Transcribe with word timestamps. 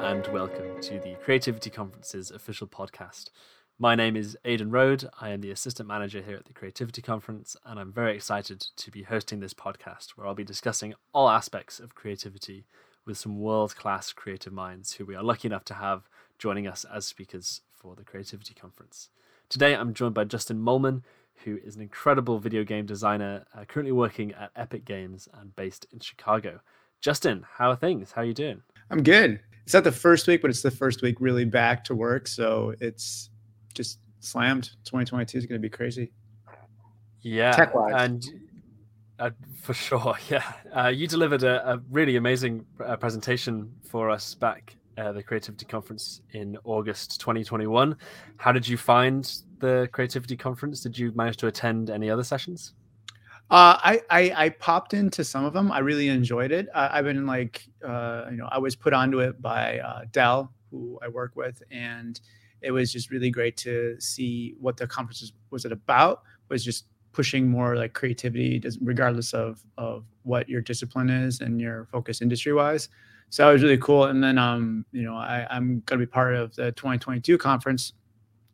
And 0.00 0.26
welcome 0.28 0.80
to 0.82 0.98
the 0.98 1.14
Creativity 1.22 1.70
Conference's 1.70 2.30
official 2.30 2.66
podcast. 2.66 3.30
My 3.78 3.94
name 3.94 4.16
is 4.16 4.36
Aidan 4.44 4.70
Rhode. 4.70 5.08
I 5.20 5.30
am 5.30 5.40
the 5.40 5.50
assistant 5.50 5.88
manager 5.88 6.20
here 6.20 6.36
at 6.36 6.44
the 6.44 6.52
Creativity 6.52 7.00
Conference, 7.00 7.56
and 7.64 7.80
I'm 7.80 7.92
very 7.92 8.14
excited 8.14 8.60
to 8.60 8.90
be 8.90 9.04
hosting 9.04 9.40
this 9.40 9.54
podcast 9.54 10.10
where 10.10 10.26
I'll 10.26 10.34
be 10.34 10.44
discussing 10.44 10.94
all 11.12 11.28
aspects 11.28 11.80
of 11.80 11.94
creativity 11.94 12.66
with 13.06 13.18
some 13.18 13.40
world 13.40 13.76
class 13.76 14.12
creative 14.12 14.52
minds 14.52 14.94
who 14.94 15.04
we 15.06 15.14
are 15.14 15.22
lucky 15.22 15.48
enough 15.48 15.64
to 15.66 15.74
have 15.74 16.08
joining 16.38 16.66
us 16.66 16.84
as 16.84 17.06
speakers 17.06 17.62
for 17.72 17.94
the 17.94 18.04
Creativity 18.04 18.54
Conference. 18.54 19.08
Today, 19.48 19.74
I'm 19.74 19.94
joined 19.94 20.14
by 20.14 20.24
Justin 20.24 20.60
Mohlman, 20.60 21.02
who 21.44 21.58
is 21.64 21.76
an 21.76 21.82
incredible 21.82 22.38
video 22.38 22.64
game 22.64 22.86
designer 22.86 23.44
uh, 23.56 23.64
currently 23.64 23.92
working 23.92 24.32
at 24.32 24.50
Epic 24.56 24.84
Games 24.84 25.28
and 25.32 25.54
based 25.56 25.86
in 25.92 26.00
Chicago. 26.00 26.60
Justin, 27.00 27.44
how 27.58 27.70
are 27.70 27.76
things? 27.76 28.12
How 28.12 28.22
are 28.22 28.26
you 28.26 28.34
doing? 28.34 28.62
I'm 28.90 29.02
good. 29.02 29.40
It's 29.64 29.74
not 29.74 29.84
the 29.84 29.92
first 29.92 30.26
week, 30.26 30.42
but 30.42 30.50
it's 30.50 30.62
the 30.62 30.70
first 30.70 31.02
week 31.02 31.16
really 31.20 31.44
back 31.44 31.84
to 31.84 31.94
work. 31.94 32.28
So 32.28 32.74
it's 32.80 33.30
just 33.74 33.98
slammed. 34.20 34.70
2022 34.84 35.38
is 35.38 35.46
going 35.46 35.60
to 35.60 35.62
be 35.62 35.70
crazy. 35.70 36.12
Yeah, 37.22 37.52
Tech-wise. 37.52 37.94
and 37.96 38.24
uh, 39.18 39.30
for 39.62 39.72
sure, 39.72 40.16
yeah. 40.28 40.52
Uh, 40.76 40.88
you 40.88 41.06
delivered 41.06 41.42
a, 41.42 41.74
a 41.74 41.82
really 41.90 42.16
amazing 42.16 42.66
uh, 42.84 42.96
presentation 42.96 43.72
for 43.88 44.10
us 44.10 44.34
back 44.34 44.76
at 44.96 45.14
the 45.14 45.22
Creativity 45.22 45.64
Conference 45.64 46.20
in 46.32 46.58
August 46.64 47.20
2021. 47.20 47.96
How 48.36 48.52
did 48.52 48.68
you 48.68 48.76
find 48.76 49.30
the 49.58 49.88
Creativity 49.92 50.36
Conference? 50.36 50.80
Did 50.80 50.98
you 50.98 51.12
manage 51.14 51.38
to 51.38 51.46
attend 51.46 51.90
any 51.90 52.10
other 52.10 52.22
sessions? 52.22 52.74
Uh, 53.50 53.76
I, 53.78 54.00
I 54.10 54.32
I 54.46 54.48
popped 54.48 54.94
into 54.94 55.22
some 55.22 55.44
of 55.44 55.52
them. 55.52 55.70
I 55.70 55.80
really 55.80 56.08
enjoyed 56.08 56.50
it. 56.50 56.68
I, 56.74 56.98
I've 56.98 57.04
been 57.04 57.26
like, 57.26 57.66
uh, 57.86 58.26
you 58.30 58.36
know, 58.36 58.48
I 58.50 58.58
was 58.58 58.74
put 58.74 58.92
onto 58.92 59.20
it 59.20 59.40
by 59.40 59.78
uh, 59.80 60.04
Dell, 60.12 60.52
who 60.70 60.98
I 61.02 61.08
work 61.08 61.32
with, 61.36 61.62
and 61.70 62.18
it 62.62 62.70
was 62.70 62.90
just 62.92 63.10
really 63.10 63.30
great 63.30 63.56
to 63.58 64.00
see 64.00 64.54
what 64.58 64.76
the 64.78 64.86
conference 64.86 65.20
was, 65.20 65.32
was 65.50 65.64
it 65.66 65.72
about. 65.72 66.22
Was 66.48 66.64
just 66.64 66.86
pushing 67.12 67.48
more 67.48 67.76
like 67.76 67.92
creativity, 67.92 68.62
regardless 68.80 69.34
of 69.34 69.62
of 69.78 70.04
what 70.22 70.48
your 70.48 70.62
discipline 70.62 71.10
is 71.10 71.40
and 71.40 71.60
your 71.60 71.84
focus 71.92 72.22
industry 72.22 72.52
wise. 72.54 72.88
So 73.30 73.48
it 73.50 73.52
was 73.52 73.62
really 73.62 73.78
cool. 73.78 74.04
And 74.04 74.22
then, 74.22 74.38
um, 74.38 74.84
you 74.92 75.02
know, 75.02 75.16
I, 75.16 75.46
I'm 75.50 75.82
going 75.86 75.98
to 75.98 76.06
be 76.06 76.10
part 76.10 76.34
of 76.34 76.54
the 76.54 76.72
2022 76.72 77.36
conference, 77.36 77.92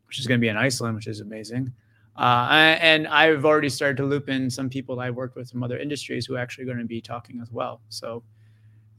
which 0.07 0.19
is 0.19 0.25
going 0.27 0.39
to 0.39 0.41
be 0.41 0.47
in 0.47 0.57
Iceland, 0.57 0.95
which 0.95 1.07
is 1.07 1.19
amazing. 1.19 1.71
Uh, 2.17 2.75
and 2.81 3.07
I've 3.07 3.45
already 3.45 3.69
started 3.69 3.97
to 3.97 4.05
loop 4.05 4.29
in 4.29 4.49
some 4.49 4.69
people 4.69 4.99
I've 4.99 5.15
worked 5.15 5.35
with 5.35 5.49
from 5.49 5.63
other 5.63 5.77
industries 5.79 6.25
who 6.25 6.35
are 6.35 6.39
actually 6.39 6.65
going 6.65 6.77
to 6.77 6.85
be 6.85 7.01
talking 7.01 7.39
as 7.41 7.51
well. 7.51 7.81
So 7.89 8.23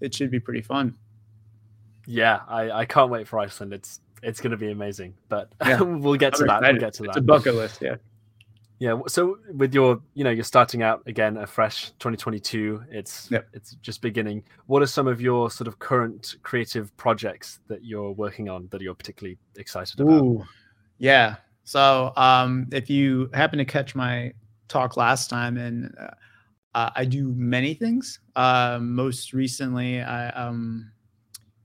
it 0.00 0.14
should 0.14 0.30
be 0.30 0.40
pretty 0.40 0.62
fun. 0.62 0.94
Yeah, 2.06 2.40
I, 2.48 2.70
I 2.70 2.84
can't 2.84 3.10
wait 3.10 3.28
for 3.28 3.38
Iceland. 3.38 3.72
It's 3.72 4.00
it's 4.22 4.40
going 4.40 4.52
to 4.52 4.56
be 4.56 4.70
amazing, 4.70 5.14
but 5.28 5.52
Yeah. 5.66 5.80
we'll 5.82 6.14
get 6.16 6.34
to 6.36 6.42
I'm 6.42 6.46
that. 6.48 6.62
We'll 6.62 6.80
get 6.80 6.94
to 6.94 7.02
that. 7.02 7.08
It's 7.08 7.14
that. 7.16 7.20
a 7.22 7.26
bucket 7.26 7.54
list. 7.54 7.82
Yeah. 7.82 7.96
Yeah. 8.78 8.98
So 9.06 9.38
with 9.54 9.74
your, 9.74 10.00
you 10.14 10.24
know, 10.24 10.30
you're 10.30 10.42
starting 10.42 10.82
out 10.82 11.02
again 11.06 11.36
a 11.36 11.46
fresh 11.46 11.90
2022. 12.00 12.82
It's 12.90 13.30
Yep. 13.30 13.48
it's 13.52 13.74
just 13.82 14.00
beginning. 14.00 14.42
What 14.66 14.82
are 14.82 14.86
some 14.86 15.06
of 15.06 15.20
your 15.20 15.50
sort 15.50 15.68
of 15.68 15.78
current 15.78 16.36
creative 16.42 16.96
projects 16.96 17.60
that 17.68 17.84
you're 17.84 18.10
working 18.12 18.48
on 18.48 18.66
that 18.72 18.80
you're 18.80 18.94
particularly 18.94 19.38
excited 19.56 20.00
about? 20.00 20.22
Ooh, 20.24 20.44
yeah. 20.98 21.36
So 21.64 22.12
um, 22.16 22.66
if 22.72 22.90
you 22.90 23.30
happen 23.32 23.58
to 23.58 23.64
catch 23.64 23.94
my 23.94 24.32
talk 24.68 24.96
last 24.96 25.30
time, 25.30 25.56
and 25.56 25.94
uh, 25.98 26.08
uh, 26.74 26.90
I 26.96 27.04
do 27.04 27.32
many 27.36 27.74
things. 27.74 28.20
Uh, 28.34 28.78
most 28.80 29.32
recently, 29.32 30.00
I 30.00 30.30
um, 30.30 30.90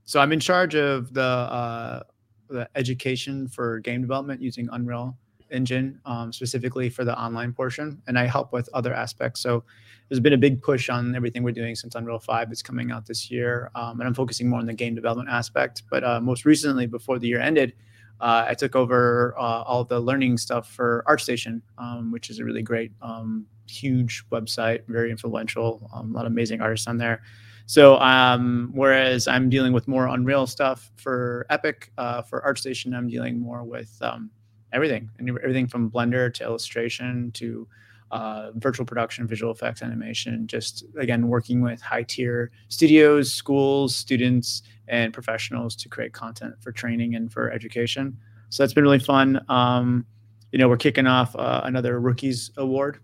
so 0.06 0.20
I'm 0.20 0.32
in 0.32 0.40
charge 0.40 0.76
of 0.76 1.14
the 1.14 1.22
uh, 1.22 2.04
the 2.50 2.70
education 2.76 3.48
for 3.48 3.80
game 3.80 4.02
development 4.02 4.42
using 4.42 4.70
Unreal 4.72 5.18
Engine, 5.50 6.00
um, 6.06 6.32
specifically 6.34 6.90
for 6.90 7.06
the 7.06 7.18
online 7.20 7.54
portion, 7.54 8.02
and 8.08 8.20
I 8.20 8.26
help 8.26 8.52
with 8.52 8.70
other 8.74 8.94
aspects. 8.94 9.42
So 9.42 9.64
there's 10.10 10.20
been 10.20 10.34
a 10.34 10.38
big 10.38 10.62
push 10.62 10.90
on 10.90 11.16
everything 11.16 11.44
we're 11.44 11.52
doing 11.52 11.76
since 11.76 11.96
Unreal 11.96 12.20
5 12.20 12.52
is 12.52 12.62
coming 12.62 12.92
out 12.92 13.06
this 13.06 13.32
year, 13.32 13.72
um, 13.76 14.00
and 14.00 14.08
I'm 14.08 14.14
focusing 14.14 14.50
more 14.50 14.60
on 14.60 14.66
the 14.66 14.74
game 14.74 14.96
development 14.96 15.30
aspect. 15.30 15.84
But 15.90 16.04
uh, 16.04 16.20
most 16.22 16.46
recently, 16.46 16.86
before 16.86 17.20
the 17.20 17.28
year 17.28 17.42
ended, 17.42 17.74
uh, 18.20 18.46
I 18.48 18.54
took 18.54 18.76
over 18.76 19.36
uh, 19.38 19.64
all 19.64 19.84
the 19.84 20.00
learning 20.00 20.38
stuff 20.38 20.72
for 20.72 21.04
ArtStation, 21.08 21.62
um, 21.78 22.12
which 22.12 22.30
is 22.30 22.40
a 22.40 22.44
really 22.44 22.62
great, 22.62 22.92
um, 23.02 23.46
huge 23.68 24.24
website, 24.32 24.82
very 24.88 25.12
influential, 25.12 25.90
um, 25.94 26.12
a 26.12 26.18
lot 26.18 26.26
of 26.26 26.32
amazing 26.32 26.62
artists 26.62 26.88
on 26.88 26.98
there. 26.98 27.22
So, 27.66 27.98
um, 28.00 28.72
whereas 28.74 29.28
I'm 29.28 29.50
dealing 29.50 29.74
with 29.74 29.88
more 29.88 30.08
Unreal 30.08 30.48
stuff 30.48 30.92
for 30.96 31.46
Epic, 31.50 31.92
uh, 31.98 32.22
for 32.22 32.42
ArtStation, 32.42 32.96
I'm 32.96 33.10
dealing 33.10 33.40
more 33.40 33.64
with 33.64 33.96
um, 34.02 34.32
everything, 34.72 35.10
everything 35.20 35.68
from 35.68 35.92
Blender 35.92 36.34
to 36.36 36.44
illustration 36.44 37.32
to 37.34 37.68
uh, 38.12 38.52
virtual 38.56 38.86
production, 38.86 39.28
visual 39.28 39.52
effects, 39.52 39.82
animation. 39.82 40.48
Just 40.48 40.86
again, 40.98 41.28
working 41.28 41.62
with 41.62 41.82
high 41.82 42.04
tier 42.04 42.52
studios, 42.70 43.34
schools, 43.34 43.96
students, 43.96 44.64
and 44.88 45.14
professionals 45.14 45.76
to 45.76 45.90
create 45.90 46.14
content 46.14 46.56
for 46.62 46.72
training 46.72 47.16
and 47.16 47.32
for 47.32 47.52
education. 47.52 48.18
So 48.50 48.64
that's 48.64 48.74
been 48.74 48.84
really 48.84 49.00
fun. 49.00 49.44
Um, 49.50 50.06
you 50.52 50.60
know, 50.60 50.70
we're 50.70 50.78
kicking 50.78 51.08
off 51.08 51.36
uh, 51.36 51.62
another 51.66 52.00
Rookies 52.00 52.52
Award, 52.58 53.00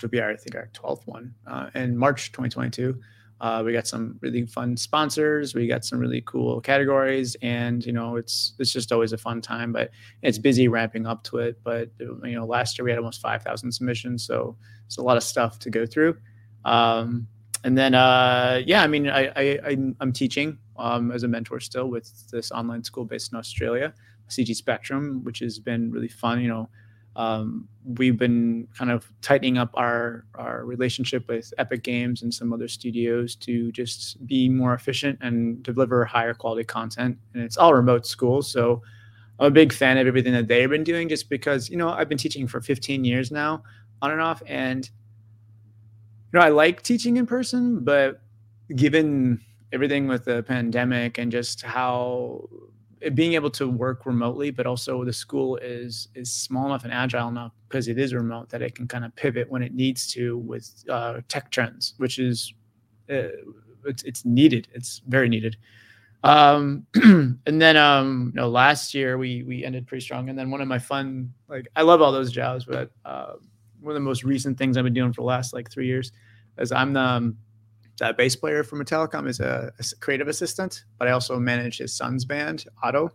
will 0.00 0.08
be 0.08 0.20
our, 0.20 0.30
I 0.30 0.36
think, 0.36 0.56
our 0.56 0.68
12th 0.72 1.06
one 1.06 1.34
uh, 1.46 1.70
in 1.74 1.96
March 1.96 2.32
2022. 2.32 2.98
Uh, 3.42 3.60
we 3.66 3.72
got 3.72 3.88
some 3.88 4.16
really 4.20 4.46
fun 4.46 4.76
sponsors. 4.76 5.52
We 5.52 5.66
got 5.66 5.84
some 5.84 5.98
really 5.98 6.22
cool 6.24 6.60
categories, 6.60 7.36
and 7.42 7.84
you 7.84 7.92
know, 7.92 8.14
it's 8.14 8.54
it's 8.60 8.72
just 8.72 8.92
always 8.92 9.12
a 9.12 9.18
fun 9.18 9.40
time. 9.40 9.72
But 9.72 9.90
it's 10.22 10.38
busy 10.38 10.68
ramping 10.68 11.08
up 11.08 11.24
to 11.24 11.38
it. 11.38 11.58
But 11.64 11.90
you 11.98 12.20
know, 12.22 12.46
last 12.46 12.78
year 12.78 12.84
we 12.84 12.92
had 12.92 12.98
almost 12.98 13.20
5,000 13.20 13.72
submissions, 13.72 14.24
so 14.24 14.56
it's 14.86 14.98
a 14.98 15.02
lot 15.02 15.16
of 15.16 15.24
stuff 15.24 15.58
to 15.58 15.70
go 15.70 15.84
through. 15.84 16.16
Um, 16.64 17.26
and 17.64 17.76
then, 17.76 17.94
uh, 17.94 18.62
yeah, 18.64 18.84
I 18.84 18.86
mean, 18.86 19.08
I, 19.08 19.32
I 19.34 19.76
I'm 20.00 20.12
teaching 20.12 20.56
um, 20.76 21.12
as 21.12 21.22
a 21.22 21.28
mentor 21.28 21.60
still 21.60 21.88
with 21.88 22.30
this 22.30 22.50
online 22.50 22.84
school 22.84 23.04
based 23.04 23.32
in 23.32 23.38
Australia, 23.38 23.94
CG 24.28 24.54
Spectrum, 24.54 25.22
which 25.24 25.40
has 25.40 25.58
been 25.58 25.90
really 25.90 26.08
fun. 26.08 26.40
You 26.40 26.48
know, 26.48 26.68
um, 27.16 27.68
we've 27.84 28.16
been 28.16 28.68
kind 28.76 28.90
of 28.90 29.12
tightening 29.20 29.58
up 29.58 29.70
our 29.74 30.24
our 30.34 30.64
relationship 30.64 31.28
with 31.28 31.52
Epic 31.58 31.82
Games 31.82 32.22
and 32.22 32.32
some 32.32 32.52
other 32.52 32.68
studios 32.68 33.36
to 33.36 33.70
just 33.72 34.24
be 34.26 34.48
more 34.48 34.74
efficient 34.74 35.18
and 35.20 35.62
deliver 35.62 36.04
higher 36.04 36.34
quality 36.34 36.64
content. 36.64 37.18
And 37.34 37.42
it's 37.42 37.56
all 37.56 37.74
remote 37.74 38.06
schools, 38.06 38.50
so 38.50 38.82
I'm 39.38 39.46
a 39.46 39.50
big 39.50 39.72
fan 39.72 39.98
of 39.98 40.06
everything 40.06 40.32
that 40.32 40.48
they've 40.48 40.70
been 40.70 40.84
doing. 40.84 41.08
Just 41.08 41.28
because 41.28 41.68
you 41.68 41.76
know 41.76 41.90
I've 41.90 42.08
been 42.08 42.18
teaching 42.18 42.46
for 42.46 42.60
15 42.60 43.04
years 43.04 43.30
now, 43.30 43.62
on 44.00 44.10
and 44.10 44.20
off, 44.20 44.42
and 44.46 44.86
you 46.32 46.38
know 46.38 46.44
I 46.44 46.48
like 46.48 46.82
teaching 46.82 47.18
in 47.18 47.26
person, 47.26 47.84
but 47.84 48.22
given 48.74 49.40
everything 49.72 50.06
with 50.06 50.24
the 50.24 50.42
pandemic 50.42 51.18
and 51.18 51.32
just 51.32 51.62
how 51.62 52.48
being 53.14 53.32
able 53.34 53.50
to 53.50 53.68
work 53.68 54.06
remotely, 54.06 54.50
but 54.50 54.66
also 54.66 55.04
the 55.04 55.12
school 55.12 55.56
is 55.56 56.08
is 56.14 56.30
small 56.30 56.66
enough 56.66 56.84
and 56.84 56.92
agile 56.92 57.28
enough 57.28 57.52
because 57.68 57.88
it 57.88 57.98
is 57.98 58.14
remote 58.14 58.48
that 58.50 58.62
it 58.62 58.74
can 58.74 58.86
kind 58.86 59.04
of 59.04 59.14
pivot 59.16 59.50
when 59.50 59.62
it 59.62 59.74
needs 59.74 60.06
to 60.12 60.38
with 60.38 60.84
uh, 60.88 61.20
tech 61.28 61.50
trends, 61.50 61.94
which 61.96 62.18
is 62.18 62.54
uh, 63.10 63.28
it's 63.84 64.02
it's 64.04 64.24
needed. 64.24 64.68
It's 64.72 65.02
very 65.08 65.28
needed. 65.28 65.56
Um, 66.24 66.86
and 66.94 67.60
then 67.60 67.76
um, 67.76 68.32
you 68.34 68.40
know, 68.40 68.48
last 68.48 68.94
year 68.94 69.18
we 69.18 69.42
we 69.42 69.64
ended 69.64 69.86
pretty 69.86 70.04
strong. 70.04 70.28
And 70.28 70.38
then 70.38 70.50
one 70.50 70.60
of 70.60 70.68
my 70.68 70.78
fun 70.78 71.32
like 71.48 71.66
I 71.74 71.82
love 71.82 72.00
all 72.00 72.12
those 72.12 72.30
jobs, 72.30 72.64
but 72.64 72.90
uh, 73.04 73.34
one 73.80 73.90
of 73.90 73.94
the 73.94 74.00
most 74.00 74.22
recent 74.22 74.56
things 74.56 74.76
I've 74.76 74.84
been 74.84 74.94
doing 74.94 75.12
for 75.12 75.22
the 75.22 75.26
last 75.26 75.52
like 75.52 75.70
three 75.70 75.86
years 75.86 76.12
is 76.58 76.70
I'm 76.70 76.92
the 76.92 77.00
um, 77.00 77.36
that 78.02 78.16
bass 78.16 78.34
player 78.34 78.64
for 78.64 78.82
Metallica 78.82 79.24
is 79.28 79.38
a, 79.38 79.72
a 79.78 79.84
creative 80.00 80.26
assistant, 80.26 80.82
but 80.98 81.06
I 81.06 81.12
also 81.12 81.38
manage 81.38 81.78
his 81.78 81.94
son's 81.94 82.24
band, 82.24 82.64
Ottto. 82.82 83.12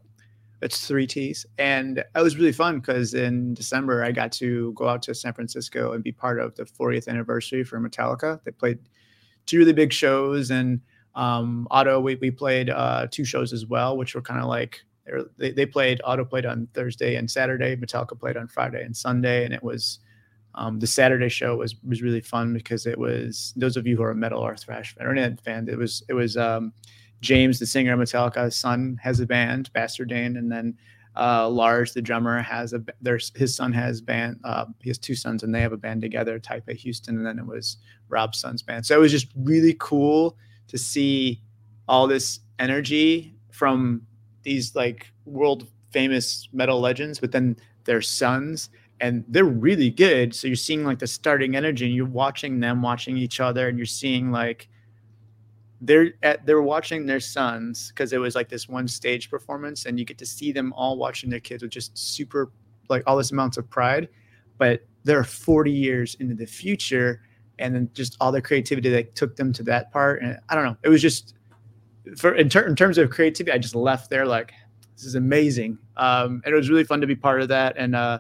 It's 0.61 0.87
three 0.87 1.05
T's. 1.05 1.45
And 1.57 1.97
it 1.97 2.07
was 2.15 2.37
really 2.37 2.53
fun 2.53 2.79
because 2.79 3.13
in 3.13 3.53
December, 3.53 4.05
I 4.05 4.13
got 4.13 4.31
to 4.33 4.71
go 4.77 4.87
out 4.87 5.01
to 5.03 5.13
San 5.13 5.33
Francisco 5.33 5.91
and 5.91 6.01
be 6.01 6.13
part 6.13 6.39
of 6.39 6.55
the 6.55 6.63
40th 6.63 7.09
anniversary 7.09 7.65
for 7.65 7.81
Metallica. 7.81 8.41
They 8.45 8.51
played 8.51 8.79
two 9.45 9.59
really 9.59 9.73
big 9.73 9.91
shows. 9.91 10.51
And 10.51 10.79
um, 11.15 11.67
Ottto, 11.69 11.99
we, 12.01 12.15
we 12.15 12.31
played 12.31 12.69
uh, 12.69 13.07
two 13.11 13.25
shows 13.25 13.51
as 13.51 13.65
well, 13.65 13.97
which 13.97 14.15
were 14.15 14.21
kind 14.21 14.39
of 14.39 14.47
like 14.47 14.85
they, 15.35 15.51
they 15.51 15.65
played, 15.65 15.99
Ottto 16.05 16.23
played 16.23 16.45
on 16.45 16.69
Thursday 16.73 17.15
and 17.15 17.29
Saturday, 17.29 17.75
Metallica 17.75 18.17
played 18.17 18.37
on 18.37 18.47
Friday 18.47 18.85
and 18.85 18.95
Sunday. 18.95 19.43
And 19.43 19.53
it 19.53 19.61
was, 19.61 19.99
um, 20.57 20.79
the 20.79 20.87
Saturday 20.87 21.29
show 21.29 21.55
was 21.55 21.75
was 21.87 22.01
really 22.01 22.19
fun 22.19 22.53
because 22.53 22.87
it 22.87 22.97
was 22.97 23.53
those 23.55 23.77
of 23.77 23.85
you 23.85 23.95
who 23.95 24.03
are 24.03 24.11
a 24.11 24.15
metal 24.15 24.39
or 24.39 24.57
thrash 24.57 24.95
fan 24.95 25.07
or 25.07 25.35
fan. 25.37 25.69
It 25.69 25.77
was 25.77 26.03
it 26.09 26.13
was 26.13 26.35
um, 26.35 26.73
James, 27.21 27.59
the 27.59 27.67
singer 27.67 27.93
of 27.93 27.99
Metallica's 27.99 28.55
son, 28.55 28.99
has 29.01 29.19
a 29.19 29.27
band, 29.27 29.71
Bastardane, 29.73 30.37
and 30.37 30.51
then 30.51 30.75
uh, 31.15 31.47
Lars, 31.47 31.93
the 31.93 32.01
drummer, 32.01 32.41
has 32.41 32.73
a 32.73 32.83
there's 33.01 33.31
his 33.35 33.55
son 33.55 33.71
has 33.71 34.01
band. 34.01 34.39
Uh, 34.43 34.65
he 34.81 34.89
has 34.89 34.97
two 34.97 35.15
sons, 35.15 35.43
and 35.43 35.53
they 35.53 35.61
have 35.61 35.73
a 35.73 35.77
band 35.77 36.01
together, 36.01 36.39
Taipei 36.39 36.75
Houston, 36.75 37.17
and 37.17 37.25
then 37.25 37.37
it 37.37 37.45
was 37.45 37.77
Rob's 38.09 38.39
son's 38.39 38.63
band. 38.63 38.83
So 38.83 38.95
it 38.95 38.99
was 38.99 39.11
just 39.11 39.27
really 39.35 39.75
cool 39.79 40.37
to 40.69 40.77
see 40.77 41.41
all 41.87 42.07
this 42.07 42.39
energy 42.57 43.35
from 43.51 44.01
these 44.41 44.75
like 44.75 45.07
world 45.25 45.67
famous 45.91 46.49
metal 46.51 46.79
legends, 46.79 47.19
but 47.19 47.31
then 47.31 47.55
their 47.85 48.01
sons 48.01 48.69
and 48.99 49.23
they're 49.27 49.45
really 49.45 49.89
good. 49.89 50.33
So 50.33 50.47
you're 50.47 50.55
seeing 50.55 50.83
like 50.83 50.99
the 50.99 51.07
starting 51.07 51.55
energy 51.55 51.85
and 51.85 51.93
you're 51.93 52.05
watching 52.05 52.59
them 52.59 52.81
watching 52.81 53.17
each 53.17 53.39
other 53.39 53.67
and 53.67 53.77
you're 53.77 53.85
seeing 53.85 54.31
like 54.31 54.67
they're 55.81 56.13
at 56.23 56.45
they're 56.45 56.61
watching 56.61 57.05
their 57.05 57.19
sons 57.19 57.89
because 57.89 58.11
it 58.11 58.17
was 58.17 58.33
like 58.33 58.49
this 58.49 58.67
one 58.67 58.87
stage 58.87 59.29
performance 59.29 59.85
and 59.85 59.99
you 59.99 60.05
get 60.05 60.17
to 60.17 60.25
see 60.25 60.51
them 60.51 60.73
all 60.73 60.97
watching 60.97 61.29
their 61.29 61.39
kids 61.39 61.61
with 61.61 61.71
just 61.71 61.95
super 61.97 62.51
like 62.89 63.03
all 63.05 63.17
this 63.17 63.31
amounts 63.31 63.57
of 63.57 63.69
pride. 63.69 64.09
But 64.57 64.81
they're 65.03 65.23
40 65.23 65.71
years 65.71 66.15
into 66.15 66.33
the 66.33 66.47
future 66.47 67.21
and 67.59 67.73
then 67.73 67.89
just 67.93 68.17
all 68.19 68.31
the 68.31 68.41
creativity 68.41 68.89
that 68.89 69.15
took 69.15 69.35
them 69.35 69.53
to 69.53 69.63
that 69.63 69.91
part 69.91 70.21
and 70.21 70.39
i 70.49 70.55
don't 70.55 70.65
know. 70.65 70.77
It 70.83 70.89
was 70.89 71.01
just 71.01 71.35
for 72.17 72.33
in, 72.33 72.49
ter- 72.49 72.65
in 72.65 72.75
terms 72.75 72.97
of 72.97 73.09
creativity 73.09 73.51
i 73.51 73.57
just 73.57 73.75
left 73.75 74.09
there 74.09 74.25
like 74.25 74.53
this 74.95 75.05
is 75.05 75.15
amazing. 75.15 75.77
Um, 75.95 76.41
and 76.43 76.53
it 76.53 76.57
was 76.57 76.71
really 76.71 76.83
fun 76.83 77.01
to 77.01 77.07
be 77.07 77.15
part 77.15 77.41
of 77.41 77.49
that 77.49 77.75
and 77.77 77.95
uh, 77.95 78.19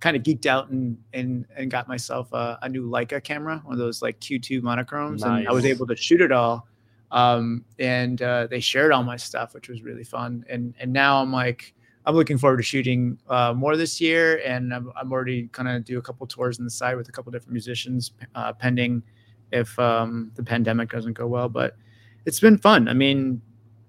kind 0.00 0.16
of 0.16 0.22
geeked 0.22 0.46
out 0.46 0.68
and 0.68 0.98
and 1.12 1.46
and 1.56 1.70
got 1.70 1.88
myself 1.88 2.32
a, 2.32 2.58
a, 2.62 2.68
new 2.68 2.88
leica 2.88 3.22
camera 3.22 3.62
one 3.64 3.72
of 3.72 3.78
those 3.78 4.02
like 4.02 4.20
q2 4.20 4.62
monochromes 4.62 5.22
nice. 5.22 5.38
and 5.38 5.48
i 5.48 5.52
was 5.52 5.64
able 5.64 5.86
to 5.86 5.96
shoot 5.96 6.20
it 6.20 6.30
all 6.32 6.68
um, 7.10 7.64
and 7.78 8.20
uh, 8.20 8.46
they 8.46 8.60
shared 8.60 8.92
all 8.92 9.02
my 9.02 9.16
stuff, 9.16 9.54
which 9.54 9.68
was 9.68 9.82
really 9.82 10.04
fun. 10.04 10.44
And 10.48 10.74
and 10.78 10.92
now 10.92 11.20
I'm 11.20 11.32
like, 11.32 11.74
I'm 12.04 12.14
looking 12.14 12.38
forward 12.38 12.58
to 12.58 12.62
shooting 12.62 13.18
uh, 13.28 13.52
more 13.54 13.76
this 13.76 14.00
year, 14.00 14.40
and 14.44 14.74
I'm, 14.74 14.92
I'm 14.96 15.12
already 15.12 15.48
kind 15.48 15.68
of 15.68 15.84
do 15.84 15.98
a 15.98 16.02
couple 16.02 16.26
tours 16.26 16.58
on 16.58 16.64
the 16.64 16.70
side 16.70 16.96
with 16.96 17.08
a 17.08 17.12
couple 17.12 17.32
different 17.32 17.52
musicians, 17.52 18.12
uh, 18.34 18.52
pending 18.52 19.02
if 19.52 19.78
um, 19.78 20.32
the 20.34 20.42
pandemic 20.42 20.90
doesn't 20.90 21.14
go 21.14 21.26
well. 21.26 21.48
But 21.48 21.76
it's 22.24 22.40
been 22.40 22.58
fun. 22.58 22.88
I 22.88 22.94
mean, 22.94 23.40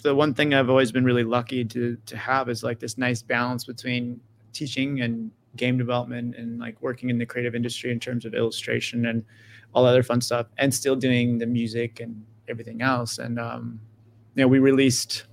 the 0.04 0.14
one 0.14 0.34
thing 0.34 0.54
I've 0.54 0.70
always 0.70 0.92
been 0.92 1.06
really 1.06 1.24
lucky 1.24 1.66
to 1.66 1.98
to 2.06 2.18
have 2.18 2.50
is 2.50 2.64
like 2.64 2.80
this 2.80 2.98
nice 2.98 3.22
balance 3.22 3.66
between 3.66 4.20
teaching 4.54 5.02
and 5.02 5.32
game 5.58 5.78
development 5.78 6.36
and 6.36 6.60
like 6.60 6.82
working 6.82 7.10
in 7.10 7.18
the 7.18 7.26
creative 7.26 7.56
industry 7.56 7.92
in 7.92 8.00
terms 8.00 8.26
of 8.26 8.34
illustration 8.34 9.08
and 9.08 9.24
all 9.74 9.86
other 9.86 10.04
fun 10.04 10.22
stuff, 10.22 10.48
and 10.58 10.74
still 10.74 10.96
doing 10.96 11.38
the 11.38 11.46
music 11.46 12.00
and 12.00 12.24
everything 12.48 12.82
else. 12.82 13.20
And 13.20 13.40
um, 13.40 13.80
you 14.36 14.44
know, 14.44 14.48
we 14.48 14.60
released 14.60 15.26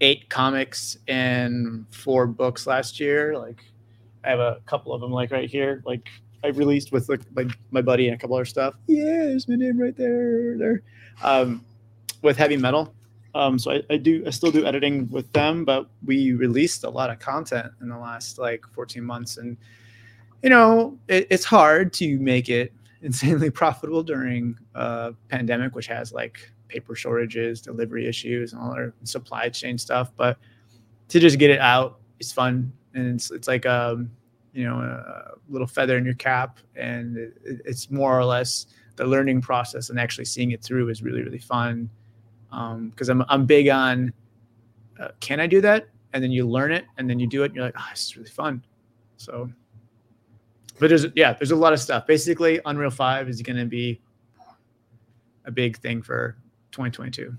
eight 0.00 0.28
comics 0.28 0.98
and 1.08 1.86
four 1.90 2.26
books 2.26 2.66
last 2.66 2.98
year. 2.98 3.36
Like 3.38 3.64
I 4.24 4.30
have 4.30 4.40
a 4.40 4.60
couple 4.66 4.92
of 4.92 5.00
them 5.00 5.12
like 5.12 5.30
right 5.30 5.48
here. 5.48 5.82
Like 5.84 6.08
I 6.42 6.48
released 6.48 6.92
with 6.92 7.08
like 7.08 7.20
my, 7.34 7.46
my 7.70 7.82
buddy 7.82 8.08
and 8.08 8.16
a 8.16 8.18
couple 8.18 8.36
other 8.36 8.44
stuff. 8.44 8.74
Yeah, 8.86 9.04
there's 9.04 9.48
my 9.48 9.56
name 9.56 9.80
right 9.80 9.96
there. 9.96 10.58
There. 10.58 10.82
Um, 11.22 11.64
with 12.22 12.36
heavy 12.36 12.56
metal. 12.56 12.94
Um, 13.34 13.58
so 13.58 13.72
I, 13.72 13.82
I 13.90 13.96
do 13.96 14.22
I 14.26 14.30
still 14.30 14.52
do 14.52 14.64
editing 14.64 15.10
with 15.10 15.30
them, 15.32 15.64
but 15.64 15.88
we 16.04 16.32
released 16.32 16.84
a 16.84 16.90
lot 16.90 17.10
of 17.10 17.18
content 17.18 17.72
in 17.80 17.88
the 17.88 17.98
last 17.98 18.38
like 18.38 18.64
14 18.72 19.02
months 19.02 19.36
and 19.38 19.56
you 20.42 20.50
know 20.50 20.96
it, 21.08 21.26
it's 21.30 21.44
hard 21.44 21.92
to 21.94 22.18
make 22.20 22.48
it 22.48 22.72
insanely 23.02 23.50
profitable 23.50 24.02
during 24.02 24.56
a 24.74 25.12
pandemic, 25.28 25.74
which 25.74 25.86
has 25.86 26.12
like 26.12 26.50
paper 26.68 26.94
shortages, 26.94 27.60
delivery 27.60 28.06
issues, 28.06 28.52
and 28.52 28.62
all 28.62 28.72
our 28.72 28.94
supply 29.04 29.48
chain 29.48 29.76
stuff. 29.76 30.10
But 30.16 30.38
to 31.08 31.20
just 31.20 31.38
get 31.38 31.50
it 31.50 31.60
out 31.60 32.00
is 32.18 32.32
fun, 32.32 32.72
and 32.94 33.14
it's 33.16 33.30
it's 33.30 33.48
like 33.48 33.64
a 33.64 33.90
um, 33.90 34.10
you 34.52 34.64
know 34.64 34.76
a 34.76 35.32
little 35.48 35.66
feather 35.66 35.98
in 35.98 36.04
your 36.04 36.14
cap, 36.14 36.58
and 36.76 37.16
it, 37.16 37.34
it's 37.64 37.90
more 37.90 38.18
or 38.18 38.24
less 38.24 38.66
the 38.96 39.04
learning 39.04 39.40
process 39.40 39.90
and 39.90 39.98
actually 39.98 40.24
seeing 40.24 40.52
it 40.52 40.62
through 40.62 40.88
is 40.88 41.02
really 41.02 41.22
really 41.22 41.38
fun. 41.38 41.90
Because 42.90 43.10
um, 43.10 43.22
I'm 43.22 43.26
I'm 43.28 43.46
big 43.46 43.68
on 43.68 44.12
uh, 45.00 45.08
can 45.20 45.40
I 45.40 45.46
do 45.46 45.60
that, 45.60 45.88
and 46.12 46.22
then 46.22 46.30
you 46.30 46.48
learn 46.48 46.72
it, 46.72 46.84
and 46.98 47.08
then 47.08 47.18
you 47.18 47.26
do 47.26 47.42
it, 47.42 47.46
and 47.46 47.56
you're 47.56 47.64
like, 47.64 47.74
oh, 47.78 47.86
this 47.90 48.04
is 48.04 48.16
really 48.16 48.30
fun. 48.30 48.64
So 49.16 49.50
but 50.78 50.88
there's 50.88 51.06
yeah, 51.14 51.32
there's 51.34 51.50
a 51.50 51.56
lot 51.56 51.72
of 51.72 51.80
stuff. 51.80 52.06
Basically, 52.06 52.60
Unreal 52.64 52.90
Five 52.90 53.28
is 53.28 53.40
going 53.42 53.56
to 53.56 53.64
be 53.64 54.00
a 55.44 55.50
big 55.50 55.76
thing 55.78 56.02
for 56.02 56.36
2022. 56.72 57.34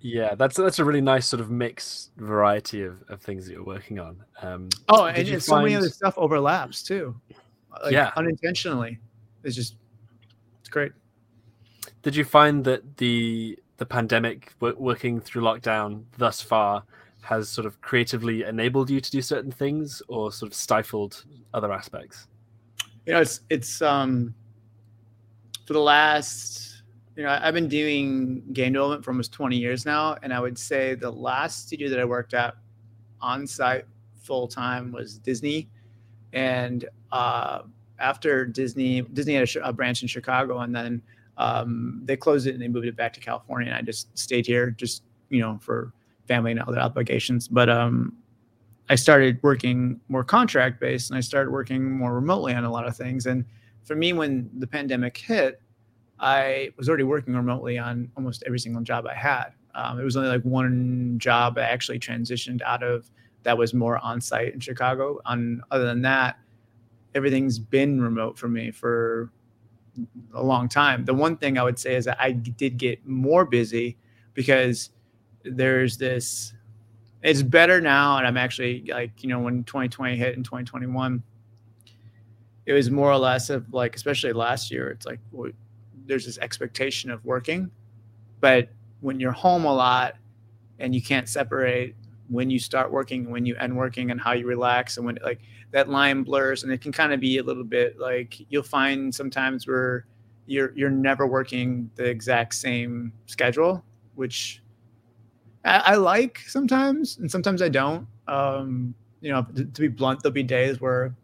Yeah, 0.00 0.34
that's 0.34 0.56
that's 0.56 0.78
a 0.78 0.84
really 0.84 1.00
nice 1.00 1.26
sort 1.26 1.40
of 1.40 1.50
mix 1.50 2.10
variety 2.16 2.82
of, 2.82 3.02
of 3.08 3.20
things 3.20 3.46
that 3.46 3.52
you're 3.52 3.64
working 3.64 3.98
on. 3.98 4.24
Um, 4.42 4.68
oh, 4.88 5.06
and, 5.06 5.18
and 5.18 5.28
find... 5.28 5.42
so 5.42 5.60
many 5.60 5.74
other 5.74 5.88
stuff 5.88 6.14
overlaps 6.16 6.82
too. 6.82 7.14
Like 7.82 7.92
yeah, 7.92 8.10
unintentionally. 8.16 8.98
It's 9.44 9.56
just 9.56 9.76
it's 10.60 10.68
great. 10.68 10.92
Did 12.02 12.14
you 12.14 12.24
find 12.24 12.64
that 12.64 12.96
the 12.96 13.58
the 13.78 13.86
pandemic 13.86 14.52
working 14.60 15.20
through 15.20 15.42
lockdown 15.42 16.04
thus 16.18 16.40
far 16.40 16.84
has 17.22 17.48
sort 17.48 17.66
of 17.66 17.80
creatively 17.80 18.42
enabled 18.42 18.90
you 18.90 19.00
to 19.00 19.10
do 19.10 19.22
certain 19.22 19.52
things 19.52 20.02
or 20.08 20.32
sort 20.32 20.50
of 20.50 20.54
stifled 20.54 21.24
other 21.54 21.72
aspects? 21.72 22.26
you 23.06 23.12
know, 23.12 23.20
it's 23.20 23.40
it's 23.50 23.82
um 23.82 24.34
for 25.66 25.72
the 25.72 25.80
last 25.80 26.82
you 27.16 27.24
know 27.24 27.38
I've 27.40 27.54
been 27.54 27.68
doing 27.68 28.42
game 28.52 28.72
development 28.72 29.04
for 29.04 29.10
almost 29.10 29.32
20 29.32 29.56
years 29.56 29.84
now, 29.84 30.16
and 30.22 30.32
I 30.32 30.40
would 30.40 30.58
say 30.58 30.94
the 30.94 31.10
last 31.10 31.66
studio 31.66 31.88
that 31.90 31.98
I 31.98 32.04
worked 32.04 32.34
at 32.34 32.54
on 33.20 33.46
site 33.46 33.84
full 34.22 34.46
time 34.46 34.92
was 34.92 35.18
Disney, 35.18 35.68
and 36.32 36.84
uh, 37.10 37.62
after 37.98 38.46
Disney, 38.46 39.02
Disney 39.02 39.34
had 39.34 39.48
a, 39.56 39.68
a, 39.68 39.72
branch 39.72 40.02
in 40.02 40.08
Chicago, 40.08 40.60
and 40.60 40.74
then 40.74 41.02
um, 41.42 42.00
they 42.04 42.16
closed 42.16 42.46
it 42.46 42.54
and 42.54 42.62
they 42.62 42.68
moved 42.68 42.86
it 42.86 42.96
back 42.96 43.12
to 43.14 43.20
California, 43.20 43.68
and 43.68 43.76
I 43.76 43.82
just 43.82 44.16
stayed 44.16 44.46
here, 44.46 44.70
just 44.70 45.02
you 45.28 45.40
know, 45.40 45.58
for 45.60 45.92
family 46.28 46.52
and 46.52 46.60
other 46.60 46.78
obligations. 46.78 47.48
But 47.48 47.68
um, 47.68 48.16
I 48.88 48.94
started 48.94 49.42
working 49.42 50.00
more 50.08 50.24
contract 50.24 50.80
based 50.80 51.10
and 51.10 51.16
I 51.16 51.20
started 51.20 51.50
working 51.50 51.90
more 51.90 52.14
remotely 52.14 52.54
on 52.54 52.64
a 52.64 52.70
lot 52.70 52.86
of 52.86 52.96
things. 52.96 53.26
And 53.26 53.44
for 53.84 53.96
me, 53.96 54.12
when 54.12 54.50
the 54.58 54.66
pandemic 54.66 55.16
hit, 55.16 55.60
I 56.20 56.70
was 56.76 56.88
already 56.88 57.04
working 57.04 57.34
remotely 57.34 57.78
on 57.78 58.10
almost 58.16 58.44
every 58.46 58.58
single 58.58 58.82
job 58.82 59.06
I 59.06 59.14
had. 59.14 59.54
Um, 59.74 59.98
it 59.98 60.04
was 60.04 60.16
only 60.16 60.28
like 60.28 60.42
one 60.42 61.14
job 61.18 61.58
I 61.58 61.62
actually 61.62 61.98
transitioned 61.98 62.62
out 62.62 62.82
of 62.82 63.10
that 63.42 63.56
was 63.56 63.74
more 63.74 63.98
on 63.98 64.20
site 64.20 64.54
in 64.54 64.60
Chicago. 64.60 65.18
On 65.24 65.62
other 65.70 65.86
than 65.86 66.02
that, 66.02 66.36
everything's 67.14 67.58
been 67.58 68.00
remote 68.00 68.38
for 68.38 68.48
me 68.48 68.70
for 68.70 69.32
a 70.34 70.42
long 70.42 70.68
time. 70.68 71.04
The 71.04 71.14
one 71.14 71.36
thing 71.36 71.58
I 71.58 71.62
would 71.62 71.78
say 71.78 71.94
is 71.96 72.04
that 72.06 72.16
I 72.20 72.32
did 72.32 72.78
get 72.78 73.06
more 73.06 73.44
busy 73.44 73.96
because 74.34 74.90
there's 75.44 75.96
this 75.96 76.54
it's 77.22 77.42
better 77.42 77.80
now 77.80 78.18
and 78.18 78.26
i'm 78.26 78.36
actually 78.36 78.84
like 78.88 79.22
you 79.22 79.28
know 79.28 79.38
when 79.38 79.64
2020 79.64 80.16
hit 80.16 80.36
in 80.36 80.42
2021 80.42 81.22
it 82.66 82.72
was 82.72 82.90
more 82.90 83.10
or 83.10 83.18
less 83.18 83.50
of 83.50 83.72
like 83.72 83.94
especially 83.94 84.32
last 84.32 84.70
year 84.70 84.88
it's 84.90 85.06
like 85.06 85.20
well, 85.30 85.50
there's 86.06 86.26
this 86.26 86.38
expectation 86.38 87.10
of 87.10 87.24
working 87.24 87.70
but 88.40 88.68
when 89.00 89.18
you're 89.20 89.32
home 89.32 89.64
a 89.64 89.74
lot 89.74 90.16
and 90.78 90.94
you 90.94 91.02
can't 91.02 91.28
separate 91.28 91.94
when 92.32 92.50
you 92.50 92.58
start 92.58 92.90
working 92.90 93.30
when 93.30 93.44
you 93.44 93.54
end 93.56 93.76
working 93.76 94.10
and 94.10 94.20
how 94.20 94.32
you 94.32 94.46
relax 94.46 94.96
and 94.96 95.06
when 95.06 95.18
like 95.22 95.40
that 95.70 95.88
line 95.88 96.22
blurs 96.22 96.64
and 96.64 96.72
it 96.72 96.80
can 96.80 96.92
kind 96.92 97.12
of 97.12 97.20
be 97.20 97.38
a 97.38 97.42
little 97.42 97.64
bit 97.64 97.98
like 97.98 98.40
you'll 98.48 98.62
find 98.62 99.14
sometimes 99.14 99.66
where 99.66 100.06
you're 100.46 100.72
you're 100.74 100.90
never 100.90 101.26
working 101.26 101.90
the 101.96 102.04
exact 102.04 102.54
same 102.54 103.12
schedule 103.26 103.84
which 104.14 104.62
I, 105.64 105.78
I 105.78 105.94
like 105.94 106.38
sometimes, 106.46 107.18
and 107.18 107.30
sometimes 107.30 107.62
I 107.62 107.68
don't. 107.68 108.06
Um, 108.26 108.94
you 109.20 109.30
know, 109.30 109.46
to, 109.54 109.64
to, 109.64 109.80
be 109.80 109.88
blunt, 109.88 110.22
there'll 110.22 110.32
be 110.32 110.42
days 110.42 110.80
where 110.80 111.14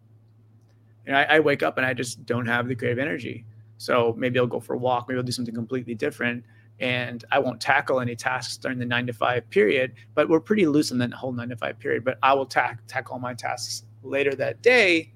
you 1.06 1.12
know 1.12 1.18
I, 1.18 1.36
I 1.36 1.40
wake 1.40 1.62
up 1.62 1.76
and 1.76 1.86
I 1.86 1.94
just 1.94 2.24
don't 2.26 2.46
have 2.46 2.68
the 2.68 2.74
creative 2.74 2.98
energy. 2.98 3.44
So 3.78 4.14
maybe 4.16 4.38
I'll 4.38 4.46
go 4.46 4.60
for 4.60 4.74
a 4.74 4.78
walk. 4.78 5.08
Maybe 5.08 5.18
I'll 5.18 5.24
do 5.24 5.32
something 5.32 5.54
completely 5.54 5.94
different 5.94 6.44
and 6.80 7.24
I 7.30 7.38
won't 7.38 7.60
tackle 7.60 8.00
any 8.00 8.14
tasks 8.14 8.56
during 8.56 8.78
the 8.78 8.84
nine 8.84 9.06
to 9.06 9.12
five 9.12 9.48
period. 9.50 9.94
But 10.14 10.28
we're 10.28 10.40
pretty 10.40 10.66
loose 10.66 10.90
in 10.90 10.98
that 10.98 11.12
whole 11.12 11.32
nine 11.32 11.48
to 11.48 11.56
five 11.56 11.78
period. 11.78 12.04
But 12.04 12.18
I 12.22 12.34
will 12.34 12.46
tack 12.46 12.80
tackle 12.86 13.14
all 13.14 13.20
my 13.20 13.34
tasks 13.34 13.84
later 14.02 14.34
that 14.36 14.62
day 14.62 15.12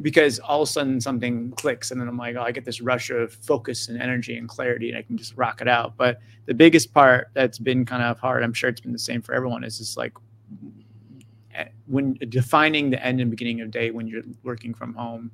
because 0.00 0.38
all 0.40 0.62
of 0.62 0.68
a 0.68 0.72
sudden 0.72 1.00
something 1.00 1.52
clicks 1.52 1.90
and 1.90 2.00
then 2.00 2.08
I'm 2.08 2.16
like, 2.16 2.36
oh, 2.36 2.42
I 2.42 2.52
get 2.52 2.64
this 2.64 2.80
rush 2.80 3.10
of 3.10 3.32
focus 3.32 3.88
and 3.88 4.00
energy 4.00 4.36
and 4.36 4.48
clarity 4.48 4.88
and 4.88 4.98
I 4.98 5.02
can 5.02 5.16
just 5.16 5.36
rock 5.36 5.60
it 5.60 5.68
out. 5.68 5.96
But 5.96 6.20
the 6.46 6.54
biggest 6.54 6.92
part 6.94 7.28
that's 7.34 7.58
been 7.58 7.84
kind 7.84 8.02
of 8.02 8.18
hard, 8.18 8.42
I'm 8.42 8.54
sure 8.54 8.70
it's 8.70 8.80
been 8.80 8.92
the 8.92 8.98
same 8.98 9.22
for 9.22 9.34
everyone, 9.34 9.64
is 9.64 9.78
just 9.78 9.96
like 9.96 10.12
eh, 11.54 11.66
when 11.86 12.14
defining 12.28 12.90
the 12.90 13.04
end 13.04 13.20
and 13.20 13.30
beginning 13.30 13.60
of 13.60 13.70
day 13.70 13.90
when 13.90 14.06
you're 14.06 14.22
working 14.42 14.72
from 14.72 14.94
home, 14.94 15.30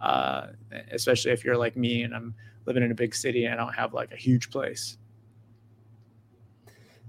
uh, 0.00 0.48
especially 0.92 1.32
if 1.32 1.44
you're 1.44 1.56
like 1.56 1.76
me 1.76 2.02
and 2.02 2.14
I'm 2.14 2.34
living 2.66 2.82
in 2.82 2.90
a 2.90 2.94
big 2.94 3.14
city 3.14 3.44
and 3.44 3.54
I 3.54 3.56
don't 3.56 3.74
have 3.74 3.94
like 3.94 4.12
a 4.12 4.16
huge 4.16 4.50
place. 4.50 4.98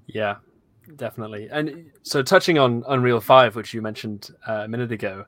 Yeah, 0.08 0.36
definitely. 0.96 1.50
And 1.51 1.91
so 2.03 2.22
touching 2.22 2.58
on 2.58 2.84
Unreal 2.88 3.20
5, 3.20 3.56
which 3.56 3.74
you 3.74 3.82
mentioned 3.82 4.32
uh, 4.48 4.63
a 4.65 4.67
minute 4.67 4.91
ago, 4.91 5.25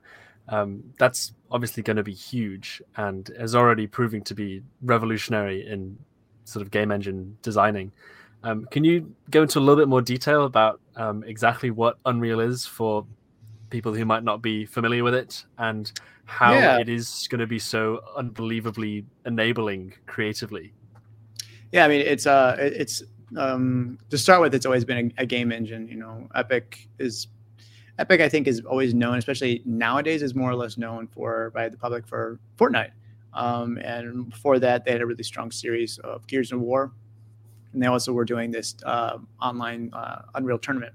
um, 0.48 0.82
that's 0.98 1.32
obviously 1.50 1.82
going 1.82 1.96
to 1.96 2.02
be 2.02 2.14
huge 2.14 2.82
and 2.96 3.30
is 3.38 3.54
already 3.54 3.86
proving 3.86 4.22
to 4.22 4.34
be 4.34 4.62
revolutionary 4.82 5.66
in 5.66 5.98
sort 6.44 6.62
of 6.62 6.70
game 6.70 6.90
engine 6.90 7.36
designing. 7.42 7.92
Um, 8.42 8.66
can 8.70 8.84
you 8.84 9.14
go 9.30 9.42
into 9.42 9.58
a 9.58 9.60
little 9.60 9.76
bit 9.76 9.88
more 9.88 10.00
detail 10.00 10.44
about 10.44 10.80
um, 10.96 11.22
exactly 11.24 11.70
what 11.70 11.98
Unreal 12.06 12.40
is 12.40 12.64
for 12.66 13.06
people 13.70 13.94
who 13.94 14.04
might 14.04 14.24
not 14.24 14.42
be 14.42 14.66
familiar 14.66 15.02
with 15.04 15.14
it 15.14 15.44
and 15.58 15.92
how 16.24 16.52
yeah. 16.52 16.78
it 16.78 16.88
is 16.88 17.26
going 17.30 17.40
to 17.40 17.46
be 17.46 17.58
so 17.58 18.00
unbelievably 18.16 19.04
enabling 19.26 19.94
creatively? 20.06 20.72
Yeah, 21.72 21.84
I 21.84 21.88
mean, 21.88 22.00
it's 22.00 22.26
uh, 22.26 22.56
it's 22.58 23.02
um, 23.36 23.98
to 24.10 24.18
start 24.18 24.40
with, 24.40 24.54
it's 24.54 24.66
always 24.66 24.84
been 24.84 25.12
a, 25.18 25.22
a 25.22 25.26
game 25.26 25.52
engine. 25.52 25.88
You 25.88 25.96
know, 25.96 26.28
Epic 26.34 26.88
is 26.98 27.28
Epic, 27.98 28.20
I 28.20 28.28
think, 28.28 28.48
is 28.48 28.60
always 28.60 28.94
known, 28.94 29.18
especially 29.18 29.62
nowadays, 29.64 30.22
is 30.22 30.34
more 30.34 30.50
or 30.50 30.54
less 30.54 30.78
known 30.78 31.06
for 31.06 31.50
by 31.50 31.68
the 31.68 31.76
public 31.76 32.06
for 32.06 32.40
Fortnite. 32.58 32.92
Um, 33.34 33.78
and 33.78 34.30
before 34.30 34.58
that, 34.58 34.84
they 34.84 34.92
had 34.92 35.02
a 35.02 35.06
really 35.06 35.22
strong 35.22 35.50
series 35.50 35.98
of 35.98 36.26
Gears 36.26 36.50
of 36.50 36.60
War, 36.60 36.92
and 37.72 37.82
they 37.82 37.86
also 37.86 38.12
were 38.12 38.24
doing 38.24 38.50
this 38.50 38.74
uh, 38.84 39.18
online 39.40 39.90
uh, 39.92 40.22
Unreal 40.34 40.58
tournament. 40.58 40.94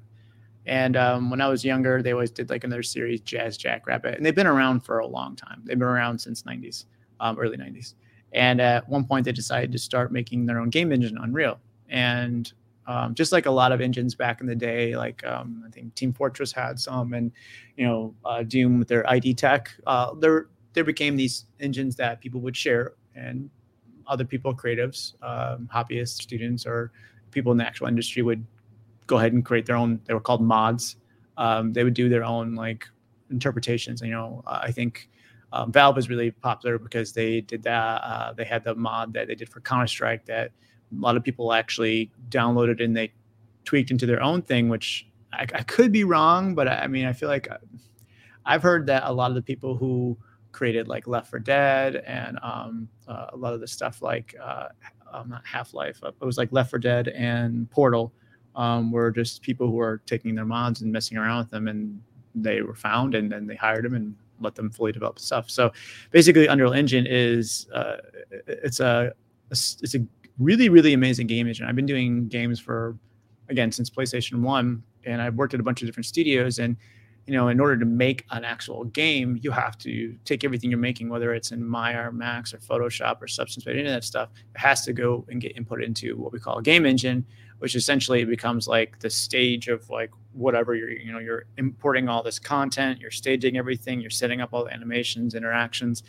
And 0.68 0.98
um, 0.98 1.30
when 1.30 1.42
I 1.42 1.48
was 1.48 1.64
younger, 1.64 2.02
they 2.02 2.12
always 2.12 2.32
did 2.32 2.50
like 2.50 2.64
another 2.64 2.84
series, 2.84 3.22
Jazz 3.22 3.58
Jackrabbit, 3.58 4.16
and 4.16 4.26
they've 4.26 4.36
been 4.36 4.48
around 4.48 4.82
for 4.82 5.00
a 5.00 5.08
long 5.08 5.36
time. 5.36 5.62
They've 5.64 5.78
been 5.78 5.88
around 5.88 6.20
since 6.20 6.44
'90s, 6.44 6.86
um, 7.20 7.38
early 7.40 7.58
'90s. 7.58 7.94
And 8.34 8.60
at 8.60 8.88
one 8.90 9.06
point, 9.06 9.26
they 9.26 9.32
decided 9.32 9.72
to 9.72 9.78
start 9.78 10.12
making 10.12 10.46
their 10.46 10.60
own 10.60 10.70
game 10.70 10.92
engine, 10.92 11.18
Unreal. 11.22 11.60
And 11.90 12.52
um, 12.88 13.16
just 13.16 13.32
like 13.32 13.46
a 13.46 13.52
lot 13.52 13.72
of 13.72 13.82
engines 13.82 14.16
back 14.16 14.42
in 14.42 14.48
the 14.48 14.56
day, 14.56 14.96
like 14.96 15.26
um, 15.26 15.64
I 15.66 15.70
think 15.70 15.96
Team 15.96 16.14
Fortress 16.14 16.52
had 16.52 16.80
some, 16.80 17.14
and 17.14 17.32
you 17.78 17.86
know 17.86 18.14
uh, 18.26 18.44
Doom 18.44 18.80
with 18.80 18.88
their 18.88 19.10
ID 19.10 19.34
Tech, 19.36 19.72
uh, 19.88 20.14
there 20.16 20.48
there 20.74 20.84
became 20.84 21.16
these 21.16 21.46
engines 21.60 21.96
that 21.96 22.22
people 22.22 22.42
would 22.42 22.56
share, 22.56 22.94
and 23.16 23.50
other 24.08 24.26
people, 24.26 24.54
creatives, 24.54 25.14
um, 25.24 25.70
hobbyists, 25.74 26.22
students, 26.22 26.66
or 26.66 26.92
people 27.32 27.52
in 27.52 27.58
the 27.58 27.66
actual 27.66 27.88
industry 27.88 28.22
would 28.22 28.46
go 29.08 29.18
ahead 29.18 29.34
and 29.34 29.46
create 29.46 29.66
their 29.66 29.76
own. 29.76 30.00
They 30.06 30.14
were 30.14 30.20
called 30.20 30.42
mods. 30.42 30.98
Um, 31.38 31.74
they 31.74 31.84
would 31.84 31.94
do 31.94 32.10
their 32.10 32.24
own 32.24 32.56
like 32.56 32.88
interpretations. 33.30 34.02
You 34.02 34.12
know, 34.12 34.44
uh, 34.46 34.60
I 34.64 34.72
think 34.72 35.10
um, 35.52 35.72
Valve 35.72 35.98
is 35.98 36.10
really 36.10 36.32
popular 36.32 36.78
because 36.78 37.14
they 37.14 37.42
did 37.42 37.64
that. 37.64 38.02
Uh, 38.04 38.34
they 38.34 38.46
had 38.46 38.64
the 38.64 38.76
mod 38.76 39.14
that 39.14 39.28
they 39.28 39.36
did 39.36 39.50
for 39.50 39.62
Counter 39.62 39.88
Strike 39.88 40.26
that 40.26 40.52
a 40.92 41.02
lot 41.02 41.18
of 41.18 41.24
people 41.24 41.54
actually 41.54 42.12
downloaded 42.30 42.84
and 42.84 42.96
they 42.96 43.12
tweaked 43.64 43.92
into 43.92 44.06
their 44.06 44.22
own 44.22 44.42
thing, 44.42 44.70
which 44.70 45.08
I, 45.34 45.44
I 45.54 45.64
could 45.64 45.92
be 45.92 46.04
wrong, 46.04 46.56
but 46.56 46.68
I, 46.68 46.80
I 46.80 46.88
mean, 46.88 47.06
I 47.06 47.14
feel 47.14 47.30
like 47.30 47.50
uh, 47.50 47.58
I've 48.46 48.62
heard 48.64 48.86
that 48.88 49.04
a 49.06 49.12
lot 49.12 49.32
of 49.32 49.36
the 49.36 49.42
people 49.42 49.76
who 49.76 50.18
created 50.52 50.88
like 50.88 51.08
Left 51.08 51.30
4 51.30 51.40
Dead 51.40 51.98
and 52.06 52.40
um, 52.42 52.88
uh, 53.08 53.28
a 53.34 53.38
lot 53.38 53.54
of 53.54 53.60
the 53.60 53.68
stuff 53.68 54.02
like 54.02 54.36
uh, 54.42 54.68
um, 55.12 55.30
not 55.30 55.46
Half 55.46 55.74
Life, 55.74 56.00
uh, 56.04 56.10
it 56.10 56.26
was 56.26 56.38
like 56.38 56.52
Left 56.52 56.70
4 56.70 56.80
Dead 56.80 57.08
and 57.10 57.70
Portal 57.72 58.14
um, 58.56 58.92
were 58.92 59.12
just 59.12 59.42
people 59.42 59.68
who 59.68 59.80
are 59.80 60.02
taking 60.06 60.36
their 60.36 60.46
mods 60.46 60.82
and 60.82 60.92
messing 60.92 61.18
around 61.18 61.40
with 61.40 61.52
them, 61.52 61.68
and 61.68 62.02
they 62.34 62.62
were 62.62 62.76
found, 62.76 63.16
and 63.16 63.32
then 63.32 63.48
they 63.48 63.56
hired 63.56 63.86
them 63.86 63.96
and 63.96 64.16
let 64.40 64.56
them 64.56 64.70
fully 64.70 64.92
develop 64.92 65.20
stuff. 65.20 65.50
So 65.50 65.72
basically, 66.12 66.48
Unreal 66.48 66.74
Engine 66.74 67.06
is 67.08 67.68
uh, 67.74 67.98
it's 68.48 68.80
a 68.80 69.14
it's 69.52 69.96
a 69.96 70.06
really 70.40 70.70
really 70.70 70.94
amazing 70.94 71.28
game 71.28 71.48
engine. 71.48 71.68
I've 71.68 71.76
been 71.76 71.86
doing 71.86 72.28
games 72.28 72.60
for 72.60 72.98
again 73.50 73.72
since 73.72 73.90
PlayStation 73.90 74.42
One, 74.42 74.84
and 75.06 75.22
I've 75.22 75.36
worked 75.36 75.54
at 75.54 75.60
a 75.60 75.64
bunch 75.64 75.82
of 75.82 75.88
different 75.88 76.06
studios 76.06 76.60
and 76.60 76.76
you 77.26 77.34
know, 77.34 77.48
in 77.48 77.60
order 77.60 77.78
to 77.78 77.86
make 77.86 78.24
an 78.32 78.44
actual 78.44 78.86
game, 78.86 79.40
you 79.42 79.50
have 79.50 79.78
to 79.80 80.16
take 80.26 80.44
everything 80.44 80.70
you're 80.70 80.80
making, 80.80 81.10
whether 81.10 81.34
it's 81.34 81.52
in 81.52 81.64
Maya 81.64 82.08
or 82.08 82.12
Max 82.12 82.54
or 82.54 82.60
Photoshop 82.60 83.22
or 83.22 83.28
Substance 83.28 83.66
Paint, 83.66 83.80
any 83.80 83.88
of 83.88 83.94
that 83.94 84.04
stuff, 84.04 84.30
it 84.54 84.60
has 84.60 84.86
to 84.86 84.94
go 84.94 85.26
and 85.30 85.42
get 85.42 85.58
input 85.58 85.84
into 85.84 86.16
what 86.18 86.32
we 86.32 86.40
call 86.40 86.60
a 86.60 86.64
game 86.64 86.86
engine, 86.86 87.26
which 87.60 87.76
essentially 87.76 88.24
becomes 88.26 88.68
like 88.68 89.00
the 89.00 89.10
stage 89.10 89.68
of 89.68 89.90
like 89.90 90.12
whatever 90.34 90.76
you're, 90.76 90.92
you 90.92 91.12
know, 91.12 91.20
you're 91.20 91.46
importing 91.58 92.10
all 92.10 92.22
this 92.22 92.40
content, 92.40 93.00
you're 93.00 93.12
staging 93.12 93.58
everything, 93.58 94.02
you're 94.02 94.10
setting 94.10 94.42
up 94.42 94.50
all 94.54 94.66
the 94.66 94.74
animations, 94.74 95.36
interactions. 95.36 96.04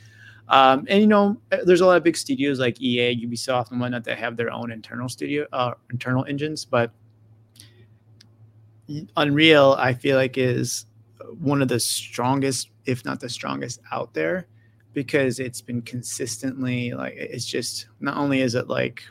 Um, 0.48 0.86
and 0.88 1.00
you 1.00 1.06
know, 1.06 1.40
there's 1.64 1.80
a 1.80 1.86
lot 1.86 1.96
of 1.96 2.02
big 2.02 2.16
studios 2.16 2.58
like 2.58 2.80
EA, 2.80 3.26
Ubisoft, 3.26 3.70
and 3.70 3.80
whatnot 3.80 4.04
that 4.04 4.18
have 4.18 4.36
their 4.36 4.50
own 4.50 4.70
internal 4.70 5.08
studio, 5.08 5.46
uh, 5.52 5.74
internal 5.90 6.24
engines, 6.24 6.64
but 6.64 6.92
Unreal, 9.16 9.74
I 9.78 9.94
feel 9.94 10.16
like 10.16 10.38
is 10.38 10.86
one 11.40 11.60
of 11.60 11.68
the 11.68 11.80
strongest, 11.80 12.70
if 12.84 13.04
not 13.04 13.18
the 13.18 13.28
strongest, 13.28 13.80
out 13.90 14.14
there 14.14 14.46
because 14.96 15.40
it's 15.40 15.60
been 15.60 15.82
consistently 15.82 16.92
like 16.92 17.12
it's 17.16 17.44
just 17.44 17.88
not 18.00 18.16
only 18.16 18.40
is 18.40 18.54
it 18.54 18.66
like 18.66 19.02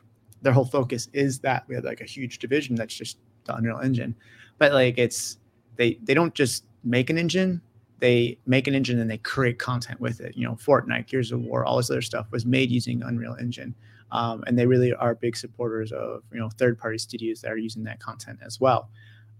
their 0.46 0.54
whole 0.54 0.66
focus 0.66 1.10
is 1.12 1.40
that 1.40 1.66
we 1.68 1.74
have 1.74 1.84
like 1.84 2.02
a 2.02 2.06
huge 2.06 2.38
division 2.38 2.75
that's 2.75 2.94
just 2.94 3.18
the 3.46 3.56
Unreal 3.56 3.80
Engine, 3.80 4.16
but 4.60 4.72
like 4.74 5.00
it's 5.00 5.40
they 5.75 5.98
they 6.04 6.14
don't 6.14 6.36
just 6.36 6.66
make 6.84 7.10
an 7.10 7.18
engine, 7.18 7.60
they 7.98 8.38
make 8.46 8.68
an 8.68 8.75
engine 8.75 9.00
and 9.00 9.10
they 9.10 9.18
create 9.18 9.58
content 9.58 10.00
with 10.00 10.22
it. 10.22 10.38
You 10.38 10.48
know, 10.48 10.54
Fortnite, 10.54 11.08
Gears 11.08 11.32
of 11.32 11.42
War, 11.42 11.66
all 11.66 11.78
this 11.78 11.90
other 11.90 12.04
stuff 12.04 12.28
was 12.32 12.46
made 12.46 12.70
using 12.70 13.02
Unreal 13.02 13.36
Engine, 13.40 13.74
um, 14.12 14.44
and 14.46 14.58
they 14.58 14.68
really 14.68 14.94
are 14.94 15.16
big 15.16 15.36
supporters 15.36 15.92
of 15.92 16.22
you 16.32 16.40
know 16.40 16.50
third 16.60 16.78
party 16.78 17.00
studios 17.00 17.42
that 17.42 17.52
are 17.52 17.58
using 17.58 17.84
that 17.86 18.00
content 18.00 18.38
as 18.46 18.62
well. 18.62 18.92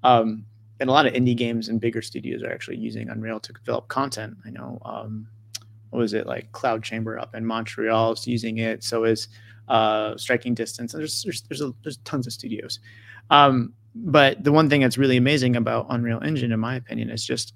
Um, 0.04 0.44
and 0.80 0.90
a 0.90 0.92
lot 0.92 1.06
of 1.06 1.14
indie 1.14 1.38
games 1.38 1.70
and 1.70 1.80
bigger 1.80 2.02
studios 2.02 2.42
are 2.42 2.52
actually 2.52 2.78
using 2.78 3.10
Unreal 3.10 3.40
to 3.42 3.54
develop 3.54 3.88
content. 3.90 4.38
I 4.44 4.50
know, 4.50 4.80
um, 4.84 5.28
what 5.92 6.00
was 6.00 6.16
it 6.16 6.26
like 6.26 6.52
Cloud 6.52 6.84
Chamber 6.84 7.20
up 7.20 7.36
in 7.36 7.46
Montreal 7.46 8.14
is 8.14 8.28
using 8.28 8.58
it. 8.58 8.84
So 8.84 9.04
is 9.04 9.28
uh, 9.68 10.18
Striking 10.18 10.54
Distance. 10.54 10.94
And 10.94 11.02
there's 11.02 11.24
there's 11.24 11.42
there's, 11.44 11.62
a, 11.62 11.74
there's 11.84 11.98
tons 11.98 12.28
of 12.28 12.34
studios. 12.34 12.80
Um, 13.30 13.74
but 13.96 14.44
the 14.44 14.52
one 14.52 14.70
thing 14.70 14.82
that's 14.82 14.98
really 14.98 15.18
amazing 15.18 15.56
about 15.56 15.88
Unreal 15.90 16.22
Engine, 16.22 16.52
in 16.52 16.60
my 16.60 16.76
opinion, 16.76 17.10
is 17.10 17.26
just 17.26 17.54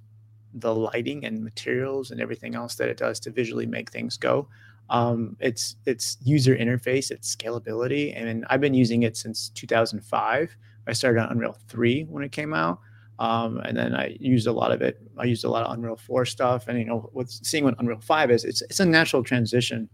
the 0.54 0.74
lighting 0.74 1.26
and 1.26 1.44
materials 1.44 2.12
and 2.12 2.22
everything 2.22 2.56
else 2.56 2.76
that 2.76 2.90
it 2.90 2.98
does 2.98 3.20
to 3.22 3.32
visually 3.32 3.66
make 3.66 3.92
things 3.92 4.18
go. 4.18 4.48
Um, 4.90 5.36
it's 5.40 5.76
it's 5.86 6.18
user 6.24 6.56
interface, 6.56 7.12
it's 7.12 7.36
scalability, 7.36 8.14
and 8.16 8.46
I've 8.50 8.62
been 8.62 8.74
using 8.74 9.04
it 9.04 9.18
since 9.18 9.50
2005. 9.50 10.56
I 10.88 10.94
started 10.94 11.22
on 11.22 11.32
Unreal 11.32 11.56
3 11.68 12.06
when 12.06 12.24
it 12.24 12.32
came 12.32 12.54
out. 12.54 12.80
Um, 13.20 13.58
and 13.66 13.78
then 13.78 13.94
I 13.94 14.16
used 14.20 14.48
a 14.48 14.52
lot 14.52 14.72
of 14.72 14.82
it. 14.82 14.98
I 15.18 15.26
used 15.26 15.44
a 15.44 15.50
lot 15.50 15.66
of 15.66 15.74
Unreal 15.74 15.98
4 15.98 16.26
stuff, 16.26 16.70
and 16.70 16.80
you 16.80 16.86
know, 16.86 17.10
with 17.14 17.30
seeing 17.30 17.66
what 17.66 17.76
Unreal 17.78 18.00
5 18.00 18.32
is, 18.32 18.46
it's 18.46 18.62
it's 18.64 18.80
a 18.80 18.86
natural 18.86 19.24
transition. 19.24 19.90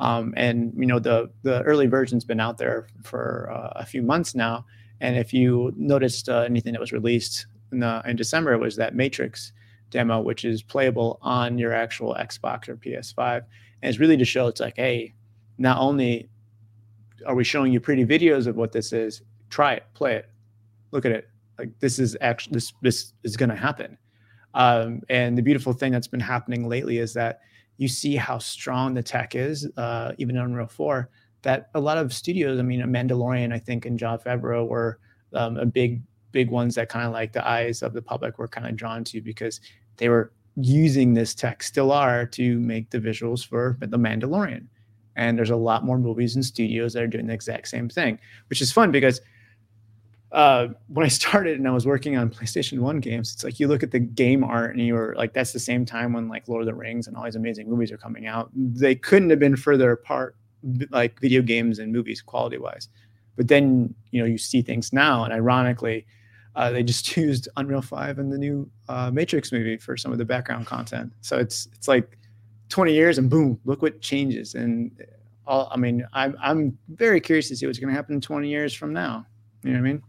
Um, 0.00 0.34
and 0.36 0.72
you 0.76 0.86
know, 0.86 0.98
the 0.98 1.30
the 1.42 1.62
early 1.62 1.86
version's 1.86 2.24
been 2.24 2.40
out 2.40 2.58
there 2.58 2.88
for 3.02 3.50
uh, 3.52 3.72
a 3.76 3.86
few 3.86 4.02
months 4.02 4.34
now. 4.34 4.64
And 5.00 5.16
if 5.16 5.32
you 5.32 5.72
noticed 5.76 6.28
uh, 6.28 6.40
anything 6.40 6.72
that 6.72 6.80
was 6.80 6.92
released 6.92 7.46
in, 7.72 7.80
the, 7.80 8.02
in 8.04 8.16
December, 8.16 8.52
it 8.52 8.58
was 8.58 8.76
that 8.76 8.94
Matrix 8.94 9.52
demo, 9.90 10.20
which 10.20 10.44
is 10.44 10.62
playable 10.62 11.18
on 11.22 11.56
your 11.58 11.72
actual 11.72 12.14
Xbox 12.18 12.68
or 12.68 12.76
PS5. 12.76 13.36
And 13.82 13.88
it's 13.88 13.98
really 13.98 14.18
to 14.18 14.26
show 14.26 14.46
it's 14.48 14.60
like, 14.60 14.76
hey, 14.76 15.14
not 15.56 15.78
only 15.78 16.28
are 17.26 17.34
we 17.34 17.44
showing 17.44 17.72
you 17.72 17.80
pretty 17.80 18.04
videos 18.04 18.46
of 18.46 18.56
what 18.56 18.72
this 18.72 18.92
is, 18.92 19.22
try 19.48 19.74
it, 19.74 19.84
play 19.94 20.16
it, 20.16 20.28
look 20.90 21.06
at 21.06 21.12
it, 21.12 21.30
like 21.58 21.78
this 21.80 21.98
is 21.98 22.16
actually 22.20 22.54
this 22.54 22.72
this 22.82 23.12
is 23.22 23.36
going 23.36 23.50
to 23.50 23.56
happen 23.56 23.98
um, 24.54 25.02
and 25.08 25.38
the 25.38 25.42
beautiful 25.42 25.72
thing 25.72 25.92
that's 25.92 26.08
been 26.08 26.20
happening 26.20 26.68
lately 26.68 26.98
is 26.98 27.14
that 27.14 27.40
you 27.80 27.88
see 27.88 28.14
how 28.14 28.36
strong 28.38 28.92
the 28.92 29.02
tech 29.02 29.34
is 29.34 29.66
uh, 29.76 30.12
even 30.18 30.36
in 30.36 30.42
unreal 30.42 30.66
4 30.66 31.08
that 31.42 31.70
a 31.74 31.80
lot 31.80 31.96
of 31.96 32.12
studios 32.12 32.58
i 32.58 32.62
mean 32.62 32.82
a 32.82 32.86
mandalorian 32.86 33.52
i 33.52 33.58
think 33.58 33.86
and 33.86 33.98
jon 33.98 34.18
favreau 34.18 34.68
were 34.68 34.98
um, 35.32 35.56
a 35.56 35.64
big 35.66 36.02
big 36.32 36.50
ones 36.50 36.74
that 36.74 36.88
kind 36.88 37.06
of 37.06 37.12
like 37.12 37.32
the 37.32 37.46
eyes 37.48 37.82
of 37.82 37.92
the 37.92 38.02
public 38.02 38.38
were 38.38 38.48
kind 38.48 38.66
of 38.66 38.76
drawn 38.76 39.04
to 39.04 39.20
because 39.20 39.60
they 39.96 40.08
were 40.08 40.32
using 40.56 41.14
this 41.14 41.34
tech 41.34 41.62
still 41.62 41.92
are 41.92 42.26
to 42.26 42.58
make 42.60 42.90
the 42.90 42.98
visuals 42.98 43.46
for 43.46 43.76
the 43.80 43.98
mandalorian. 43.98 44.66
And 45.16 45.36
there's 45.36 45.50
a 45.50 45.56
lot 45.56 45.84
more 45.84 45.98
movies 45.98 46.34
and 46.34 46.44
studios 46.44 46.92
that 46.92 47.02
are 47.02 47.08
doing 47.08 47.26
the 47.26 47.34
exact 47.34 47.68
same 47.68 47.88
thing 47.88 48.18
which 48.48 48.62
is 48.62 48.72
fun 48.72 48.90
because 48.90 49.20
uh, 50.32 50.68
when 50.88 51.04
I 51.04 51.08
started 51.20 51.58
and 51.58 51.66
I 51.66 51.70
was 51.70 51.86
working 51.86 52.16
on 52.16 52.30
PlayStation 52.30 52.78
One 52.80 53.00
games, 53.00 53.32
it's 53.32 53.44
like 53.44 53.60
you 53.60 53.68
look 53.68 53.82
at 53.82 53.90
the 53.90 53.98
game 53.98 54.44
art 54.44 54.76
and 54.76 54.84
you 54.84 54.94
were 54.94 55.14
like, 55.16 55.32
that's 55.32 55.52
the 55.52 55.58
same 55.58 55.84
time 55.84 56.12
when 56.12 56.28
like 56.28 56.48
Lord 56.48 56.62
of 56.62 56.66
the 56.66 56.74
Rings 56.74 57.06
and 57.06 57.16
all 57.16 57.24
these 57.24 57.36
amazing 57.36 57.68
movies 57.68 57.92
are 57.92 57.98
coming 57.98 58.26
out. 58.26 58.50
They 58.54 58.94
couldn't 58.94 59.30
have 59.30 59.38
been 59.38 59.56
further 59.56 59.92
apart, 59.92 60.36
like 60.90 61.20
video 61.20 61.42
games 61.42 61.78
and 61.78 61.92
movies 61.92 62.20
quality 62.22 62.58
wise. 62.58 62.88
But 63.36 63.48
then 63.48 63.94
you 64.10 64.20
know 64.20 64.26
you 64.26 64.38
see 64.38 64.60
things 64.60 64.92
now, 64.92 65.24
and 65.24 65.32
ironically, 65.32 66.06
uh, 66.56 66.70
they 66.70 66.82
just 66.82 67.16
used 67.16 67.48
Unreal 67.56 67.82
Five 67.82 68.18
in 68.18 68.28
the 68.28 68.38
new 68.38 68.70
uh, 68.88 69.10
Matrix 69.10 69.52
movie 69.52 69.78
for 69.78 69.96
some 69.96 70.12
of 70.12 70.18
the 70.18 70.24
background 70.24 70.66
content. 70.66 71.12
So 71.22 71.38
it's 71.38 71.66
it's 71.72 71.88
like 71.88 72.18
20 72.68 72.92
years 72.92 73.18
and 73.18 73.28
boom, 73.28 73.60
look 73.64 73.82
what 73.82 74.00
changes. 74.00 74.54
And 74.54 74.92
all, 75.46 75.68
I 75.72 75.76
mean, 75.76 76.06
I'm 76.12 76.36
I'm 76.40 76.78
very 76.88 77.20
curious 77.20 77.48
to 77.48 77.56
see 77.56 77.66
what's 77.66 77.78
going 77.78 77.88
to 77.88 77.94
happen 77.94 78.20
20 78.20 78.48
years 78.48 78.72
from 78.74 78.92
now. 78.92 79.26
You 79.62 79.72
know 79.72 79.80
what 79.80 79.88
I 79.88 79.92
mean? 79.92 80.02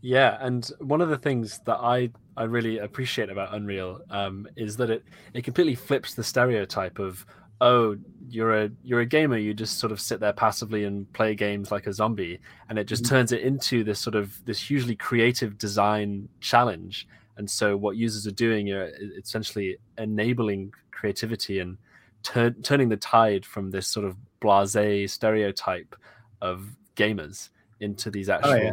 Yeah, 0.00 0.38
and 0.40 0.70
one 0.80 1.00
of 1.00 1.08
the 1.08 1.18
things 1.18 1.60
that 1.66 1.78
I 1.78 2.10
I 2.36 2.44
really 2.44 2.78
appreciate 2.78 3.30
about 3.30 3.54
Unreal 3.54 4.00
um, 4.10 4.46
is 4.56 4.76
that 4.76 4.90
it 4.90 5.04
it 5.34 5.42
completely 5.42 5.74
flips 5.74 6.14
the 6.14 6.22
stereotype 6.22 6.98
of 6.98 7.26
oh, 7.60 7.96
you're 8.28 8.64
a 8.64 8.70
you're 8.84 9.00
a 9.00 9.06
gamer. 9.06 9.36
You 9.36 9.54
just 9.54 9.78
sort 9.78 9.92
of 9.92 10.00
sit 10.00 10.20
there 10.20 10.32
passively 10.32 10.84
and 10.84 11.12
play 11.12 11.34
games 11.34 11.72
like 11.72 11.86
a 11.86 11.92
zombie, 11.92 12.38
and 12.68 12.78
it 12.78 12.84
just 12.84 13.04
mm-hmm. 13.04 13.16
turns 13.16 13.32
it 13.32 13.40
into 13.40 13.84
this 13.84 13.98
sort 13.98 14.14
of 14.14 14.44
this 14.44 14.60
hugely 14.60 14.94
creative 14.94 15.58
design 15.58 16.28
challenge. 16.40 17.08
And 17.36 17.48
so, 17.48 17.76
what 17.76 17.96
users 17.96 18.26
are 18.26 18.32
doing 18.32 18.70
are 18.70 18.90
essentially 19.18 19.78
enabling 19.96 20.72
creativity 20.90 21.60
and 21.60 21.76
tur- 22.22 22.54
turning 22.62 22.88
the 22.88 22.96
tide 22.96 23.44
from 23.44 23.70
this 23.70 23.86
sort 23.86 24.06
of 24.06 24.16
blasé 24.40 25.08
stereotype 25.08 25.96
of 26.40 26.76
gamers 26.96 27.50
into 27.80 28.10
these 28.10 28.28
actual 28.28 28.52
oh, 28.52 28.56
yeah. 28.56 28.72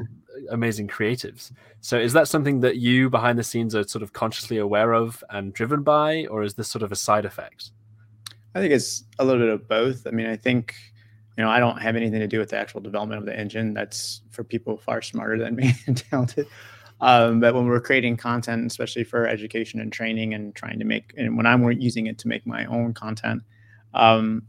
Amazing 0.49 0.87
creatives. 0.87 1.51
So 1.81 1.97
is 1.97 2.13
that 2.13 2.27
something 2.27 2.59
that 2.61 2.77
you 2.77 3.09
behind 3.09 3.37
the 3.39 3.43
scenes 3.43 3.75
are 3.75 3.83
sort 3.87 4.03
of 4.03 4.13
consciously 4.13 4.57
aware 4.57 4.93
of 4.93 5.23
and 5.29 5.53
driven 5.53 5.83
by, 5.83 6.25
or 6.27 6.43
is 6.43 6.55
this 6.55 6.67
sort 6.67 6.83
of 6.83 6.91
a 6.91 6.95
side 6.95 7.25
effect? 7.25 7.71
I 8.53 8.59
think 8.59 8.73
it's 8.73 9.03
a 9.19 9.25
little 9.25 9.41
bit 9.41 9.49
of 9.49 9.67
both. 9.67 10.07
I 10.07 10.11
mean, 10.11 10.27
I 10.27 10.35
think 10.35 10.75
you 11.37 11.43
know 11.43 11.49
I 11.49 11.59
don't 11.59 11.81
have 11.81 11.95
anything 11.95 12.19
to 12.19 12.27
do 12.27 12.39
with 12.39 12.49
the 12.49 12.57
actual 12.57 12.81
development 12.81 13.19
of 13.19 13.25
the 13.25 13.37
engine. 13.37 13.73
That's 13.73 14.21
for 14.31 14.43
people 14.43 14.77
far 14.77 15.01
smarter 15.01 15.37
than 15.37 15.55
me 15.55 15.73
and 15.87 15.97
talented. 15.97 16.47
Um, 17.01 17.41
but 17.41 17.53
when 17.53 17.65
we're 17.65 17.81
creating 17.81 18.15
content, 18.15 18.65
especially 18.65 19.03
for 19.03 19.27
education 19.27 19.81
and 19.81 19.91
training, 19.91 20.33
and 20.33 20.55
trying 20.55 20.79
to 20.79 20.85
make, 20.85 21.13
and 21.17 21.35
when 21.35 21.45
I'm 21.45 21.69
using 21.73 22.07
it 22.07 22.17
to 22.19 22.29
make 22.29 22.47
my 22.47 22.65
own 22.65 22.93
content, 22.93 23.43
um, 23.93 24.43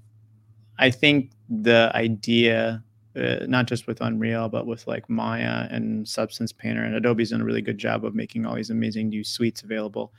I 0.79 0.91
think 0.91 1.33
the 1.49 1.91
idea 1.95 2.85
uh, 3.17 3.47
not 3.47 3.67
just 3.67 3.87
with 3.87 4.01
Unreal, 4.01 4.49
but 4.49 4.67
with 4.67 4.87
like 4.87 5.09
Maya 5.09 5.67
and 5.71 6.07
Substance 6.07 6.53
Painter. 6.53 6.85
And 6.85 6.95
Adobe's 6.95 7.31
done 7.31 7.41
a 7.41 7.45
really 7.45 7.63
good 7.63 7.79
job 7.79 8.05
of 8.05 8.15
making 8.15 8.45
all 8.45 8.55
these 8.55 8.71
amazing 8.71 9.09
new 9.09 9.25
suites 9.25 9.63
available. 9.63 10.13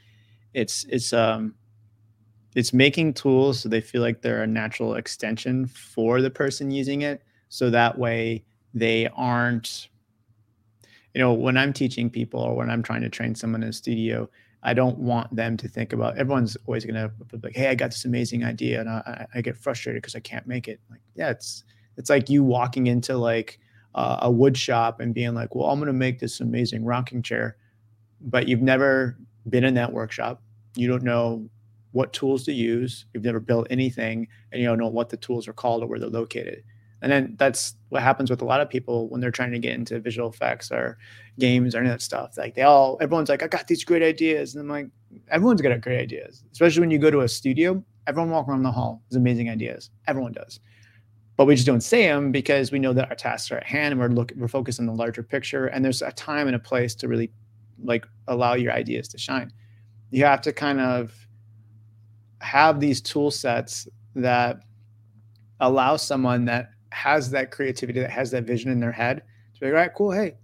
It's 0.53 0.85
it's 0.85 1.13
um 1.13 1.55
it's 2.55 2.73
making 2.73 3.13
tools 3.13 3.59
so 3.59 3.69
they 3.69 3.81
feel 3.81 4.01
like 4.01 4.21
they're 4.21 4.41
a 4.41 4.47
natural 4.47 4.95
extension 4.95 5.67
for 5.67 6.21
the 6.21 6.29
person 6.31 6.71
using 6.71 7.03
it. 7.03 7.21
So 7.49 7.69
that 7.69 7.99
way 7.99 8.43
they 8.73 9.07
aren't, 9.15 9.89
you 11.13 11.21
know, 11.21 11.33
when 11.33 11.55
I'm 11.55 11.73
teaching 11.73 12.09
people 12.09 12.39
or 12.39 12.55
when 12.55 12.69
I'm 12.69 12.81
trying 12.81 13.01
to 13.01 13.09
train 13.09 13.35
someone 13.35 13.61
in 13.61 13.69
a 13.69 13.73
studio, 13.73 14.27
I 14.63 14.73
don't 14.73 14.97
want 14.97 15.35
them 15.35 15.55
to 15.57 15.67
think 15.67 15.93
about 15.93 16.17
everyone's 16.17 16.57
always 16.65 16.83
gonna 16.83 17.09
be 17.09 17.37
like, 17.43 17.55
hey, 17.55 17.67
I 17.67 17.75
got 17.75 17.91
this 17.91 18.05
amazing 18.05 18.43
idea 18.43 18.79
and 18.79 18.89
I, 18.89 19.27
I 19.35 19.41
get 19.41 19.55
frustrated 19.55 20.01
because 20.01 20.15
I 20.15 20.19
can't 20.19 20.47
make 20.47 20.67
it. 20.67 20.79
Like, 20.89 21.01
yeah, 21.15 21.29
it's 21.29 21.63
it's 21.97 22.09
like 22.09 22.29
you 22.29 22.43
walking 22.43 22.87
into 22.87 23.17
like 23.17 23.59
uh, 23.95 24.19
a 24.21 24.31
wood 24.31 24.55
shop 24.55 24.99
and 24.99 25.13
being 25.13 25.33
like, 25.33 25.55
well, 25.55 25.67
I'm 25.67 25.79
going 25.79 25.87
to 25.87 25.93
make 25.93 26.19
this 26.19 26.39
amazing 26.39 26.85
rocking 26.85 27.23
chair, 27.23 27.57
but 28.21 28.47
you've 28.47 28.61
never 28.61 29.17
been 29.49 29.63
in 29.63 29.73
that 29.73 29.91
workshop. 29.91 30.41
You 30.75 30.87
don't 30.87 31.03
know 31.03 31.49
what 31.91 32.13
tools 32.13 32.43
to 32.45 32.53
use. 32.53 33.05
You've 33.13 33.23
never 33.23 33.39
built 33.39 33.67
anything 33.71 34.27
and 34.51 34.61
you 34.61 34.67
don't 34.67 34.77
know 34.77 34.87
what 34.87 35.09
the 35.09 35.17
tools 35.17 35.47
are 35.47 35.53
called 35.53 35.83
or 35.83 35.87
where 35.87 35.99
they're 35.99 36.09
located. 36.09 36.63
And 37.01 37.11
then 37.11 37.35
that's 37.37 37.75
what 37.89 38.01
happens 38.01 38.29
with 38.29 38.41
a 38.41 38.45
lot 38.45 38.61
of 38.61 38.69
people 38.69 39.07
when 39.09 39.21
they're 39.21 39.31
trying 39.31 39.51
to 39.51 39.59
get 39.59 39.73
into 39.73 39.99
visual 39.99 40.29
effects 40.29 40.71
or 40.71 40.97
games 41.39 41.75
or 41.75 41.79
any 41.79 41.89
of 41.89 41.93
that 41.93 42.01
stuff. 42.01 42.37
Like 42.37 42.55
they 42.55 42.63
all, 42.63 42.97
everyone's 43.01 43.29
like, 43.29 43.43
I 43.43 43.47
got 43.47 43.67
these 43.67 43.83
great 43.83 44.03
ideas. 44.03 44.55
And 44.55 44.61
I'm 44.61 44.69
like, 44.69 44.87
everyone's 45.29 45.61
got 45.61 45.79
great 45.81 45.99
ideas, 45.99 46.43
especially 46.51 46.81
when 46.81 46.91
you 46.91 46.99
go 46.99 47.11
to 47.11 47.21
a 47.21 47.27
studio. 47.27 47.83
Everyone 48.07 48.31
walking 48.31 48.51
around 48.51 48.63
the 48.63 48.71
hall 48.71 49.01
has 49.09 49.15
amazing 49.15 49.49
ideas. 49.49 49.89
Everyone 50.07 50.31
does 50.31 50.59
but 51.37 51.45
we 51.45 51.55
just 51.55 51.67
don't 51.67 51.81
say 51.81 52.07
them 52.07 52.31
because 52.31 52.71
we 52.71 52.79
know 52.79 52.93
that 52.93 53.09
our 53.09 53.15
tasks 53.15 53.51
are 53.51 53.57
at 53.57 53.63
hand 53.63 53.93
and 53.93 54.01
we're 54.01 54.09
looking 54.09 54.39
we're 54.39 54.47
focused 54.47 54.79
on 54.79 54.87
the 54.87 54.93
larger 54.93 55.23
picture. 55.23 55.67
And 55.67 55.85
there's 55.85 56.01
a 56.01 56.11
time 56.11 56.47
and 56.47 56.55
a 56.55 56.59
place 56.59 56.95
to 56.95 57.07
really 57.07 57.31
like 57.83 58.05
allow 58.27 58.55
your 58.55 58.73
ideas 58.73 59.07
to 59.09 59.17
shine. 59.17 59.51
You 60.09 60.25
have 60.25 60.41
to 60.41 60.51
kind 60.51 60.79
of 60.81 61.13
have 62.41 62.79
these 62.79 63.01
tool 63.01 63.31
sets 63.31 63.87
that 64.15 64.61
allow 65.59 65.95
someone 65.95 66.45
that 66.45 66.71
has 66.91 67.29
that 67.31 67.51
creativity 67.51 67.99
that 67.99 68.09
has 68.09 68.31
that 68.31 68.43
vision 68.43 68.71
in 68.71 68.79
their 68.79 68.91
head 68.91 69.21
to 69.53 69.59
be 69.59 69.65
like 69.67 69.73
all 69.73 69.79
right 69.79 69.93
cool 69.95 70.11
hey 70.11 70.35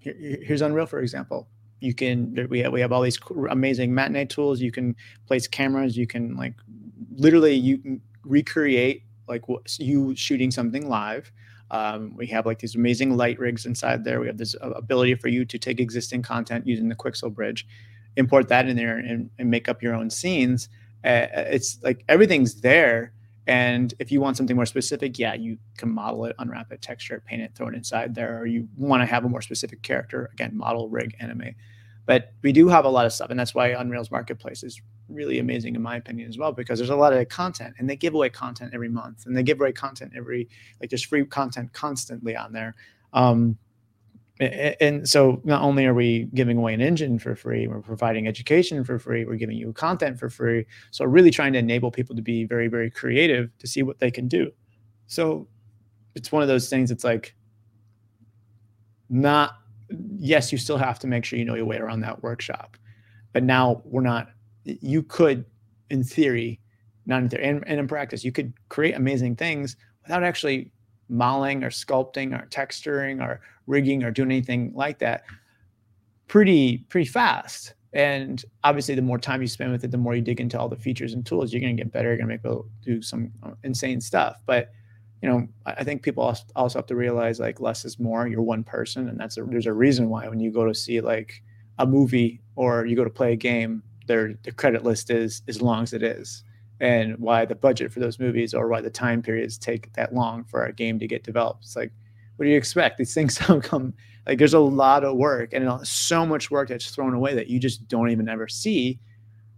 here, 0.00 0.16
here's 0.42 0.62
unreal 0.62 0.86
for 0.86 1.00
example. 1.00 1.48
You 1.80 1.94
can 1.94 2.48
we 2.50 2.60
have, 2.60 2.72
we 2.72 2.80
have 2.80 2.92
all 2.92 3.02
these 3.02 3.18
amazing 3.50 3.94
matinee 3.94 4.26
tools. 4.26 4.60
You 4.60 4.72
can 4.72 4.96
place 5.26 5.46
cameras. 5.46 5.96
You 5.96 6.06
can 6.06 6.36
like 6.36 6.54
literally 7.12 7.54
you 7.54 7.78
can 7.78 8.00
recreate 8.24 9.04
like 9.30 9.42
you 9.78 10.14
shooting 10.14 10.50
something 10.50 10.88
live. 10.88 11.32
Um, 11.70 12.14
we 12.16 12.26
have 12.26 12.46
like 12.46 12.58
these 12.58 12.74
amazing 12.74 13.16
light 13.16 13.38
rigs 13.38 13.64
inside 13.64 14.04
there. 14.04 14.20
We 14.20 14.26
have 14.26 14.36
this 14.36 14.56
uh, 14.60 14.70
ability 14.70 15.14
for 15.14 15.28
you 15.28 15.44
to 15.44 15.58
take 15.58 15.80
existing 15.80 16.22
content 16.22 16.66
using 16.66 16.88
the 16.88 16.96
Quixel 16.96 17.32
bridge, 17.32 17.66
import 18.16 18.48
that 18.48 18.68
in 18.68 18.76
there, 18.76 18.98
and, 18.98 19.30
and 19.38 19.50
make 19.50 19.68
up 19.68 19.82
your 19.82 19.94
own 19.94 20.10
scenes. 20.10 20.68
Uh, 21.04 21.26
it's 21.32 21.78
like 21.82 22.04
everything's 22.08 22.60
there. 22.60 23.12
And 23.46 23.94
if 23.98 24.12
you 24.12 24.20
want 24.20 24.36
something 24.36 24.54
more 24.54 24.66
specific, 24.66 25.18
yeah, 25.18 25.34
you 25.34 25.58
can 25.76 25.90
model 25.90 26.24
it, 26.26 26.36
unwrap 26.38 26.70
it, 26.72 26.82
texture 26.82 27.16
it, 27.16 27.24
paint 27.24 27.42
it, 27.42 27.52
throw 27.54 27.68
it 27.68 27.74
inside 27.74 28.14
there. 28.14 28.38
Or 28.38 28.46
you 28.46 28.68
want 28.76 29.00
to 29.02 29.06
have 29.06 29.24
a 29.24 29.28
more 29.28 29.40
specific 29.40 29.82
character, 29.82 30.28
again, 30.32 30.56
model, 30.56 30.88
rig, 30.88 31.16
animate. 31.20 31.54
But 32.10 32.32
we 32.42 32.50
do 32.50 32.66
have 32.66 32.84
a 32.84 32.88
lot 32.88 33.06
of 33.06 33.12
stuff, 33.12 33.30
and 33.30 33.38
that's 33.38 33.54
why 33.54 33.68
Unreal's 33.68 34.10
marketplace 34.10 34.64
is 34.64 34.82
really 35.08 35.38
amazing 35.38 35.76
in 35.76 35.82
my 35.82 35.94
opinion 35.94 36.28
as 36.28 36.36
well 36.36 36.50
because 36.50 36.80
there's 36.80 36.90
a 36.90 36.96
lot 36.96 37.12
of 37.12 37.28
content 37.28 37.72
and 37.78 37.88
they 37.88 37.94
give 37.94 38.14
away 38.14 38.28
content 38.28 38.72
every 38.74 38.88
month 38.88 39.26
and 39.26 39.36
they 39.36 39.44
give 39.44 39.60
away 39.60 39.70
content 39.70 40.10
every 40.16 40.48
like 40.80 40.90
there's 40.90 41.04
free 41.04 41.24
content 41.24 41.72
constantly 41.72 42.34
on 42.34 42.52
there. 42.52 42.74
Um, 43.12 43.56
and 44.40 45.08
so 45.08 45.40
not 45.44 45.62
only 45.62 45.86
are 45.86 45.94
we 45.94 46.28
giving 46.34 46.58
away 46.58 46.74
an 46.74 46.80
engine 46.80 47.16
for 47.20 47.36
free 47.36 47.68
we're 47.68 47.80
providing 47.80 48.26
education 48.26 48.82
for 48.82 48.98
free 48.98 49.24
we're 49.24 49.36
giving 49.36 49.56
you 49.56 49.72
content 49.72 50.18
for 50.18 50.28
free 50.28 50.66
so 50.90 51.04
really 51.04 51.30
trying 51.30 51.52
to 51.52 51.60
enable 51.60 51.92
people 51.92 52.16
to 52.16 52.22
be 52.22 52.42
very 52.42 52.66
very 52.66 52.90
creative 52.90 53.56
to 53.58 53.68
see 53.68 53.84
what 53.84 54.00
they 54.00 54.10
can 54.10 54.26
do. 54.26 54.50
So 55.06 55.46
it's 56.16 56.32
one 56.32 56.42
of 56.42 56.48
those 56.48 56.68
things 56.68 56.90
it's 56.90 57.04
like 57.04 57.36
not 59.08 59.59
yes 60.16 60.52
you 60.52 60.58
still 60.58 60.78
have 60.78 60.98
to 61.00 61.06
make 61.06 61.24
sure 61.24 61.38
you 61.38 61.44
know 61.44 61.54
your 61.54 61.64
way 61.64 61.78
around 61.78 62.00
that 62.00 62.22
workshop. 62.22 62.76
But 63.32 63.44
now 63.44 63.82
we're 63.84 64.02
not 64.02 64.30
you 64.64 65.02
could, 65.02 65.44
in 65.90 66.04
theory, 66.04 66.60
not 67.06 67.22
in 67.22 67.28
theory, 67.28 67.48
and, 67.48 67.64
and 67.66 67.80
in 67.80 67.88
practice, 67.88 68.24
you 68.24 68.32
could 68.32 68.52
create 68.68 68.94
amazing 68.94 69.36
things 69.36 69.76
without 70.02 70.22
actually 70.22 70.70
modeling 71.08 71.64
or 71.64 71.70
sculpting 71.70 72.38
or 72.38 72.46
texturing 72.46 73.22
or 73.22 73.40
rigging 73.66 74.04
or 74.04 74.10
doing 74.10 74.30
anything 74.30 74.72
like 74.74 74.98
that 75.00 75.24
pretty 76.28 76.78
pretty 76.88 77.08
fast. 77.08 77.74
And 77.92 78.44
obviously 78.62 78.94
the 78.94 79.02
more 79.02 79.18
time 79.18 79.42
you 79.42 79.48
spend 79.48 79.72
with 79.72 79.82
it 79.82 79.90
the 79.90 79.98
more 79.98 80.14
you 80.14 80.22
dig 80.22 80.40
into 80.40 80.58
all 80.58 80.68
the 80.68 80.76
features 80.76 81.12
and 81.12 81.26
tools 81.26 81.52
you're 81.52 81.60
going 81.60 81.76
to 81.76 81.82
get 81.82 81.92
better 81.92 82.08
you're 82.08 82.16
going 82.16 82.28
to 82.28 82.34
make 82.34 82.42
to 82.44 82.64
do 82.82 83.02
some 83.02 83.32
uh, 83.42 83.50
insane 83.64 84.00
stuff. 84.00 84.40
But 84.46 84.70
you 85.22 85.28
know 85.28 85.46
i 85.66 85.84
think 85.84 86.02
people 86.02 86.34
also 86.56 86.78
have 86.78 86.86
to 86.86 86.96
realize 86.96 87.38
like 87.38 87.60
less 87.60 87.84
is 87.84 87.98
more 87.98 88.26
you're 88.26 88.42
one 88.42 88.64
person 88.64 89.08
and 89.08 89.18
that's 89.18 89.36
a, 89.36 89.42
there's 89.44 89.66
a 89.66 89.72
reason 89.72 90.08
why 90.08 90.28
when 90.28 90.40
you 90.40 90.50
go 90.50 90.66
to 90.66 90.74
see 90.74 91.00
like 91.00 91.42
a 91.78 91.86
movie 91.86 92.40
or 92.56 92.86
you 92.86 92.96
go 92.96 93.04
to 93.04 93.10
play 93.10 93.32
a 93.32 93.36
game 93.36 93.82
their 94.06 94.34
the 94.42 94.52
credit 94.52 94.82
list 94.82 95.10
is 95.10 95.42
as 95.46 95.62
long 95.62 95.82
as 95.82 95.92
it 95.92 96.02
is 96.02 96.44
and 96.80 97.16
why 97.18 97.44
the 97.44 97.54
budget 97.54 97.92
for 97.92 98.00
those 98.00 98.18
movies 98.18 98.54
or 98.54 98.68
why 98.68 98.80
the 98.80 98.90
time 98.90 99.22
periods 99.22 99.58
take 99.58 99.92
that 99.92 100.14
long 100.14 100.44
for 100.44 100.64
a 100.64 100.72
game 100.72 100.98
to 100.98 101.06
get 101.06 101.22
developed. 101.22 101.64
It's 101.64 101.76
like, 101.76 101.92
what 102.36 102.44
do 102.44 102.50
you 102.50 102.56
expect? 102.56 102.96
These 102.98 103.14
things 103.14 103.38
don't 103.46 103.62
come 103.62 103.92
like 104.26 104.38
there's 104.38 104.54
a 104.54 104.58
lot 104.58 105.04
of 105.04 105.16
work 105.16 105.52
and 105.52 105.86
so 105.86 106.26
much 106.26 106.50
work 106.50 106.68
that's 106.68 106.90
thrown 106.90 107.14
away 107.14 107.34
that 107.34 107.48
you 107.48 107.58
just 107.58 107.86
don't 107.88 108.10
even 108.10 108.28
ever 108.28 108.48
see 108.48 108.98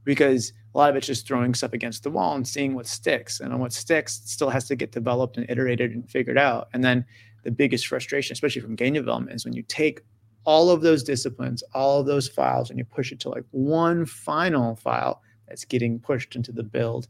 because 0.05 0.53
a 0.75 0.79
lot 0.79 0.91
of 0.91 0.97
it's 0.97 1.07
just 1.07 1.27
throwing 1.27 1.55
stuff 1.55 1.73
against 1.73 2.03
the 2.03 2.11
wall 2.11 2.35
and 2.35 2.47
seeing 2.47 2.75
what 2.75 2.87
sticks. 2.87 3.41
And 3.41 3.53
on 3.53 3.61
what 3.61 3.73
sticks 3.73 4.23
still 4.25 4.51
has 4.51 4.67
to 4.69 4.77
get 4.77 4.93
developed 4.93 5.37
and 5.37 5.49
iterated 5.51 5.93
and 5.93 6.09
figured 6.09 6.38
out. 6.38 6.69
And 6.73 6.83
then 6.83 7.05
the 7.45 7.51
biggest 7.51 7.87
frustration, 7.87 8.33
especially 8.33 8.62
from 8.62 8.77
game 8.77 8.95
development, 8.95 9.37
is 9.37 9.45
when 9.45 9.55
you 9.55 9.62
take 9.62 10.01
all 10.45 10.71
of 10.71 10.81
those 10.81 11.03
disciplines, 11.03 11.62
all 11.75 12.01
of 12.01 12.07
those 12.07 12.29
files, 12.29 12.71
and 12.71 12.79
you 12.79 12.85
push 12.85 13.12
it 13.12 13.21
to 13.21 13.29
like 13.29 13.45
one 13.51 14.05
final 14.07 14.77
file 14.77 15.23
that's 15.47 15.65
getting 15.65 16.01
pushed 16.01 16.35
into 16.35 16.53
the 16.53 16.62
build, 16.62 17.07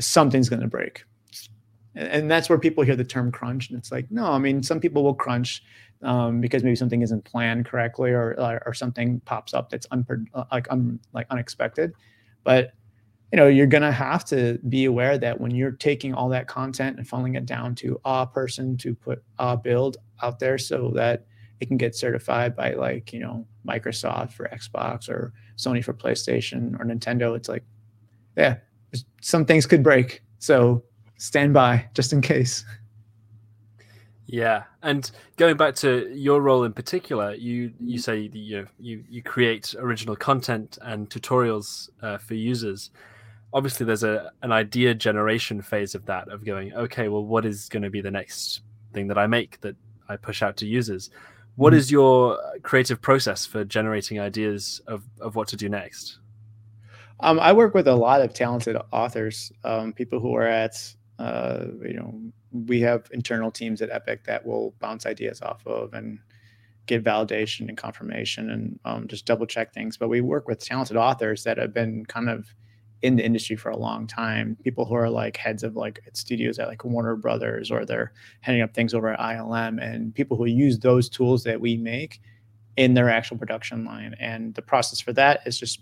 something's 0.00 0.48
going 0.48 0.62
to 0.62 0.68
break. 0.68 1.04
And, 1.94 2.30
that's 2.30 2.50
where 2.50 2.58
people 2.58 2.84
hear 2.84 2.96
the 2.96 3.04
term 3.04 3.32
crunch. 3.32 3.70
And 3.70 3.78
it's 3.78 3.90
like, 3.90 4.10
no, 4.10 4.26
I 4.26 4.38
mean, 4.38 4.62
some 4.62 4.80
people 4.80 5.02
will 5.02 5.14
crunch 5.14 5.62
um, 6.02 6.42
because 6.42 6.62
maybe 6.62 6.76
something 6.76 7.00
isn't 7.00 7.24
planned 7.24 7.64
correctly 7.64 8.10
or, 8.10 8.34
or, 8.38 8.62
or 8.66 8.74
something 8.74 9.20
pops 9.20 9.54
up 9.54 9.70
that's 9.70 9.86
unpre- 9.88 10.26
uh, 10.34 10.44
like, 10.52 10.66
un- 10.70 11.00
like 11.14 11.26
unexpected. 11.30 11.92
But 12.46 12.72
you 13.32 13.36
know 13.36 13.48
you're 13.48 13.66
going 13.66 13.82
to 13.82 13.90
have 13.92 14.24
to 14.26 14.58
be 14.68 14.84
aware 14.84 15.18
that 15.18 15.40
when 15.40 15.50
you're 15.50 15.72
taking 15.72 16.14
all 16.14 16.28
that 16.28 16.46
content 16.46 16.96
and 16.96 17.06
funneling 17.06 17.36
it 17.36 17.44
down 17.44 17.74
to 17.74 18.00
a 18.04 18.24
person 18.24 18.76
to 18.78 18.94
put 18.94 19.22
a 19.40 19.56
build 19.56 19.96
out 20.22 20.38
there 20.38 20.56
so 20.56 20.92
that 20.94 21.26
it 21.58 21.66
can 21.66 21.76
get 21.76 21.96
certified 21.96 22.54
by 22.54 22.74
like 22.74 23.12
you 23.12 23.18
know 23.18 23.44
Microsoft 23.66 24.32
for 24.32 24.48
Xbox 24.48 25.08
or 25.08 25.32
Sony 25.58 25.84
for 25.84 25.92
PlayStation 25.92 26.78
or 26.78 26.84
Nintendo. 26.84 27.36
It's 27.36 27.48
like, 27.48 27.64
yeah, 28.36 28.58
some 29.20 29.44
things 29.44 29.66
could 29.66 29.82
break, 29.82 30.22
so 30.38 30.84
stand 31.18 31.52
by 31.52 31.88
just 31.94 32.12
in 32.12 32.20
case. 32.20 32.64
Yeah, 34.28 34.64
and 34.82 35.08
going 35.36 35.56
back 35.56 35.76
to 35.76 36.10
your 36.12 36.40
role 36.40 36.64
in 36.64 36.72
particular, 36.72 37.34
you 37.34 37.72
you 37.78 37.98
say 37.98 38.28
you 38.32 38.66
you 38.78 39.04
you 39.08 39.22
create 39.22 39.74
original 39.78 40.16
content 40.16 40.78
and 40.82 41.08
tutorials 41.08 41.90
uh, 42.02 42.18
for 42.18 42.34
users. 42.34 42.90
obviously 43.52 43.86
there's 43.86 44.02
a 44.02 44.32
an 44.42 44.52
idea 44.52 44.94
generation 44.94 45.62
phase 45.62 45.94
of 45.94 46.04
that 46.06 46.28
of 46.28 46.44
going, 46.44 46.74
okay, 46.74 47.08
well, 47.08 47.24
what 47.24 47.44
is 47.46 47.68
going 47.68 47.82
to 47.82 47.90
be 47.90 48.00
the 48.00 48.10
next 48.10 48.62
thing 48.92 49.06
that 49.08 49.18
I 49.18 49.26
make 49.26 49.60
that 49.60 49.76
I 50.08 50.16
push 50.16 50.42
out 50.42 50.56
to 50.58 50.66
users? 50.66 51.10
What 51.56 51.70
mm-hmm. 51.70 51.78
is 51.78 51.90
your 51.90 52.38
creative 52.62 53.00
process 53.00 53.46
for 53.46 53.64
generating 53.64 54.20
ideas 54.20 54.82
of, 54.86 55.04
of 55.20 55.36
what 55.36 55.48
to 55.48 55.56
do 55.56 55.68
next? 55.68 56.18
Um, 57.20 57.40
I 57.40 57.52
work 57.54 57.72
with 57.74 57.88
a 57.88 57.94
lot 57.94 58.20
of 58.20 58.34
talented 58.34 58.76
authors, 58.92 59.50
um, 59.64 59.94
people 59.94 60.20
who 60.20 60.34
are 60.36 60.46
at, 60.46 60.76
uh, 61.18 61.66
you 61.82 61.94
know, 61.94 62.18
we 62.52 62.80
have 62.80 63.08
internal 63.12 63.50
teams 63.50 63.82
at 63.82 63.90
Epic 63.90 64.24
that 64.24 64.44
will 64.44 64.74
bounce 64.80 65.06
ideas 65.06 65.42
off 65.42 65.66
of 65.66 65.94
and 65.94 66.18
get 66.86 67.04
validation 67.04 67.68
and 67.68 67.76
confirmation 67.76 68.50
and 68.50 68.78
um, 68.84 69.08
just 69.08 69.26
double 69.26 69.46
check 69.46 69.72
things. 69.72 69.96
But 69.96 70.08
we 70.08 70.20
work 70.20 70.48
with 70.48 70.64
talented 70.64 70.96
authors 70.96 71.44
that 71.44 71.58
have 71.58 71.74
been 71.74 72.04
kind 72.06 72.28
of 72.28 72.54
in 73.02 73.16
the 73.16 73.24
industry 73.24 73.56
for 73.56 73.70
a 73.70 73.76
long 73.76 74.06
time. 74.06 74.56
People 74.62 74.84
who 74.84 74.94
are 74.94 75.10
like 75.10 75.36
heads 75.36 75.62
of 75.62 75.76
like 75.76 76.00
studios 76.12 76.58
at 76.58 76.68
like 76.68 76.84
Warner 76.84 77.16
Brothers 77.16 77.70
or 77.70 77.84
they're 77.84 78.12
heading 78.40 78.62
up 78.62 78.72
things 78.74 78.94
over 78.94 79.08
at 79.08 79.18
ILM 79.18 79.82
and 79.82 80.14
people 80.14 80.36
who 80.36 80.46
use 80.46 80.78
those 80.78 81.08
tools 81.08 81.44
that 81.44 81.60
we 81.60 81.76
make 81.76 82.20
in 82.76 82.94
their 82.94 83.10
actual 83.10 83.36
production 83.36 83.84
line. 83.84 84.14
And 84.18 84.54
the 84.54 84.62
process 84.62 85.00
for 85.00 85.12
that 85.14 85.40
is 85.46 85.58
just, 85.58 85.80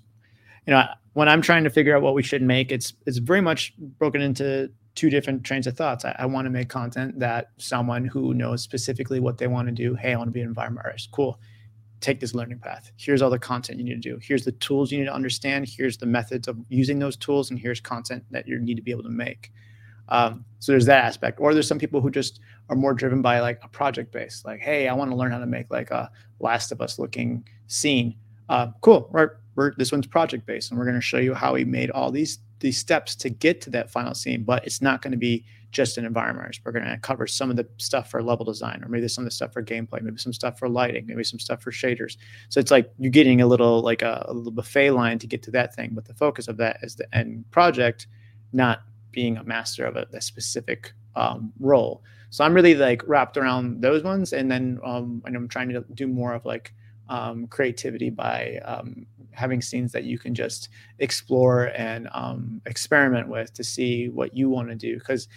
you 0.67 0.73
know, 0.73 0.85
when 1.13 1.29
I'm 1.29 1.43
trying 1.43 1.65
to 1.65 1.71
figure 1.71 1.95
out 1.95 2.03
what 2.03 2.15
we 2.15 2.23
should 2.23 2.43
make, 2.43 2.73
it's 2.73 2.95
it's 3.07 3.19
very 3.19 3.41
much 3.41 3.75
broken 3.79 4.21
into 4.21 4.71
two 4.95 5.11
different 5.11 5.45
trains 5.45 5.67
of 5.67 5.77
thoughts. 5.77 6.05
I, 6.05 6.15
I 6.19 6.27
want 6.27 6.47
to 6.47 6.51
make 6.51 6.69
content 6.69 7.19
that 7.19 7.51
someone 7.59 8.05
who 8.05 8.35
knows 8.35 8.63
specifically 8.63 9.21
what 9.21 9.39
they 9.39 9.47
want 9.47 9.69
to 9.69 9.73
do. 9.73 9.95
Hey, 9.95 10.13
I 10.13 10.17
want 10.17 10.29
to 10.29 10.33
be 10.33 10.41
an 10.41 10.49
environment 10.49 10.87
artist. 10.87 11.11
Cool 11.11 11.39
take 12.05 12.21
this 12.21 12.35
learning 12.35 12.59
path. 12.59 12.93
Here's 12.97 13.23
all 13.23 13.31
the 13.31 13.39
content 13.39 13.79
you 13.79 13.85
need 13.85 14.03
to 14.03 14.11
do. 14.11 14.19
Here's 14.23 14.45
the 14.45 14.53
tools 14.53 14.93
you 14.93 14.99
need 14.99 15.07
to 15.07 15.15
understand. 15.15 15.67
Here's 15.67 15.97
the 15.97 16.07
methods 16.07 16.47
of 16.47 16.59
using 16.69 16.99
those 16.99 17.17
tools, 17.17 17.51
and 17.51 17.59
here's 17.59 17.81
content 17.81 18.25
that 18.31 18.47
you 18.47 18.59
need 18.59 18.75
to 18.77 18.83
be 18.83 18.91
able 18.91 19.03
to 19.05 19.09
make. 19.09 19.51
Um, 20.11 20.45
so 20.59 20.73
there's 20.73 20.85
that 20.87 21.03
aspect. 21.05 21.41
Or 21.41 21.55
there's 21.55 21.67
some 21.67 21.79
people 21.79 22.01
who 22.01 22.11
just 22.11 22.41
are 22.69 22.77
more 22.77 22.93
driven 22.93 23.23
by 23.23 23.41
like 23.41 23.59
a 23.63 23.69
project 23.69 24.13
base. 24.13 24.43
Like, 24.45 24.61
hey, 24.61 24.87
I 24.87 24.93
want 24.93 25.11
to 25.11 25.17
learn 25.17 25.33
how 25.33 25.39
to 25.39 25.47
make 25.47 25.71
like 25.71 25.91
a 25.91 26.11
Last 26.41 26.73
of 26.73 26.83
Us 26.83 26.99
looking 26.99 27.47
scene. 27.67 28.15
Uh, 28.51 28.69
cool. 28.83 29.09
Right. 29.11 29.31
We're, 29.57 29.73
this 29.77 29.93
one's 29.93 30.07
project 30.07 30.47
based, 30.47 30.71
and 30.71 30.79
we're 30.79 30.85
going 30.85 30.97
to 30.97 31.01
show 31.01 31.19
you 31.19 31.33
how 31.33 31.55
we 31.55 31.65
made 31.65 31.91
all 31.91 32.11
these 32.11 32.39
these 32.65 32.79
steps 32.79 33.15
to 33.15 33.29
get 33.29 33.61
to 33.61 33.71
that 33.71 33.91
final 33.91 34.15
scene. 34.15 34.43
But 34.43 34.67
it's 34.67 34.81
not 34.81 35.03
going 35.03 35.13
to 35.13 35.19
be 35.19 35.45
just 35.71 35.99
an 35.99 36.07
environment. 36.07 36.59
We're 36.65 36.73
going 36.73 36.87
to 36.87 36.97
cover 36.97 37.27
some 37.27 37.51
of 37.51 37.57
the 37.57 37.69
stuff 37.77 38.11
for 38.11 38.23
level 38.23 38.47
design, 38.47 38.83
or 38.83 38.89
maybe 38.89 39.07
some 39.07 39.23
of 39.23 39.27
the 39.27 39.35
stuff 39.35 39.53
for 39.53 39.63
gameplay, 39.63 40.01
maybe 40.01 40.17
some 40.17 40.33
stuff 40.33 40.59
for 40.59 40.69
lighting, 40.69 41.07
maybe 41.07 41.25
some 41.25 41.39
stuff 41.39 41.61
for 41.61 41.71
shaders. 41.71 42.17
So 42.49 42.59
it's 42.61 42.71
like 42.71 42.91
you're 42.99 43.11
getting 43.11 43.43
a 43.43 43.47
little 43.47 43.83
like 43.83 44.01
a, 44.01 44.25
a 44.29 44.33
little 44.33 44.51
buffet 44.51 44.93
line 44.93 45.19
to 45.19 45.27
get 45.27 45.43
to 45.43 45.51
that 45.51 45.75
thing, 45.75 45.91
but 45.93 46.07
the 46.07 46.15
focus 46.15 46.49
of 46.49 46.57
that 46.57 46.79
is 46.83 46.97
the 46.97 47.15
end 47.15 47.45
project, 47.51 48.07
not 48.53 48.81
being 49.13 49.37
a 49.37 49.45
master 49.45 49.85
of 49.85 49.97
a, 49.97 50.07
a 50.15 50.23
specific 50.23 50.93
um, 51.17 51.53
role. 51.61 52.03
So 52.31 52.45
I'm 52.45 52.55
really 52.55 52.75
like 52.75 53.03
wrapped 53.07 53.37
around 53.37 53.83
those 53.83 54.03
ones, 54.03 54.33
and 54.33 54.51
then 54.51 54.81
um, 54.83 55.23
and 55.27 55.37
I'm 55.37 55.49
trying 55.49 55.69
to 55.69 55.85
do 55.93 56.07
more 56.07 56.33
of 56.33 56.47
like 56.47 56.73
um, 57.09 57.47
creativity 57.47 58.11
by 58.11 58.59
um, 58.65 59.07
having 59.33 59.61
scenes 59.61 59.93
that 59.93 60.05
you 60.05 60.19
can 60.19 60.35
just 60.35 60.69
explore 60.99 61.67
and 61.77 62.09
um, 62.13 62.61
experiment 62.67 63.29
with 63.29 63.53
to 63.55 63.65
see 63.65 64.09
what 64.09 64.37
you 64.37 64.49
want 64.49 64.69
to 64.69 64.75
do 64.75 64.99
because 64.99 65.29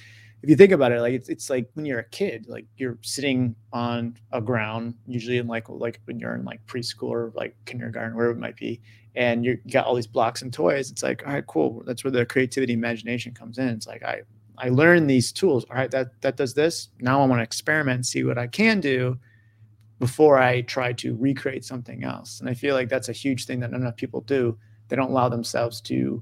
if 0.44 0.50
you 0.50 0.56
think 0.56 0.72
about 0.72 0.92
it, 0.92 1.02
like 1.02 1.14
it's, 1.14 1.30
it's 1.30 1.50
like 1.50 1.70
when 1.74 1.86
you're 1.86 2.00
a 2.00 2.10
kid, 2.10 2.46
like 2.48 2.66
you're 2.78 2.98
sitting 3.02 3.56
on 3.74 4.16
a 4.32 4.40
ground, 4.40 4.94
usually 5.08 5.38
in 5.38 5.48
like 5.48 5.68
like 5.68 6.00
when 6.06 6.20
you're 6.20 6.36
in 6.36 6.46
like 6.46 6.64
preschool 6.68 7.10
or 7.10 7.32
like 7.36 7.56
kindergarten, 7.66 8.16
wherever 8.16 8.34
it 8.34 8.40
might 8.40 8.56
be, 8.56 8.80
and 9.16 9.44
you 9.44 9.58
got 9.72 9.86
all 9.86 9.96
these 9.96 10.08
blocks 10.08 10.44
and 10.44 10.54
toys. 10.54 10.92
It's 10.92 11.02
like, 11.02 11.26
all 11.26 11.34
right, 11.34 11.48
cool. 11.48 11.84
That's 11.86 12.04
where 12.04 12.12
the 12.12 12.26
creativity, 12.26 12.74
imagination 12.74 13.34
comes 13.34 13.58
in. 13.58 13.70
It's 13.70 13.88
like 13.88 14.04
I 14.04 14.22
I 14.60 14.70
learned 14.70 15.10
these 15.10 15.32
tools. 15.32 15.66
All 15.72 15.76
right, 15.76 15.90
that 15.92 16.22
that 16.22 16.38
does 16.38 16.54
this. 16.54 16.90
Now 17.00 17.22
I 17.22 17.26
want 17.26 17.40
to 17.40 17.44
experiment 17.44 18.06
see 18.06 18.24
what 18.24 18.38
I 18.38 18.46
can 18.46 18.80
do 18.80 19.18
before 20.00 20.38
I 20.38 20.62
try 20.62 20.94
to 20.94 21.16
recreate 21.16 21.66
something 21.66 22.04
else. 22.04 22.40
And 22.40 22.50
I 22.50 22.54
feel 22.54 22.76
like 22.76 22.90
that's 22.90 23.10
a 23.10 23.14
huge 23.14 23.46
thing 23.46 23.60
that 23.62 23.72
not 23.72 23.82
enough 23.82 23.96
people 23.96 24.22
do. 24.22 24.58
They 24.90 24.96
don't 24.96 25.10
allow 25.10 25.30
themselves 25.30 25.82
to 25.82 26.22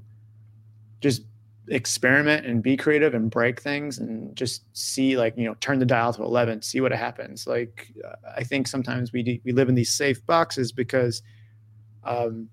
just 1.00 1.22
experiment 1.68 2.46
and 2.46 2.62
be 2.62 2.76
creative 2.76 3.14
and 3.14 3.30
break 3.30 3.60
things 3.60 3.98
and 3.98 4.34
just 4.36 4.64
see 4.72 5.16
like 5.16 5.36
you 5.36 5.44
know 5.44 5.54
turn 5.60 5.78
the 5.80 5.84
dial 5.84 6.12
to 6.12 6.22
11 6.22 6.62
see 6.62 6.80
what 6.80 6.92
happens 6.92 7.44
like 7.46 7.92
i 8.36 8.44
think 8.44 8.68
sometimes 8.68 9.12
we 9.12 9.40
we 9.44 9.52
live 9.52 9.68
in 9.68 9.74
these 9.74 9.92
safe 9.92 10.24
boxes 10.26 10.70
because 10.70 11.22
um, 12.04 12.48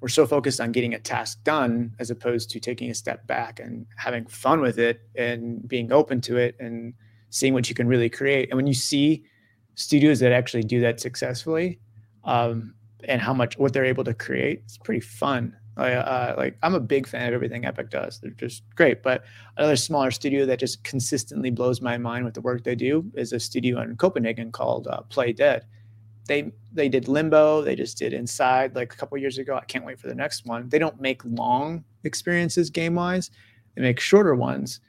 we're 0.00 0.08
so 0.08 0.26
focused 0.26 0.62
on 0.62 0.72
getting 0.72 0.94
a 0.94 0.98
task 0.98 1.44
done 1.44 1.92
as 1.98 2.10
opposed 2.10 2.48
to 2.48 2.58
taking 2.58 2.90
a 2.90 2.94
step 2.94 3.26
back 3.26 3.60
and 3.60 3.84
having 3.96 4.24
fun 4.26 4.62
with 4.62 4.78
it 4.78 5.02
and 5.14 5.68
being 5.68 5.92
open 5.92 6.22
to 6.22 6.38
it 6.38 6.56
and 6.58 6.94
seeing 7.28 7.52
what 7.52 7.68
you 7.68 7.74
can 7.74 7.86
really 7.86 8.08
create 8.08 8.48
and 8.48 8.56
when 8.56 8.66
you 8.66 8.72
see 8.72 9.22
studios 9.78 10.18
that 10.20 10.32
actually 10.32 10.62
do 10.62 10.80
that 10.80 11.00
successfully 11.00 11.78
um, 12.24 12.74
and 13.04 13.20
how 13.20 13.32
much 13.32 13.56
what 13.58 13.72
they're 13.72 13.84
able 13.84 14.04
to 14.04 14.14
create 14.14 14.60
it's 14.64 14.76
pretty 14.78 15.00
fun 15.00 15.54
I, 15.78 15.92
uh, 15.92 16.34
like 16.36 16.58
I'm 16.62 16.74
a 16.74 16.80
big 16.80 17.06
fan 17.06 17.28
of 17.28 17.34
everything 17.34 17.64
Epic 17.64 17.88
does. 17.88 18.18
They're 18.18 18.32
just 18.32 18.64
great. 18.74 19.02
But 19.02 19.24
another 19.56 19.76
smaller 19.76 20.10
studio 20.10 20.44
that 20.44 20.58
just 20.58 20.82
consistently 20.82 21.50
blows 21.50 21.80
my 21.80 21.96
mind 21.96 22.24
with 22.24 22.34
the 22.34 22.40
work 22.40 22.64
they 22.64 22.74
do 22.74 23.08
is 23.14 23.32
a 23.32 23.38
studio 23.38 23.80
in 23.80 23.96
Copenhagen 23.96 24.50
called 24.50 24.88
uh, 24.88 25.02
Playdead. 25.08 25.62
They 26.26 26.52
they 26.72 26.88
did 26.88 27.06
Limbo. 27.06 27.62
They 27.62 27.76
just 27.76 27.96
did 27.96 28.12
Inside 28.12 28.74
like 28.74 28.92
a 28.92 28.96
couple 28.96 29.16
years 29.18 29.38
ago. 29.38 29.56
I 29.56 29.64
can't 29.66 29.84
wait 29.84 30.00
for 30.00 30.08
the 30.08 30.14
next 30.14 30.46
one. 30.46 30.68
They 30.68 30.80
don't 30.80 31.00
make 31.00 31.24
long 31.24 31.84
experiences 32.02 32.70
game 32.70 32.96
wise. 32.96 33.30
They 33.76 33.82
make 33.82 34.00
shorter 34.00 34.34
ones, 34.34 34.80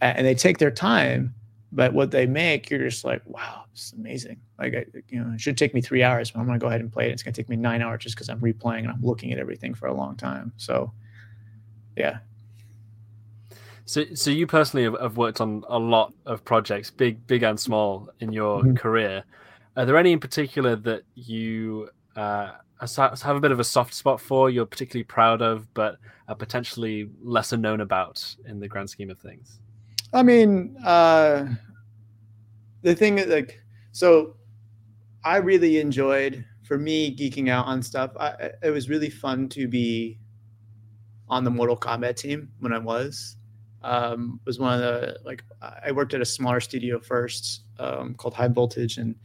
and 0.00 0.26
they 0.26 0.34
take 0.34 0.58
their 0.58 0.72
time 0.72 1.34
but 1.74 1.94
what 1.94 2.10
they 2.10 2.26
make, 2.26 2.68
you're 2.68 2.88
just 2.88 3.02
like, 3.02 3.22
wow, 3.24 3.64
this 3.72 3.86
is 3.86 3.92
amazing. 3.94 4.38
Like, 4.58 4.74
I, 4.74 4.84
you 5.08 5.24
know, 5.24 5.32
it 5.32 5.40
should 5.40 5.56
take 5.56 5.72
me 5.72 5.80
three 5.80 6.02
hours, 6.02 6.30
but 6.30 6.40
I'm 6.40 6.46
going 6.46 6.58
to 6.58 6.62
go 6.62 6.68
ahead 6.68 6.82
and 6.82 6.92
play 6.92 7.08
it. 7.08 7.12
It's 7.12 7.22
going 7.22 7.32
to 7.32 7.40
take 7.40 7.48
me 7.48 7.56
nine 7.56 7.80
hours 7.80 8.02
just 8.02 8.14
because 8.14 8.28
I'm 8.28 8.40
replaying 8.40 8.80
and 8.80 8.90
I'm 8.90 9.00
looking 9.02 9.32
at 9.32 9.38
everything 9.38 9.72
for 9.72 9.86
a 9.86 9.94
long 9.94 10.14
time. 10.16 10.52
So, 10.58 10.92
yeah. 11.96 12.18
So, 13.86 14.04
so 14.14 14.30
you 14.30 14.46
personally 14.46 14.84
have, 14.84 15.00
have 15.00 15.16
worked 15.16 15.40
on 15.40 15.64
a 15.68 15.78
lot 15.78 16.12
of 16.26 16.44
projects, 16.44 16.90
big, 16.90 17.26
big 17.26 17.42
and 17.42 17.58
small, 17.58 18.10
in 18.20 18.34
your 18.34 18.60
mm-hmm. 18.60 18.74
career. 18.74 19.24
Are 19.74 19.86
there 19.86 19.96
any 19.96 20.12
in 20.12 20.20
particular 20.20 20.76
that 20.76 21.04
you 21.14 21.88
uh, 22.16 22.52
have 22.80 23.36
a 23.36 23.40
bit 23.40 23.50
of 23.50 23.60
a 23.60 23.64
soft 23.64 23.94
spot 23.94 24.20
for? 24.20 24.50
You're 24.50 24.66
particularly 24.66 25.04
proud 25.04 25.40
of, 25.40 25.72
but 25.72 25.96
are 26.28 26.34
potentially 26.34 27.08
lesser 27.22 27.56
known 27.56 27.80
about 27.80 28.36
in 28.44 28.60
the 28.60 28.68
grand 28.68 28.90
scheme 28.90 29.08
of 29.08 29.18
things? 29.18 29.58
I 30.12 30.22
mean, 30.22 30.76
uh, 30.84 31.46
the 32.82 32.94
thing 32.94 33.18
is 33.18 33.26
like, 33.26 33.60
so 33.92 34.36
I 35.24 35.36
really 35.36 35.78
enjoyed 35.78 36.44
for 36.64 36.78
me 36.78 37.14
geeking 37.16 37.48
out 37.48 37.66
on 37.66 37.82
stuff. 37.82 38.12
I, 38.18 38.50
it 38.62 38.70
was 38.70 38.88
really 38.88 39.10
fun 39.10 39.48
to 39.50 39.68
be 39.68 40.18
on 41.28 41.44
the 41.44 41.50
Mortal 41.50 41.76
Kombat 41.76 42.16
team 42.16 42.50
when 42.60 42.72
I 42.72 42.78
was. 42.78 43.36
Um, 43.82 44.40
was 44.44 44.60
one 44.60 44.74
of 44.74 44.80
the 44.80 45.18
like 45.24 45.42
I 45.84 45.90
worked 45.90 46.14
at 46.14 46.20
a 46.20 46.24
smaller 46.24 46.60
studio 46.60 47.00
first 47.00 47.62
um, 47.80 48.14
called 48.14 48.34
High 48.34 48.48
Voltage, 48.48 48.98
and 48.98 49.16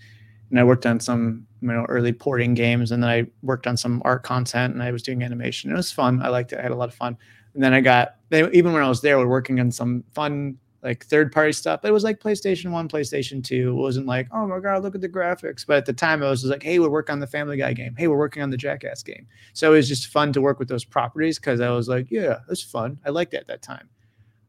and 0.49 0.59
I 0.59 0.63
worked 0.63 0.85
on 0.87 0.99
some 0.99 1.45
you 1.61 1.67
know 1.67 1.85
early 1.89 2.13
porting 2.13 2.55
games, 2.55 2.91
and 2.91 3.03
then 3.03 3.09
I 3.09 3.27
worked 3.43 3.67
on 3.67 3.77
some 3.77 4.01
art 4.03 4.23
content, 4.23 4.73
and 4.73 4.81
I 4.81 4.91
was 4.91 5.03
doing 5.03 5.21
animation. 5.21 5.71
It 5.71 5.75
was 5.75 5.91
fun. 5.91 6.21
I 6.23 6.29
liked 6.29 6.53
it. 6.53 6.59
I 6.59 6.63
had 6.63 6.71
a 6.71 6.75
lot 6.75 6.89
of 6.89 6.95
fun. 6.95 7.17
And 7.53 7.63
then 7.63 7.73
I 7.73 7.81
got 7.81 8.15
even 8.31 8.73
when 8.73 8.81
I 8.81 8.89
was 8.89 9.01
there, 9.01 9.17
we 9.17 9.23
are 9.23 9.27
working 9.27 9.59
on 9.59 9.71
some 9.71 10.03
fun 10.13 10.57
like 10.83 11.05
third 11.05 11.31
party 11.31 11.51
stuff. 11.51 11.81
But 11.81 11.89
it 11.89 11.93
was 11.93 12.03
like 12.03 12.19
PlayStation 12.19 12.71
One, 12.71 12.87
PlayStation 12.87 13.43
Two. 13.43 13.69
It 13.71 13.73
wasn't 13.73 14.05
like, 14.05 14.27
oh 14.31 14.47
my 14.47 14.59
god, 14.59 14.83
look 14.83 14.95
at 14.95 15.01
the 15.01 15.09
graphics. 15.09 15.65
But 15.65 15.77
at 15.77 15.85
the 15.85 15.93
time, 15.93 16.21
it 16.21 16.29
was 16.29 16.45
like, 16.45 16.63
hey, 16.63 16.79
we're 16.79 16.89
working 16.89 17.13
on 17.13 17.19
the 17.19 17.27
Family 17.27 17.57
Guy 17.57 17.73
game. 17.73 17.95
Hey, 17.97 18.07
we're 18.07 18.17
working 18.17 18.43
on 18.43 18.49
the 18.49 18.57
Jackass 18.57 19.03
game. 19.03 19.27
So 19.53 19.73
it 19.73 19.77
was 19.77 19.87
just 19.87 20.07
fun 20.07 20.33
to 20.33 20.41
work 20.41 20.59
with 20.59 20.67
those 20.67 20.85
properties 20.85 21.39
because 21.39 21.61
I 21.61 21.69
was 21.69 21.87
like, 21.87 22.11
yeah, 22.11 22.39
that's 22.47 22.61
fun. 22.61 22.99
I 23.05 23.09
liked 23.09 23.33
it 23.33 23.37
at 23.37 23.47
that 23.47 23.61
time. 23.61 23.89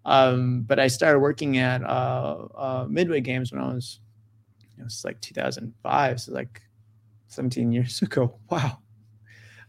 Um, 0.05 0.63
but 0.63 0.79
I 0.79 0.89
started 0.89 1.19
working 1.19 1.59
at 1.59 1.83
uh, 1.83 2.47
uh, 2.55 2.87
Midway 2.89 3.21
Games 3.21 3.53
when 3.53 3.61
I 3.61 3.75
was, 3.75 4.01
it 4.79 4.85
was 4.85 5.05
like 5.05 5.21
2005, 5.21 6.21
so 6.21 6.33
like 6.33 6.63
17 7.29 7.73
years 7.73 8.01
ago. 8.03 8.35
Wow, 8.51 8.79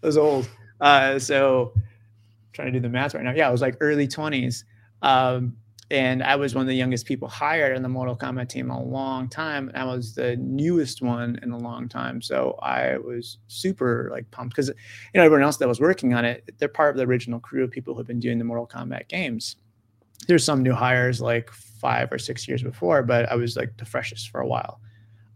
I 0.01 0.05
was 0.05 0.17
old. 0.17 0.49
Uh, 0.79 1.19
so 1.19 1.73
trying 2.53 2.67
to 2.67 2.73
do 2.73 2.79
the 2.79 2.89
math 2.89 3.15
right 3.15 3.23
now. 3.23 3.33
Yeah, 3.33 3.49
I 3.49 3.51
was 3.51 3.61
like 3.61 3.77
early 3.81 4.07
20s. 4.07 4.63
Um, 5.01 5.57
and 5.91 6.21
I 6.21 6.35
was 6.35 6.53
one 6.53 6.61
of 6.61 6.67
the 6.67 6.75
youngest 6.75 7.05
people 7.05 7.27
hired 7.27 7.75
on 7.75 7.81
the 7.81 7.89
Mortal 7.89 8.15
Kombat 8.15 8.49
team 8.49 8.69
a 8.69 8.81
long 8.81 9.27
time. 9.27 9.71
I 9.73 9.85
was 9.85 10.13
the 10.13 10.35
newest 10.37 11.01
one 11.01 11.39
in 11.41 11.51
a 11.51 11.57
long 11.57 11.89
time, 11.89 12.21
so 12.21 12.59
I 12.61 12.97
was 12.97 13.39
super 13.47 14.09
like 14.11 14.29
pumped 14.31 14.55
because 14.55 14.67
you 14.67 14.75
know 15.15 15.23
everyone 15.23 15.43
else 15.43 15.57
that 15.57 15.67
was 15.67 15.79
working 15.79 16.13
on 16.13 16.25
it, 16.25 16.53
they're 16.59 16.67
part 16.67 16.91
of 16.91 16.97
the 16.97 17.03
original 17.03 17.39
crew 17.39 17.63
of 17.63 17.71
people 17.71 17.95
who've 17.95 18.05
been 18.05 18.19
doing 18.19 18.37
the 18.37 18.45
Mortal 18.45 18.67
Kombat 18.67 19.07
games. 19.07 19.55
There's 20.27 20.43
some 20.43 20.61
new 20.61 20.73
hires 20.73 21.21
like 21.21 21.49
five 21.49 22.11
or 22.11 22.19
six 22.19 22.47
years 22.47 22.61
before, 22.61 23.01
but 23.03 23.29
I 23.31 23.35
was 23.35 23.55
like 23.55 23.77
the 23.77 23.85
freshest 23.85 24.29
for 24.29 24.41
a 24.41 24.47
while. 24.47 24.79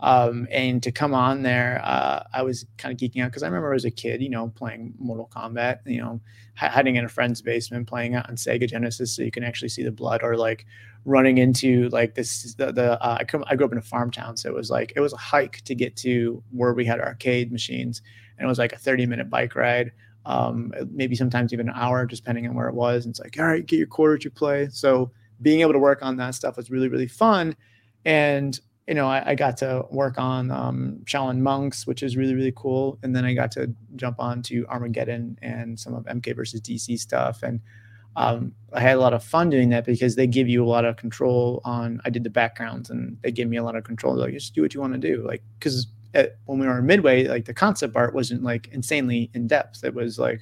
Um, 0.04 0.50
and 0.52 0.84
to 0.84 0.92
come 0.92 1.14
on 1.14 1.44
there, 1.44 1.82
uh, 1.82 2.24
I 2.34 2.42
was 2.44 2.66
kind 2.78 2.92
of 2.92 3.00
geeking 3.00 3.24
out 3.24 3.32
because 3.32 3.42
I 3.42 3.48
remember 3.48 3.74
as 3.74 3.86
a 3.86 3.90
kid, 3.90 4.22
you 4.22 4.30
know, 4.30 4.50
playing 4.50 4.94
Mortal 5.00 5.30
Kombat, 5.34 5.80
you 5.86 6.02
know, 6.02 6.20
hiding 6.58 6.98
in 6.98 7.06
a 7.06 7.10
friend's 7.10 7.42
basement, 7.42 7.88
playing 7.88 8.18
on 8.18 8.36
Sega 8.36 8.68
Genesis, 8.68 9.16
so 9.16 9.24
you 9.24 9.32
can 9.32 9.46
actually 9.46 9.70
see 9.70 9.82
the 9.82 9.94
blood, 9.94 10.22
or 10.22 10.36
like 10.36 10.66
running 11.06 11.38
into 11.38 11.88
like 11.88 12.16
this. 12.16 12.54
The, 12.56 12.74
the 12.74 13.02
uh, 13.02 13.18
I, 13.22 13.24
come, 13.24 13.46
I 13.48 13.56
grew 13.56 13.66
up 13.66 13.72
in 13.72 13.78
a 13.78 13.82
farm 13.82 14.12
town, 14.12 14.36
so 14.36 14.50
it 14.50 14.54
was 14.54 14.70
like 14.70 14.92
it 14.98 15.00
was 15.00 15.14
a 15.14 15.18
hike 15.18 15.62
to 15.62 15.74
get 15.74 15.96
to 15.98 16.44
where 16.52 16.74
we 16.74 16.84
had 16.84 17.00
arcade 17.00 17.50
machines, 17.54 18.02
and 18.38 18.46
it 18.46 18.50
was 18.50 18.60
like 18.60 18.74
a 18.74 18.78
30 18.78 19.06
minute 19.06 19.30
bike 19.30 19.56
ride. 19.56 19.94
Um, 20.26 20.74
maybe 20.92 21.16
sometimes 21.16 21.54
even 21.54 21.70
an 21.70 21.76
hour, 21.78 22.06
depending 22.06 22.46
on 22.46 22.56
where 22.56 22.68
it 22.68 22.76
was. 22.76 23.06
And 23.06 23.14
it's 23.14 23.22
like, 23.22 23.38
all 23.40 23.46
right, 23.46 23.66
get 23.66 23.78
your 23.78 23.88
quarter 23.88 24.18
to 24.18 24.30
play. 24.30 24.68
So 24.70 25.12
being 25.42 25.62
able 25.62 25.74
to 25.74 25.80
work 25.80 26.00
on 26.02 26.18
that 26.18 26.36
stuff 26.36 26.58
was 26.58 26.70
really, 26.70 26.90
really 26.90 27.08
fun. 27.08 27.56
And 28.06 28.58
you 28.88 28.94
know, 28.94 29.08
I, 29.08 29.32
I, 29.32 29.36
got 29.36 29.58
to 29.58 29.86
work 29.92 30.18
on 30.18 30.52
um, 30.52 31.00
Shaolin 31.06 31.40
Monks, 31.40 31.88
which 31.88 32.04
is 32.04 32.18
really, 32.18 32.36
really 32.36 32.54
cool. 32.56 33.00
And 33.02 33.16
then 33.16 33.24
I 33.24 33.34
got 33.34 33.52
to 33.52 33.74
jump 33.96 34.20
on 34.20 34.42
to 34.44 34.66
Armageddon 34.68 35.40
and 35.42 35.80
some 35.80 35.94
of 35.94 36.04
MK 36.04 36.36
versus 36.36 36.60
DC 36.60 37.00
stuff. 37.00 37.44
And 37.44 37.62
um, 38.16 38.52
I 38.74 38.82
had 38.82 38.98
a 38.98 39.00
lot 39.00 39.14
of 39.14 39.24
fun 39.24 39.50
doing 39.50 39.70
that 39.70 39.86
because 39.86 40.16
they 40.16 40.28
give 40.28 40.50
you 40.50 40.64
a 40.64 40.68
lot 40.68 40.84
of 40.84 40.98
control 40.98 41.62
on, 41.64 42.02
I 42.04 42.10
did 42.10 42.24
the 42.24 42.30
backgrounds 42.30 42.90
and 42.90 43.18
they 43.22 43.32
gave 43.32 43.48
me 43.48 43.58
a 43.58 43.64
lot 43.64 43.76
of 43.76 43.86
control. 43.86 44.16
They're 44.16 44.26
like, 44.26 44.34
just 44.34 44.54
do 44.54 44.62
what 44.62 44.74
you 44.74 44.82
want 44.82 44.94
to 44.94 45.00
do. 45.00 45.26
Like, 45.26 45.44
cause 45.62 45.88
when 46.46 46.60
we 46.60 46.68
were 46.68 46.80
in 46.80 46.86
midway, 46.86 47.28
like 47.28 47.46
the 47.46 47.54
concept 47.54 47.96
art 47.96 48.14
wasn't 48.14 48.44
like 48.44 48.68
insanely 48.72 49.32
in 49.34 49.48
depth. 49.48 49.84
It 49.84 49.96
was 49.96 50.20
like, 50.20 50.42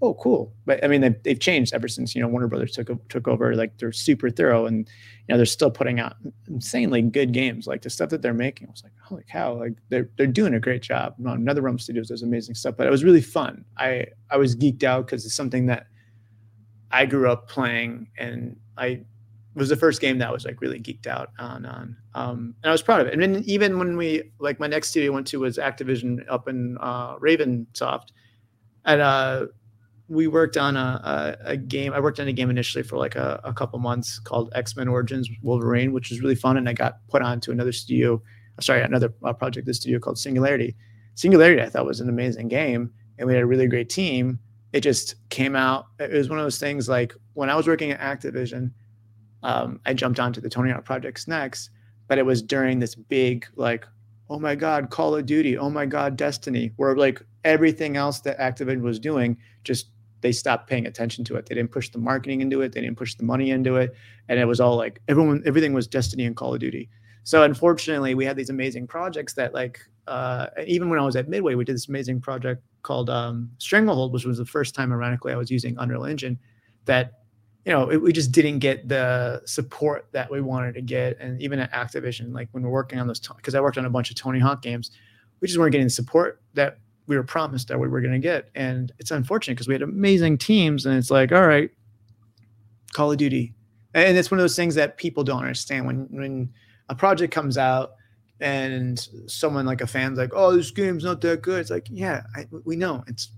oh, 0.00 0.14
cool. 0.14 0.52
But 0.64 0.84
I 0.84 0.86
mean, 0.86 1.00
they've, 1.00 1.22
they've 1.24 1.40
changed 1.40 1.74
ever 1.74 1.88
since, 1.88 2.14
you 2.14 2.22
know, 2.22 2.28
Warner 2.28 2.46
Brothers 2.46 2.72
took, 2.72 3.08
took 3.08 3.26
over, 3.26 3.56
like 3.56 3.76
they're 3.78 3.90
super 3.90 4.30
thorough 4.30 4.66
and, 4.66 4.88
you 5.26 5.32
know, 5.32 5.36
they're 5.36 5.46
still 5.46 5.72
putting 5.72 5.98
out 5.98 6.14
insanely 6.46 7.02
good 7.02 7.32
games. 7.32 7.66
Like 7.66 7.82
the 7.82 7.90
stuff 7.90 8.10
that 8.10 8.22
they're 8.22 8.32
making, 8.32 8.68
I 8.68 8.70
was 8.70 8.84
like, 8.84 8.92
holy 9.02 9.24
cow, 9.30 9.54
like 9.54 9.72
they're, 9.88 10.08
they're 10.16 10.28
doing 10.28 10.54
a 10.54 10.60
great 10.60 10.82
job. 10.82 11.14
NetherRealm 11.18 11.80
Studios 11.80 12.08
does 12.08 12.22
amazing 12.22 12.54
stuff, 12.54 12.76
but 12.76 12.86
it 12.86 12.90
was 12.90 13.02
really 13.02 13.20
fun. 13.20 13.64
I, 13.76 14.06
I 14.30 14.36
was 14.36 14.54
geeked 14.54 14.84
out 14.84 15.06
because 15.06 15.26
it's 15.26 15.34
something 15.34 15.66
that 15.66 15.88
I 16.92 17.04
grew 17.04 17.28
up 17.30 17.48
playing 17.48 18.06
and 18.16 18.56
I 18.76 19.02
was 19.54 19.68
the 19.68 19.76
first 19.76 20.00
game 20.00 20.18
that 20.18 20.28
I 20.28 20.32
was 20.32 20.44
like 20.44 20.60
really 20.60 20.78
geeked 20.78 21.08
out 21.08 21.30
on, 21.40 21.66
on, 21.66 21.96
um, 22.14 22.54
and 22.62 22.70
I 22.70 22.72
was 22.72 22.82
proud 22.82 23.00
of 23.00 23.08
it. 23.08 23.14
And 23.14 23.20
then 23.20 23.42
even 23.46 23.80
when 23.80 23.96
we, 23.96 24.30
like 24.38 24.60
my 24.60 24.68
next 24.68 24.90
studio 24.90 25.10
I 25.10 25.14
went 25.16 25.26
to 25.26 25.40
was 25.40 25.58
Activision 25.58 26.24
up 26.28 26.46
in 26.46 26.78
uh, 26.80 27.16
Ravensoft 27.16 28.10
and, 28.84 29.00
uh, 29.00 29.46
we 30.08 30.26
worked 30.26 30.56
on 30.56 30.76
a, 30.76 31.36
a, 31.44 31.50
a, 31.50 31.56
game. 31.56 31.92
I 31.92 32.00
worked 32.00 32.18
on 32.18 32.28
a 32.28 32.32
game 32.32 32.48
initially 32.48 32.82
for 32.82 32.96
like 32.96 33.14
a, 33.14 33.40
a 33.44 33.52
couple 33.52 33.78
months 33.78 34.18
called 34.18 34.50
X 34.54 34.74
Men 34.74 34.88
Origins 34.88 35.28
Wolverine, 35.42 35.92
which 35.92 36.10
was 36.10 36.20
really 36.20 36.34
fun. 36.34 36.56
And 36.56 36.68
I 36.68 36.72
got 36.72 37.06
put 37.08 37.20
on 37.20 37.40
to 37.42 37.52
another 37.52 37.72
studio, 37.72 38.22
sorry, 38.60 38.82
another 38.82 39.12
uh, 39.22 39.34
project, 39.34 39.66
this 39.66 39.76
studio 39.76 39.98
called 39.98 40.18
Singularity. 40.18 40.74
Singularity, 41.14 41.62
I 41.62 41.68
thought 41.68 41.84
was 41.84 42.00
an 42.00 42.08
amazing 42.08 42.48
game, 42.48 42.90
and 43.18 43.26
we 43.26 43.34
had 43.34 43.42
a 43.42 43.46
really 43.46 43.66
great 43.66 43.90
team. 43.90 44.38
It 44.72 44.80
just 44.80 45.16
came 45.28 45.54
out. 45.54 45.86
It 45.98 46.12
was 46.12 46.30
one 46.30 46.38
of 46.38 46.44
those 46.44 46.58
things 46.58 46.88
like 46.88 47.14
when 47.34 47.50
I 47.50 47.54
was 47.54 47.66
working 47.66 47.90
at 47.90 48.00
Activision, 48.00 48.70
um, 49.42 49.80
I 49.84 49.94
jumped 49.94 50.20
onto 50.20 50.40
the 50.40 50.48
Tony 50.48 50.70
Hawk 50.70 50.84
projects 50.84 51.28
next, 51.28 51.70
but 52.06 52.18
it 52.18 52.26
was 52.26 52.42
during 52.42 52.78
this 52.78 52.94
big 52.94 53.46
like, 53.56 53.86
oh 54.30 54.38
my 54.38 54.54
God, 54.54 54.90
Call 54.90 55.14
of 55.14 55.26
Duty, 55.26 55.56
oh 55.58 55.70
my 55.70 55.86
God, 55.86 56.16
Destiny, 56.16 56.72
where 56.76 56.96
like 56.96 57.22
everything 57.44 57.96
else 57.96 58.20
that 58.20 58.38
Activision 58.38 58.82
was 58.82 58.98
doing 58.98 59.36
just 59.64 59.90
they 60.20 60.32
stopped 60.32 60.68
paying 60.68 60.86
attention 60.86 61.24
to 61.24 61.36
it. 61.36 61.46
They 61.46 61.54
didn't 61.54 61.70
push 61.70 61.90
the 61.90 61.98
marketing 61.98 62.40
into 62.40 62.60
it. 62.62 62.72
They 62.72 62.80
didn't 62.80 62.96
push 62.96 63.14
the 63.14 63.24
money 63.24 63.50
into 63.50 63.76
it. 63.76 63.94
And 64.28 64.38
it 64.38 64.44
was 64.44 64.60
all 64.60 64.76
like 64.76 65.00
everyone, 65.08 65.42
everything 65.46 65.72
was 65.72 65.86
Destiny 65.86 66.24
and 66.24 66.36
Call 66.36 66.54
of 66.54 66.60
Duty. 66.60 66.88
So 67.24 67.42
unfortunately, 67.42 68.14
we 68.14 68.24
had 68.24 68.36
these 68.36 68.50
amazing 68.50 68.86
projects 68.86 69.34
that 69.34 69.54
like 69.54 69.80
uh, 70.06 70.46
even 70.66 70.88
when 70.88 70.98
I 70.98 71.04
was 71.04 71.14
at 71.14 71.28
Midway, 71.28 71.54
we 71.54 71.64
did 71.64 71.74
this 71.74 71.88
amazing 71.88 72.20
project 72.20 72.62
called 72.82 73.10
um, 73.10 73.50
Stranglehold, 73.58 74.12
which 74.12 74.24
was 74.24 74.38
the 74.38 74.46
first 74.46 74.74
time, 74.74 74.92
ironically, 74.92 75.32
I 75.32 75.36
was 75.36 75.50
using 75.50 75.76
Unreal 75.78 76.06
Engine. 76.06 76.38
That 76.86 77.12
you 77.66 77.72
know, 77.72 77.90
it, 77.90 77.98
we 77.98 78.12
just 78.14 78.32
didn't 78.32 78.60
get 78.60 78.88
the 78.88 79.42
support 79.44 80.06
that 80.12 80.30
we 80.30 80.40
wanted 80.40 80.74
to 80.74 80.80
get, 80.80 81.18
and 81.20 81.40
even 81.42 81.58
at 81.58 81.70
Activision, 81.72 82.32
like 82.32 82.48
when 82.52 82.62
we're 82.62 82.70
working 82.70 82.98
on 82.98 83.06
those, 83.06 83.20
because 83.20 83.54
I 83.54 83.60
worked 83.60 83.76
on 83.76 83.84
a 83.84 83.90
bunch 83.90 84.08
of 84.08 84.16
Tony 84.16 84.38
Hawk 84.38 84.62
games, 84.62 84.90
we 85.40 85.48
just 85.48 85.58
weren't 85.58 85.72
getting 85.72 85.86
the 85.86 85.90
support 85.90 86.40
that 86.54 86.78
we 87.08 87.16
were 87.16 87.24
promised 87.24 87.66
that 87.68 87.80
we 87.80 87.88
were 87.88 88.00
going 88.00 88.12
to 88.12 88.18
get. 88.18 88.50
And 88.54 88.92
it's 88.98 89.10
unfortunate 89.10 89.54
because 89.54 89.66
we 89.66 89.74
had 89.74 89.82
amazing 89.82 90.38
teams, 90.38 90.86
and 90.86 90.96
it's 90.96 91.10
like, 91.10 91.32
all 91.32 91.46
right, 91.46 91.70
Call 92.92 93.10
of 93.10 93.18
Duty, 93.18 93.54
and 93.94 94.16
it's 94.16 94.30
one 94.30 94.38
of 94.38 94.44
those 94.44 94.56
things 94.56 94.76
that 94.76 94.96
people 94.98 95.24
don't 95.24 95.40
understand 95.40 95.86
when 95.86 96.06
when 96.10 96.52
a 96.88 96.94
project 96.94 97.34
comes 97.34 97.58
out 97.58 97.92
and 98.40 99.08
someone 99.26 99.66
like 99.66 99.80
a 99.80 99.86
fan's 99.86 100.18
like, 100.18 100.30
oh, 100.34 100.56
this 100.56 100.70
game's 100.70 101.04
not 101.04 101.20
that 101.22 101.42
good. 101.42 101.60
It's 101.60 101.70
like, 101.70 101.88
yeah, 101.90 102.22
I, 102.36 102.46
we 102.64 102.76
know 102.76 103.02
it's 103.08 103.30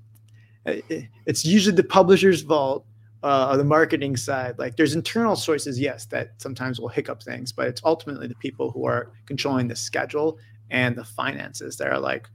it's 0.67 1.45
usually 1.45 1.75
the 1.75 1.83
publisher's 1.83 2.43
fault 2.43 2.85
uh, 3.23 3.49
or 3.51 3.57
the 3.57 3.65
marketing 3.65 4.17
side. 4.17 4.59
Like 4.59 4.77
there's 4.77 4.95
internal 4.95 5.37
sources, 5.37 5.81
yes, 5.81 6.05
that 6.07 6.33
sometimes 6.39 6.79
will 6.79 6.89
hiccup 6.89 7.23
things, 7.23 7.51
but 7.51 7.67
it's 7.67 7.81
ultimately 7.85 8.27
the 8.27 8.35
people 8.37 8.71
who 8.71 8.85
are 8.85 9.13
controlling 9.27 9.69
the 9.69 9.77
schedule 9.77 10.39
and 10.71 10.95
the 10.97 11.05
finances 11.05 11.77
that 11.79 11.89
are 11.89 11.99
like, 11.99 12.29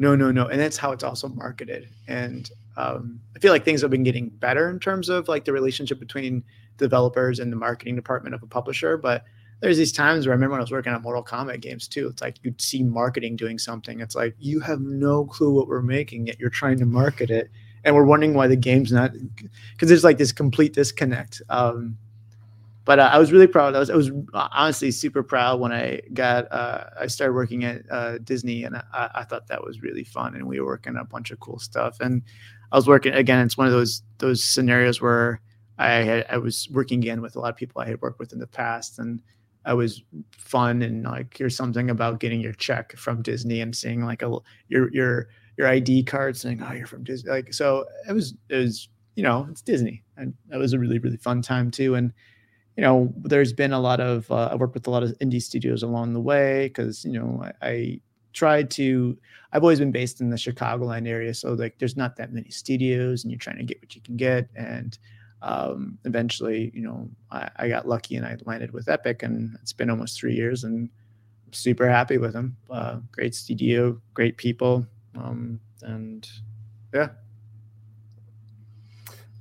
no, 0.00 0.16
no, 0.16 0.32
no. 0.32 0.46
And 0.46 0.58
that's 0.58 0.78
how 0.78 0.92
it's 0.92 1.04
also 1.04 1.28
marketed. 1.28 1.90
And 2.08 2.50
um, 2.78 3.20
I 3.36 3.38
feel 3.38 3.52
like 3.52 3.66
things 3.66 3.82
have 3.82 3.90
been 3.90 4.02
getting 4.02 4.30
better 4.30 4.70
in 4.70 4.80
terms 4.80 5.10
of 5.10 5.28
like 5.28 5.44
the 5.44 5.52
relationship 5.52 6.00
between 6.00 6.42
developers 6.78 7.38
and 7.38 7.52
the 7.52 7.56
marketing 7.56 7.96
department 7.96 8.34
of 8.34 8.42
a 8.42 8.46
publisher. 8.46 8.96
But 8.96 9.24
there's 9.60 9.76
these 9.76 9.92
times 9.92 10.26
where 10.26 10.32
I 10.32 10.36
remember 10.36 10.52
when 10.52 10.60
I 10.60 10.62
was 10.62 10.70
working 10.70 10.94
on 10.94 11.02
Mortal 11.02 11.22
Kombat 11.22 11.60
games 11.60 11.86
too. 11.86 12.08
It's 12.08 12.22
like 12.22 12.36
you'd 12.42 12.62
see 12.62 12.82
marketing 12.82 13.36
doing 13.36 13.58
something. 13.58 14.00
It's 14.00 14.14
like 14.14 14.34
you 14.38 14.58
have 14.60 14.80
no 14.80 15.26
clue 15.26 15.52
what 15.52 15.68
we're 15.68 15.82
making, 15.82 16.28
yet 16.28 16.40
you're 16.40 16.48
trying 16.48 16.78
to 16.78 16.86
market 16.86 17.30
it, 17.30 17.50
and 17.84 17.94
we're 17.94 18.04
wondering 18.04 18.32
why 18.32 18.46
the 18.46 18.56
game's 18.56 18.90
not 18.90 19.12
because 19.12 19.90
there's 19.90 20.02
like 20.02 20.16
this 20.16 20.32
complete 20.32 20.72
disconnect. 20.72 21.42
Um, 21.50 21.98
but 22.84 22.98
uh, 22.98 23.10
I 23.12 23.18
was 23.18 23.30
really 23.30 23.46
proud. 23.46 23.74
I 23.74 23.78
was, 23.78 23.90
I 23.90 23.96
was 23.96 24.10
honestly 24.34 24.90
super 24.90 25.22
proud 25.22 25.60
when 25.60 25.72
I 25.72 26.00
got 26.14 26.50
uh, 26.50 26.84
I 26.98 27.06
started 27.06 27.34
working 27.34 27.64
at 27.64 27.82
uh, 27.90 28.18
Disney, 28.18 28.64
and 28.64 28.76
I, 28.76 29.10
I, 29.14 29.24
thought 29.24 29.46
that 29.48 29.62
was 29.62 29.82
really 29.82 30.04
fun. 30.04 30.34
And 30.34 30.46
we 30.46 30.60
were 30.60 30.66
working 30.66 30.96
on 30.96 31.02
a 31.02 31.04
bunch 31.04 31.30
of 31.30 31.40
cool 31.40 31.58
stuff. 31.58 32.00
And 32.00 32.22
I 32.72 32.76
was 32.76 32.86
working 32.86 33.12
again. 33.12 33.44
It's 33.44 33.58
one 33.58 33.66
of 33.66 33.72
those 33.72 34.02
those 34.18 34.42
scenarios 34.42 35.00
where 35.00 35.40
I 35.78 35.90
had, 35.90 36.26
I 36.30 36.38
was 36.38 36.68
working 36.70 37.00
again 37.00 37.20
with 37.20 37.36
a 37.36 37.40
lot 37.40 37.50
of 37.50 37.56
people 37.56 37.82
I 37.82 37.86
had 37.86 38.00
worked 38.00 38.18
with 38.18 38.32
in 38.32 38.38
the 38.38 38.46
past, 38.46 38.98
and 38.98 39.22
I 39.66 39.74
was 39.74 40.02
fun. 40.30 40.80
And 40.80 41.04
like 41.04 41.36
here's 41.36 41.56
something 41.56 41.90
about 41.90 42.20
getting 42.20 42.40
your 42.40 42.54
check 42.54 42.96
from 42.96 43.20
Disney 43.22 43.60
and 43.60 43.76
seeing 43.76 44.04
like 44.04 44.22
a 44.22 44.38
your 44.68 44.90
your 44.92 45.28
your 45.58 45.66
ID 45.68 46.04
card 46.04 46.36
saying 46.36 46.62
oh 46.62 46.72
you're 46.72 46.86
from 46.86 47.04
Disney. 47.04 47.30
Like 47.30 47.52
so 47.52 47.84
it 48.08 48.12
was 48.12 48.34
it 48.48 48.56
was 48.56 48.88
you 49.16 49.22
know 49.22 49.46
it's 49.50 49.60
Disney, 49.60 50.02
and 50.16 50.32
that 50.48 50.58
was 50.58 50.72
a 50.72 50.78
really 50.78 50.98
really 50.98 51.18
fun 51.18 51.42
time 51.42 51.70
too. 51.70 51.94
And 51.94 52.12
you 52.76 52.82
know, 52.82 53.12
there's 53.22 53.52
been 53.52 53.72
a 53.72 53.80
lot 53.80 54.00
of 54.00 54.30
uh, 54.30 54.48
I 54.52 54.54
worked 54.54 54.74
with 54.74 54.86
a 54.86 54.90
lot 54.90 55.02
of 55.02 55.10
indie 55.18 55.42
studios 55.42 55.82
along 55.82 56.12
the 56.14 56.20
way 56.20 56.68
because 56.68 57.04
you 57.04 57.12
know 57.12 57.42
I, 57.42 57.68
I 57.68 58.00
tried 58.32 58.70
to. 58.72 59.18
I've 59.52 59.62
always 59.62 59.80
been 59.80 59.90
based 59.90 60.20
in 60.20 60.30
the 60.30 60.36
Chicagoland 60.36 61.08
area, 61.08 61.34
so 61.34 61.52
like 61.54 61.78
there's 61.78 61.96
not 61.96 62.16
that 62.16 62.32
many 62.32 62.50
studios, 62.50 63.24
and 63.24 63.30
you're 63.30 63.38
trying 63.38 63.58
to 63.58 63.64
get 63.64 63.80
what 63.82 63.94
you 63.94 64.00
can 64.00 64.16
get. 64.16 64.48
And 64.54 64.96
um, 65.42 65.98
eventually, 66.04 66.70
you 66.74 66.82
know, 66.82 67.08
I, 67.30 67.50
I 67.56 67.68
got 67.68 67.88
lucky 67.88 68.16
and 68.16 68.24
I 68.26 68.36
landed 68.44 68.72
with 68.72 68.88
Epic, 68.88 69.22
and 69.22 69.56
it's 69.60 69.72
been 69.72 69.90
almost 69.90 70.18
three 70.18 70.34
years, 70.34 70.64
and 70.64 70.88
I'm 71.46 71.52
super 71.52 71.88
happy 71.88 72.18
with 72.18 72.32
them. 72.32 72.56
Uh, 72.70 73.00
great 73.10 73.34
studio, 73.34 74.00
great 74.14 74.36
people, 74.36 74.86
um, 75.16 75.58
and 75.82 76.28
yeah, 76.94 77.08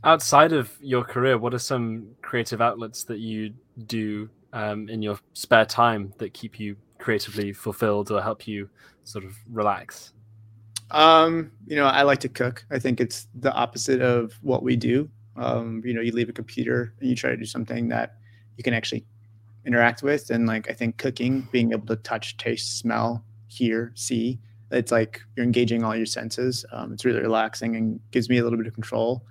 outside 0.04 0.54
of 0.54 0.72
your 0.82 1.04
career, 1.04 1.38
what 1.38 1.54
are 1.54 1.60
some 1.60 2.08
creative 2.22 2.62
outlets 2.62 3.04
that 3.06 3.20
you 3.20 3.54
do 3.86 4.30
um, 4.54 4.90
in 4.90 5.02
your 5.02 5.20
spare 5.34 5.66
time 5.66 6.14
that 6.18 6.34
keep 6.34 6.60
you 6.60 6.76
creatively 6.98 7.54
fulfilled 7.54 8.12
or 8.12 8.22
help 8.22 8.48
you 8.48 8.70
sort 9.04 9.26
of 9.26 9.36
relax? 9.50 10.14
Um, 10.92 11.52
you 11.68 11.76
know, 11.76 11.86
I 11.86 12.02
like 12.04 12.20
to 12.22 12.30
cook. 12.30 12.66
I 12.72 12.80
think 12.80 13.00
it's 13.00 13.28
the 13.40 13.54
opposite 13.54 14.02
of 14.02 14.34
what 14.42 14.64
we 14.64 14.76
do. 14.76 15.10
Um, 15.38 15.82
you 15.86 15.94
know, 15.94 16.02
you 16.02 16.12
leave 16.12 16.30
a 16.30 16.34
computer 16.34 16.94
and 17.00 17.10
you 17.10 17.16
try 17.16 17.30
to 17.30 17.38
do 17.38 17.46
something 17.46 17.88
that 17.90 18.16
you 18.58 18.64
can 18.64 18.74
actually 18.74 19.06
interact 19.66 20.02
with. 20.02 20.32
And 20.32 20.48
like, 20.48 20.70
I 20.70 20.74
think 20.74 20.98
cooking, 20.98 21.48
being 21.52 21.72
able 21.72 21.86
to 21.88 21.96
touch, 21.98 22.38
taste, 22.38 22.80
smell, 22.80 23.24
hear, 23.48 23.92
see, 23.96 24.40
it's 24.72 24.92
like 24.92 25.22
you're 25.36 25.46
engaging 25.46 25.84
all 25.84 25.96
your 25.96 26.06
senses. 26.06 26.66
Um, 26.72 26.94
it's 26.94 27.06
really 27.06 27.22
relaxing 27.22 27.76
and 27.76 28.00
gives 28.12 28.30
me 28.30 28.38
a 28.38 28.44
little 28.44 28.58
bit 28.58 28.68
of 28.68 28.74
control. 28.74 29.24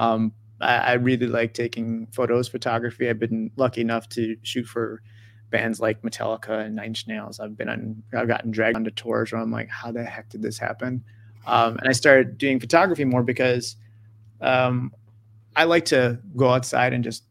Um, 0.00 0.32
I, 0.62 0.76
I, 0.76 0.92
really 0.94 1.26
like 1.26 1.52
taking 1.52 2.06
photos, 2.10 2.48
photography. 2.48 3.08
I've 3.08 3.18
been 3.18 3.50
lucky 3.56 3.82
enough 3.82 4.08
to 4.10 4.36
shoot 4.42 4.64
for 4.64 5.02
bands 5.50 5.78
like 5.78 6.00
Metallica 6.00 6.64
and 6.64 6.76
Nine 6.76 6.86
Inch 6.86 7.06
Nails. 7.06 7.38
I've 7.38 7.56
been 7.56 7.68
on, 7.68 8.02
I've 8.14 8.28
gotten 8.28 8.50
dragged 8.50 8.76
onto 8.76 8.90
tours 8.90 9.32
where 9.32 9.40
I'm 9.40 9.50
like, 9.50 9.68
how 9.68 9.92
the 9.92 10.04
heck 10.04 10.30
did 10.30 10.40
this 10.40 10.58
happen? 10.58 11.04
Um, 11.46 11.76
and 11.78 11.88
I 11.88 11.92
started 11.92 12.38
doing 12.38 12.60
photography 12.60 13.04
more 13.04 13.22
because 13.22 13.76
um, 14.40 14.92
I 15.56 15.64
like 15.64 15.84
to 15.86 16.18
go 16.36 16.48
outside 16.48 16.92
and 16.92 17.04
just 17.04 17.24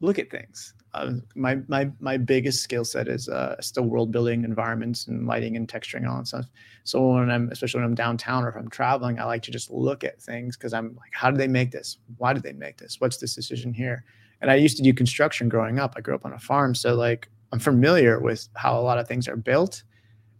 look 0.00 0.18
at 0.18 0.30
things. 0.30 0.73
Uh, 0.94 1.12
my 1.34 1.56
my 1.66 1.90
my 1.98 2.16
biggest 2.16 2.62
skill 2.62 2.84
set 2.84 3.08
is 3.08 3.28
uh, 3.28 3.60
still 3.60 3.82
world 3.84 4.12
building 4.12 4.44
environments 4.44 5.08
and 5.08 5.26
lighting 5.26 5.56
and 5.56 5.66
texturing 5.68 5.98
and 5.98 6.08
all 6.08 6.18
that 6.18 6.28
stuff. 6.28 6.46
So 6.84 7.14
when 7.14 7.30
I'm 7.30 7.50
especially 7.50 7.80
when 7.80 7.88
I'm 7.88 7.96
downtown 7.96 8.44
or 8.44 8.48
if 8.48 8.56
I'm 8.56 8.70
traveling, 8.70 9.18
I 9.18 9.24
like 9.24 9.42
to 9.42 9.50
just 9.50 9.70
look 9.70 10.04
at 10.04 10.22
things 10.22 10.56
because 10.56 10.72
I'm 10.72 10.94
like, 10.96 11.10
how 11.12 11.30
did 11.30 11.40
they 11.40 11.48
make 11.48 11.72
this? 11.72 11.98
Why 12.18 12.32
did 12.32 12.44
they 12.44 12.52
make 12.52 12.78
this? 12.78 13.00
What's 13.00 13.16
this 13.16 13.34
decision 13.34 13.74
here? 13.74 14.04
And 14.40 14.50
I 14.50 14.54
used 14.54 14.76
to 14.76 14.82
do 14.82 14.94
construction 14.94 15.48
growing 15.48 15.78
up. 15.78 15.94
I 15.96 16.00
grew 16.00 16.14
up 16.14 16.24
on 16.24 16.32
a 16.32 16.38
farm, 16.38 16.74
so 16.74 16.94
like 16.94 17.28
I'm 17.52 17.58
familiar 17.58 18.20
with 18.20 18.48
how 18.54 18.78
a 18.78 18.82
lot 18.82 18.98
of 18.98 19.08
things 19.08 19.28
are 19.28 19.36
built. 19.36 19.82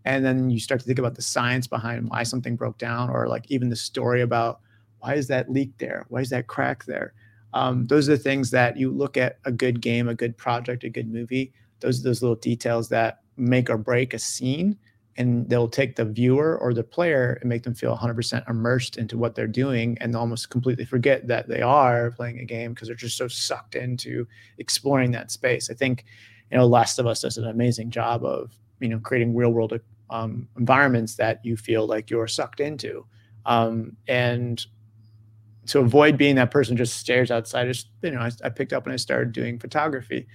And 0.04 0.24
then 0.24 0.50
you 0.50 0.60
start 0.60 0.80
to 0.80 0.86
think 0.86 0.98
about 0.98 1.14
the 1.14 1.22
science 1.22 1.66
behind 1.66 2.10
why 2.10 2.22
something 2.22 2.54
broke 2.54 2.78
down, 2.78 3.10
or 3.10 3.26
like 3.26 3.50
even 3.50 3.70
the 3.70 3.76
story 3.76 4.20
about 4.20 4.60
why 5.00 5.14
is 5.14 5.26
that 5.28 5.50
leak 5.50 5.76
there? 5.78 6.06
Why 6.08 6.20
is 6.20 6.30
that 6.30 6.46
crack 6.46 6.84
there? 6.84 7.12
Um, 7.54 7.86
those 7.86 8.08
are 8.08 8.16
the 8.16 8.22
things 8.22 8.50
that 8.50 8.76
you 8.76 8.90
look 8.90 9.16
at 9.16 9.38
a 9.44 9.52
good 9.52 9.80
game, 9.80 10.08
a 10.08 10.14
good 10.14 10.36
project, 10.36 10.82
a 10.82 10.90
good 10.90 11.08
movie. 11.10 11.52
Those 11.80 12.00
are 12.00 12.02
those 12.02 12.20
little 12.20 12.36
details 12.36 12.88
that 12.88 13.20
make 13.36 13.70
or 13.70 13.78
break 13.78 14.12
a 14.12 14.18
scene, 14.18 14.76
and 15.16 15.48
they'll 15.48 15.68
take 15.68 15.94
the 15.94 16.04
viewer 16.04 16.58
or 16.58 16.74
the 16.74 16.82
player 16.82 17.38
and 17.40 17.48
make 17.48 17.62
them 17.62 17.74
feel 17.74 17.96
100% 17.96 18.50
immersed 18.50 18.96
into 18.96 19.16
what 19.16 19.36
they're 19.36 19.46
doing, 19.46 19.96
and 20.00 20.16
almost 20.16 20.50
completely 20.50 20.84
forget 20.84 21.28
that 21.28 21.48
they 21.48 21.62
are 21.62 22.10
playing 22.10 22.40
a 22.40 22.44
game 22.44 22.74
because 22.74 22.88
they're 22.88 22.96
just 22.96 23.16
so 23.16 23.28
sucked 23.28 23.76
into 23.76 24.26
exploring 24.58 25.12
that 25.12 25.30
space. 25.30 25.70
I 25.70 25.74
think, 25.74 26.04
you 26.50 26.58
know, 26.58 26.66
Last 26.66 26.98
of 26.98 27.06
Us 27.06 27.22
does 27.22 27.38
an 27.38 27.46
amazing 27.46 27.90
job 27.90 28.24
of 28.24 28.50
you 28.80 28.88
know 28.88 28.98
creating 28.98 29.34
real 29.36 29.50
world 29.50 29.78
um, 30.10 30.48
environments 30.58 31.14
that 31.16 31.40
you 31.44 31.56
feel 31.56 31.86
like 31.86 32.10
you're 32.10 32.26
sucked 32.26 32.58
into, 32.58 33.06
um, 33.46 33.96
and 34.08 34.66
to 35.66 35.80
avoid 35.80 36.16
being 36.16 36.36
that 36.36 36.50
person 36.50 36.76
just 36.76 36.96
stares 36.96 37.30
outside. 37.30 37.66
Just 37.66 37.88
you 38.02 38.10
know, 38.10 38.20
I, 38.20 38.30
I 38.44 38.48
picked 38.48 38.72
up 38.72 38.84
and 38.84 38.92
I 38.92 38.96
started 38.96 39.32
doing 39.32 39.58
photography, 39.58 40.26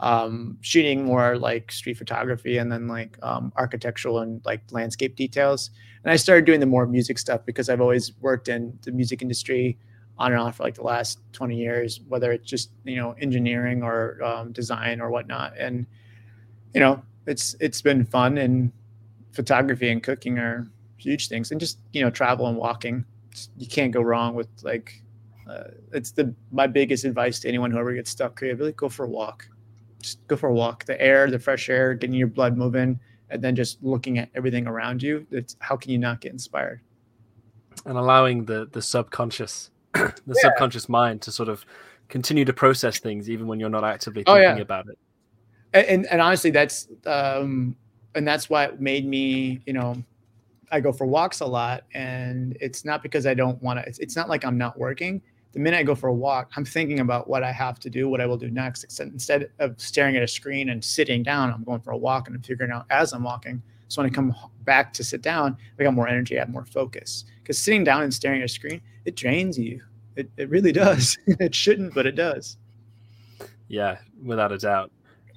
um, 0.00 0.56
shooting 0.60 1.04
more 1.04 1.36
like 1.36 1.70
street 1.72 1.96
photography 1.98 2.58
and 2.58 2.70
then 2.70 2.88
like 2.88 3.18
um, 3.22 3.52
architectural 3.56 4.20
and 4.20 4.40
like 4.44 4.62
landscape 4.70 5.16
details. 5.16 5.70
And 6.04 6.12
I 6.12 6.16
started 6.16 6.44
doing 6.44 6.60
the 6.60 6.66
more 6.66 6.86
music 6.86 7.18
stuff 7.18 7.44
because 7.44 7.68
I've 7.68 7.80
always 7.80 8.12
worked 8.20 8.48
in 8.48 8.78
the 8.82 8.92
music 8.92 9.22
industry 9.22 9.78
on 10.18 10.32
and 10.32 10.40
off 10.40 10.56
for 10.56 10.64
like 10.64 10.74
the 10.74 10.82
last 10.82 11.20
20 11.32 11.56
years, 11.56 12.00
whether 12.08 12.32
it's 12.32 12.48
just 12.48 12.70
you 12.84 12.96
know 12.96 13.14
engineering 13.20 13.82
or 13.82 14.22
um, 14.22 14.52
design 14.52 15.00
or 15.00 15.10
whatnot. 15.10 15.56
And 15.58 15.86
you 16.74 16.80
know, 16.80 17.02
it's 17.26 17.54
it's 17.60 17.82
been 17.82 18.04
fun 18.04 18.38
and 18.38 18.72
photography 19.32 19.90
and 19.90 20.02
cooking 20.02 20.38
are 20.38 20.66
huge 20.96 21.28
things, 21.28 21.50
and 21.50 21.60
just 21.60 21.78
you 21.92 22.02
know 22.02 22.10
travel 22.10 22.46
and 22.46 22.56
walking 22.56 23.04
you 23.56 23.66
can't 23.66 23.92
go 23.92 24.00
wrong 24.00 24.34
with 24.34 24.48
like 24.62 25.02
uh, 25.48 25.64
it's 25.92 26.10
the 26.10 26.34
my 26.52 26.66
biggest 26.66 27.04
advice 27.04 27.40
to 27.40 27.48
anyone 27.48 27.70
who 27.70 27.78
ever 27.78 27.92
gets 27.94 28.10
stuck 28.10 28.36
creatively 28.36 28.72
go 28.72 28.88
for 28.88 29.04
a 29.04 29.08
walk 29.08 29.48
just 30.00 30.24
go 30.28 30.36
for 30.36 30.48
a 30.48 30.54
walk 30.54 30.84
the 30.84 31.00
air 31.00 31.30
the 31.30 31.38
fresh 31.38 31.68
air 31.68 31.94
getting 31.94 32.14
your 32.14 32.28
blood 32.28 32.56
moving 32.56 32.98
and 33.30 33.42
then 33.42 33.54
just 33.54 33.82
looking 33.82 34.18
at 34.18 34.28
everything 34.34 34.66
around 34.66 35.02
you 35.02 35.26
it's 35.30 35.56
how 35.60 35.76
can 35.76 35.90
you 35.90 35.98
not 35.98 36.20
get 36.20 36.32
inspired 36.32 36.80
and 37.86 37.96
allowing 37.96 38.44
the 38.44 38.68
the 38.72 38.82
subconscious 38.82 39.70
the 39.94 40.12
yeah. 40.26 40.34
subconscious 40.42 40.88
mind 40.88 41.22
to 41.22 41.32
sort 41.32 41.48
of 41.48 41.64
continue 42.08 42.44
to 42.44 42.52
process 42.52 42.98
things 42.98 43.28
even 43.28 43.46
when 43.46 43.58
you're 43.58 43.68
not 43.68 43.84
actively 43.84 44.22
thinking 44.22 44.44
oh, 44.44 44.56
yeah. 44.56 44.56
about 44.56 44.86
it 44.88 44.98
and, 45.72 45.86
and, 45.86 46.06
and 46.06 46.20
honestly 46.20 46.50
that's 46.50 46.88
um 47.06 47.76
and 48.14 48.26
that's 48.26 48.48
what 48.50 48.80
made 48.80 49.06
me 49.06 49.60
you 49.66 49.72
know 49.72 49.96
I 50.70 50.80
go 50.80 50.92
for 50.92 51.06
walks 51.06 51.40
a 51.40 51.46
lot, 51.46 51.84
and 51.94 52.56
it's 52.60 52.84
not 52.84 53.02
because 53.02 53.26
I 53.26 53.34
don't 53.34 53.60
want 53.62 53.78
to. 53.78 53.86
It's, 53.86 53.98
it's 53.98 54.16
not 54.16 54.28
like 54.28 54.44
I'm 54.44 54.58
not 54.58 54.78
working. 54.78 55.22
The 55.52 55.58
minute 55.58 55.78
I 55.78 55.82
go 55.82 55.94
for 55.94 56.08
a 56.08 56.14
walk, 56.14 56.50
I'm 56.56 56.64
thinking 56.64 57.00
about 57.00 57.28
what 57.28 57.42
I 57.42 57.50
have 57.52 57.80
to 57.80 57.90
do, 57.90 58.08
what 58.08 58.20
I 58.20 58.26
will 58.26 58.36
do 58.36 58.50
next. 58.50 58.84
Instead 59.00 59.50
of 59.58 59.80
staring 59.80 60.16
at 60.16 60.22
a 60.22 60.28
screen 60.28 60.68
and 60.68 60.84
sitting 60.84 61.22
down, 61.22 61.50
I'm 61.50 61.64
going 61.64 61.80
for 61.80 61.92
a 61.92 61.96
walk 61.96 62.26
and 62.26 62.36
I'm 62.36 62.42
figuring 62.42 62.70
out 62.70 62.84
as 62.90 63.12
I'm 63.12 63.22
walking. 63.22 63.62
So 63.88 64.02
when 64.02 64.10
I 64.10 64.14
come 64.14 64.34
back 64.64 64.92
to 64.94 65.04
sit 65.04 65.22
down, 65.22 65.56
I 65.78 65.82
got 65.82 65.94
more 65.94 66.06
energy, 66.06 66.36
I 66.36 66.40
have 66.40 66.50
more 66.50 66.66
focus. 66.66 67.24
Because 67.42 67.58
sitting 67.58 67.82
down 67.82 68.02
and 68.02 68.12
staring 68.12 68.40
at 68.40 68.44
a 68.44 68.48
screen, 68.48 68.82
it 69.06 69.16
drains 69.16 69.58
you. 69.58 69.80
It, 70.16 70.30
it 70.36 70.50
really 70.50 70.72
does. 70.84 71.16
it 71.26 71.54
shouldn't, 71.54 71.94
but 71.94 72.06
it 72.06 72.14
does. 72.14 72.58
Yeah, 73.68 73.98
without 74.22 74.52
a 74.52 74.58
doubt. 74.58 74.90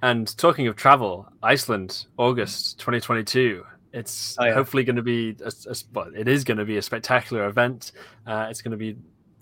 And 0.04 0.36
talking 0.38 0.68
of 0.68 0.76
travel, 0.76 1.28
Iceland, 1.44 2.06
August 2.18 2.80
2022. 2.80 3.64
It's 3.94 4.38
oh, 4.40 4.46
yeah. 4.46 4.54
hopefully 4.54 4.84
going 4.84 4.96
to 4.96 5.02
be, 5.02 5.36
a, 5.44 5.52
a, 5.70 5.76
well, 5.94 6.12
it 6.16 6.28
is 6.28 6.44
going 6.44 6.58
to 6.58 6.66
be 6.66 6.78
a 6.78 6.82
spectacular 6.82 7.48
event. 7.48 7.92
Uh, 8.26 8.48
it's 8.50 8.62
going 8.62 8.72
to 8.72 8.78
be 8.78 8.96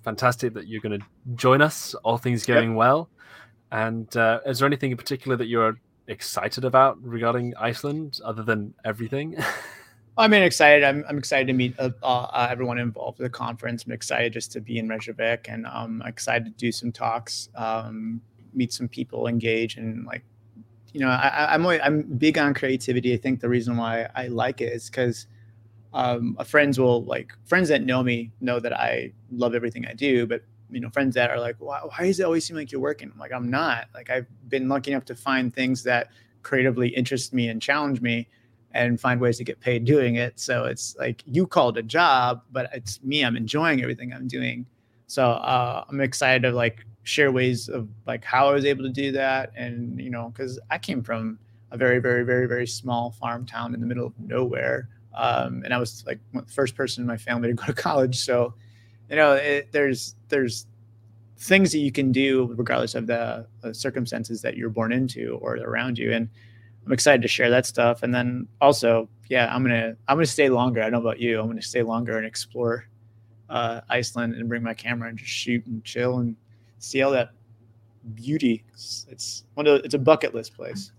fantastic 0.04 0.54
that 0.54 0.68
you're 0.68 0.82
going 0.82 1.00
to 1.00 1.06
join 1.36 1.62
us, 1.62 1.94
all 2.04 2.18
things 2.18 2.46
going 2.46 2.70
yep. 2.70 2.78
well. 2.78 3.10
And 3.72 4.16
uh, 4.18 4.40
is 4.46 4.60
there 4.60 4.66
anything 4.66 4.92
in 4.92 4.98
particular 4.98 5.38
that 5.38 5.46
you're 5.46 5.80
excited 6.08 6.66
about 6.66 6.98
regarding 7.04 7.56
Iceland 7.58 8.20
other 8.24 8.44
than 8.44 8.74
everything? 8.84 9.38
I 10.18 10.28
mean, 10.28 10.42
excited. 10.42 10.84
I'm, 10.84 11.06
I'm 11.08 11.18
excited 11.18 11.48
to 11.48 11.54
meet 11.54 11.76
uh, 11.80 11.92
uh, 12.04 12.48
everyone 12.50 12.78
involved 12.78 13.20
with 13.20 13.32
the 13.32 13.38
conference. 13.38 13.86
I'm 13.86 13.94
excited 13.94 14.34
just 14.34 14.52
to 14.52 14.60
be 14.60 14.78
in 14.78 14.90
Reykjavik 14.90 15.48
and 15.48 15.66
um, 15.68 16.02
I'm 16.02 16.10
excited 16.10 16.46
to 16.46 16.52
do 16.52 16.74
some 16.74 16.92
talks, 16.92 17.48
um, 17.56 18.20
meet 18.54 18.74
some 18.74 18.90
people, 18.90 19.28
engage, 19.28 19.78
and 19.78 20.06
like 20.06 20.24
you 20.94 21.00
know, 21.00 21.10
I, 21.10 21.54
am 21.54 21.66
I'm, 21.66 21.82
I'm 21.84 22.02
big 22.02 22.38
on 22.38 22.54
creativity. 22.54 23.14
I 23.14 23.18
think 23.18 23.42
the 23.42 23.50
reason 23.50 23.78
why 23.78 24.10
I 24.16 24.28
like 24.28 24.62
it 24.62 24.74
is 24.74 24.90
because 24.90 25.28
um, 25.94 26.38
friends 26.46 26.80
will 26.80 27.04
like 27.06 27.34
friends 27.46 27.70
that 27.70 27.84
know 27.84 28.04
me 28.04 28.32
know 28.42 28.60
that 28.60 28.74
I 28.74 29.12
love 29.32 29.56
everything 29.56 29.86
I 29.86 29.94
do, 29.94 30.26
but 30.26 30.42
you 30.72 30.80
know, 30.80 30.90
friends 30.90 31.16
that 31.16 31.30
are 31.32 31.40
like, 31.40 31.56
why, 31.60 31.80
why 31.80 32.06
does 32.06 32.20
it 32.20 32.24
always 32.24 32.46
seem 32.46 32.56
like 32.56 32.72
you're 32.72 32.82
working? 32.82 33.12
I'm 33.12 33.20
like, 33.20 33.32
I'm 33.34 33.50
not. 33.50 33.88
Like, 33.94 34.10
I've 34.10 34.28
been 34.50 34.70
lucky 34.70 34.92
enough 34.92 35.06
to 35.06 35.16
find 35.16 35.54
things 35.54 35.84
that 35.84 36.10
creatively 36.44 36.90
interest 36.90 37.34
me 37.34 37.50
and 37.50 37.62
challenge 37.62 38.02
me 38.02 38.28
and 38.72 39.00
find 39.00 39.20
ways 39.20 39.38
to 39.38 39.44
get 39.44 39.60
paid 39.60 39.86
doing 39.86 40.16
it. 40.16 40.40
So 40.40 40.66
it's 40.66 40.96
like 40.98 41.24
you 41.26 41.48
called 41.48 41.78
a 41.78 41.84
job, 41.84 42.44
but 42.52 42.70
it's 42.74 43.02
me. 43.04 43.26
I'm 43.26 43.36
enjoying 43.36 43.82
everything 43.82 44.14
I'm 44.14 44.28
doing. 44.28 44.66
So 45.10 45.32
uh, 45.32 45.86
I'm 45.90 46.02
excited 46.02 46.44
to 46.44 46.52
like 46.52 46.86
share 47.02 47.32
ways 47.32 47.68
of 47.68 47.90
like 48.06 48.24
how 48.24 48.48
I 48.48 48.54
was 48.54 48.64
able 48.64 48.84
to 48.84 48.92
do 48.92 49.12
that. 49.14 49.52
And, 49.56 50.00
you 50.00 50.12
know, 50.12 50.30
because 50.30 50.60
I 50.70 50.78
came 50.78 51.02
from 51.02 51.40
a 51.72 51.78
very, 51.78 51.98
very, 51.98 52.24
very, 52.24 52.48
very 52.48 52.68
small 52.68 53.10
farm 53.10 53.44
town 53.48 53.74
in 53.74 53.82
the 53.82 53.88
middle 53.88 54.06
of 54.06 54.14
nowhere. 54.20 54.88
Um, 55.16 55.64
and 55.66 55.74
I 55.74 55.80
was 55.80 56.04
like 56.06 56.20
the 56.32 56.44
first 56.44 56.76
person 56.76 57.02
in 57.02 57.08
my 57.08 57.18
family 57.18 57.48
to 57.48 57.56
go 57.56 57.66
to 57.66 57.74
college. 57.90 58.20
So, 58.20 58.54
you 59.10 59.16
know, 59.16 59.34
it, 59.34 59.72
there's, 59.72 60.16
there's 60.28 60.68
things 61.40 61.72
that 61.72 61.80
you 61.80 61.92
can 61.92 62.12
do 62.12 62.54
regardless 62.56 62.94
of 62.94 63.08
the, 63.08 63.48
the 63.62 63.74
circumstances 63.74 64.44
that 64.44 64.58
you're 64.58 64.70
born 64.70 64.92
into 64.92 65.40
or 65.42 65.56
around 65.56 65.98
you. 65.98 66.14
And 66.14 66.30
I'm 66.86 66.92
excited 66.92 67.24
to 67.24 67.28
share 67.28 67.50
that 67.50 67.66
stuff. 67.66 68.04
And 68.04 68.14
then 68.14 68.48
also, 68.62 69.10
yeah, 69.28 69.52
I'm 69.54 69.64
gonna 69.64 69.96
I'm 70.08 70.18
gonna 70.18 70.26
stay 70.26 70.50
longer. 70.50 70.82
I 70.82 70.86
don't 70.86 70.94
know 70.94 71.00
about 71.00 71.20
you. 71.20 71.40
I'm 71.40 71.48
gonna 71.48 71.62
stay 71.62 71.84
longer 71.84 72.18
and 72.18 72.26
explore 72.26 72.86
uh, 73.50 73.82
Iceland 73.90 74.36
and 74.36 74.48
bring 74.48 74.64
my 74.64 74.74
camera 74.74 75.10
and 75.10 75.18
just 75.18 75.32
shoot 75.32 75.66
and 75.66 75.84
chill 75.84 76.20
and 76.20 76.36
see 76.80 77.02
all 77.02 77.12
that 77.12 77.32
beauty. 78.16 78.64
It's, 78.74 79.06
it's 79.10 79.44
one 79.56 79.68
of 79.68 79.82
it's 79.84 79.94
a 79.94 80.00
bucket 80.00 80.34
list 80.34 80.56
place. 80.56 80.92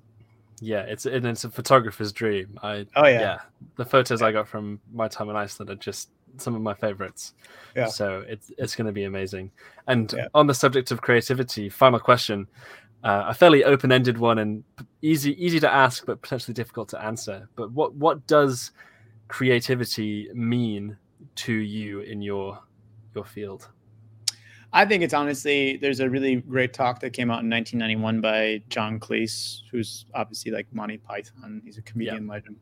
Yeah, 0.61 0.83
it's 0.83 1.07
and 1.07 1.27
it's 1.27 1.45
a 1.45 1.51
photographer's 1.51 2.13
dream. 2.13 2.59
I 2.63 2.87
oh 2.97 3.07
yeah, 3.07 3.21
yeah. 3.21 3.39
The 3.77 3.85
photos 3.85 4.21
yeah. 4.21 4.29
I 4.29 4.33
got 4.33 4.47
from 4.47 4.81
my 4.93 5.09
time 5.09 5.31
in 5.31 5.37
Iceland 5.37 5.71
are 5.71 5.77
just 5.77 6.11
some 6.37 6.55
of 6.55 6.61
my 6.61 6.75
favorites. 6.75 7.35
Yeah. 7.75 7.87
So 7.87 8.25
it's 8.27 8.53
it's 8.59 8.77
going 8.77 8.87
to 8.87 8.93
be 8.93 9.05
amazing. 9.05 9.51
And 9.87 10.13
yeah. 10.13 10.27
on 10.35 10.47
the 10.47 10.55
subject 10.55 10.91
of 10.91 11.01
creativity, 11.01 11.69
final 11.69 11.99
question, 11.99 12.47
uh, 13.05 13.25
a 13.29 13.35
fairly 13.35 13.65
open-ended 13.65 14.19
one 14.19 14.39
and 14.39 14.63
easy 15.01 15.43
easy 15.43 15.61
to 15.61 15.73
ask 15.73 16.05
but 16.05 16.21
potentially 16.21 16.55
difficult 16.55 16.91
to 16.91 17.03
answer. 17.03 17.49
But 17.57 17.73
what 17.73 17.95
what 17.95 18.27
does 18.27 18.73
creativity 19.29 20.29
mean 20.35 20.99
to 21.37 21.53
you 21.53 22.01
in 22.01 22.23
your 22.23 22.59
your 23.15 23.25
field? 23.25 23.69
I 24.73 24.85
think 24.85 25.03
it's 25.03 25.15
honestly 25.15 25.79
there's 25.79 26.01
a 26.01 26.09
really 26.09 26.37
great 26.37 26.73
talk 26.73 27.01
that 27.01 27.11
came 27.11 27.31
out 27.31 27.43
in 27.43 27.51
1991 27.51 28.21
by 28.21 28.63
John 28.69 29.01
Cleese, 29.01 29.63
who's 29.71 30.07
obviously 30.15 30.53
like 30.53 30.67
Monty 30.73 30.99
Python. 30.99 31.61
He's 31.65 31.79
a 31.79 31.83
comedian 31.83 32.27
yeah. 32.27 32.33
legend. 32.33 32.57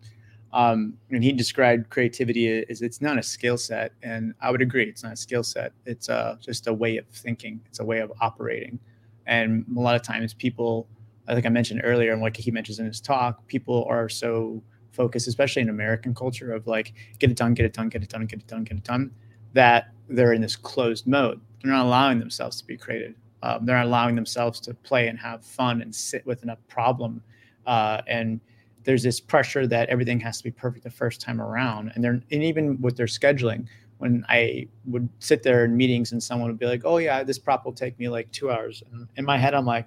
Um, 0.53 0.95
and 1.11 1.23
he 1.23 1.33
described 1.33 1.91
creativity 1.91 2.65
as 2.71 2.81
it's 2.81 3.03
not 3.03 3.19
a 3.19 3.23
skill 3.23 3.59
set, 3.59 3.93
and 4.03 4.33
I 4.41 4.51
would 4.51 4.63
agree, 4.63 4.85
it's 4.85 5.03
not 5.03 5.13
a 5.13 5.17
skill 5.17 5.43
set. 5.43 5.73
It's 5.85 6.09
uh, 6.09 6.37
just 6.41 6.67
a 6.67 6.73
way 6.73 6.97
of 6.97 7.07
thinking. 7.09 7.61
It's 7.67 7.81
a 7.81 7.85
way 7.85 7.99
of 7.99 8.11
operating. 8.23 8.79
And 9.27 9.67
a 9.77 9.81
lot 9.81 9.95
of 9.95 10.03
times, 10.03 10.33
people, 10.33 10.89
I 11.27 11.35
think 11.35 11.45
I 11.45 11.51
mentioned 11.51 11.83
earlier, 11.85 12.13
and 12.13 12.23
like 12.23 12.37
he 12.37 12.51
mentions 12.51 12.79
in 12.79 12.87
his 12.87 13.01
talk, 13.01 13.47
people 13.47 13.87
are 13.91 14.09
so 14.09 14.63
focused, 14.99 15.29
especially 15.29 15.63
in 15.63 15.71
American 15.71 16.15
culture, 16.15 16.53
of 16.53 16.67
like 16.67 16.93
get 17.19 17.31
it 17.31 17.39
done, 17.39 17.55
get 17.55 17.65
it 17.65 17.73
done, 17.73 17.89
get 17.89 18.03
it 18.03 18.11
done, 18.11 18.27
get 18.27 18.41
it 18.41 18.47
done, 18.47 18.65
get 18.65 18.77
it 18.77 18.85
done, 18.85 19.11
that 19.55 19.93
they're 20.09 20.35
in 20.35 20.43
this 20.43 20.57
closed 20.57 21.07
mode 21.07 21.41
they're 21.63 21.73
not 21.73 21.87
allowing 21.87 22.19
themselves 22.19 22.61
to 22.61 22.67
be 22.67 22.77
creative. 22.77 23.15
Um, 23.43 23.65
they're 23.65 23.77
not 23.77 23.87
allowing 23.87 24.15
themselves 24.15 24.61
to 24.61 24.75
play 24.75 25.09
and 25.09 25.19
have 25.19 25.45
fun 25.45 25.83
and 25.83 25.95
sit 25.95 26.25
with 26.27 26.43
a 26.45 26.57
problem. 26.69 27.23
Uh, 27.67 28.03
and 28.07 28.41
there's 28.85 29.03
this 29.03 29.21
pressure 29.21 29.67
that 29.67 29.89
everything 29.89 30.19
has 30.21 30.39
to 30.39 30.45
be 30.45 30.51
perfect 30.51 30.85
the 30.85 30.91
first 30.91 31.21
time 31.21 31.41
around. 31.41 31.93
And 31.95 32.03
they're 32.03 32.21
and 32.31 32.43
even 32.43 32.81
with 32.81 32.97
their 32.97 33.07
scheduling, 33.07 33.67
when 33.99 34.25
I 34.29 34.69
would 34.87 35.09
sit 35.19 35.43
there 35.43 35.65
in 35.65 35.77
meetings 35.77 36.13
and 36.13 36.23
someone 36.23 36.49
would 36.49 36.59
be 36.59 36.67
like, 36.67 36.83
"Oh 36.85 36.99
yeah, 36.99 37.23
this 37.23 37.39
prop 37.39 37.65
will 37.65 37.73
take 37.73 37.99
me 37.99 38.09
like 38.09 38.31
two 38.33 38.51
hours," 38.51 38.83
and 38.91 39.09
in 39.17 39.25
my 39.25 39.37
head 39.37 39.55
I'm 39.55 39.67
like, 39.67 39.87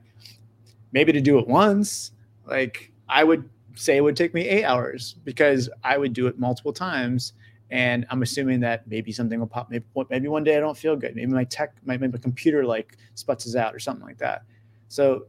maybe 0.91 1.11
to 1.13 1.21
do 1.21 1.39
it 1.39 1.47
once, 1.47 2.11
like 2.45 2.91
I 3.07 3.23
would 3.23 3.49
say 3.75 3.97
it 3.97 4.01
would 4.01 4.15
take 4.15 4.33
me 4.33 4.47
eight 4.47 4.63
hours 4.63 5.15
because 5.23 5.69
I 5.83 5.97
would 5.97 6.13
do 6.13 6.27
it 6.27 6.39
multiple 6.39 6.73
times. 6.73 7.33
And 7.69 8.05
I'm 8.09 8.21
assuming 8.21 8.59
that 8.61 8.85
maybe 8.87 9.11
something 9.11 9.39
will 9.39 9.47
pop. 9.47 9.69
Maybe, 9.69 9.85
maybe 10.09 10.27
one 10.27 10.43
day 10.43 10.57
I 10.57 10.59
don't 10.59 10.77
feel 10.77 10.95
good. 10.95 11.15
Maybe 11.15 11.31
my 11.31 11.45
tech, 11.45 11.73
my, 11.85 11.97
my 11.97 12.09
computer 12.09 12.65
like 12.65 12.97
sputzes 13.15 13.55
out 13.55 13.73
or 13.73 13.79
something 13.79 14.05
like 14.05 14.17
that. 14.17 14.43
So 14.89 15.27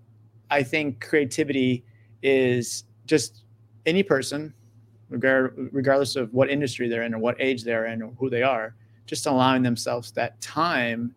I 0.50 0.64
think 0.64 1.00
creativity 1.00 1.84
is 2.22 2.84
just 3.06 3.44
any 3.86 4.02
person, 4.02 4.52
regard, 5.08 5.70
regardless 5.72 6.16
of 6.16 6.32
what 6.34 6.50
industry 6.50 6.88
they're 6.88 7.04
in 7.04 7.14
or 7.14 7.18
what 7.18 7.40
age 7.40 7.62
they're 7.62 7.86
in 7.86 8.02
or 8.02 8.12
who 8.18 8.28
they 8.28 8.42
are, 8.42 8.74
just 9.06 9.26
allowing 9.26 9.62
themselves 9.62 10.10
that 10.12 10.40
time 10.40 11.14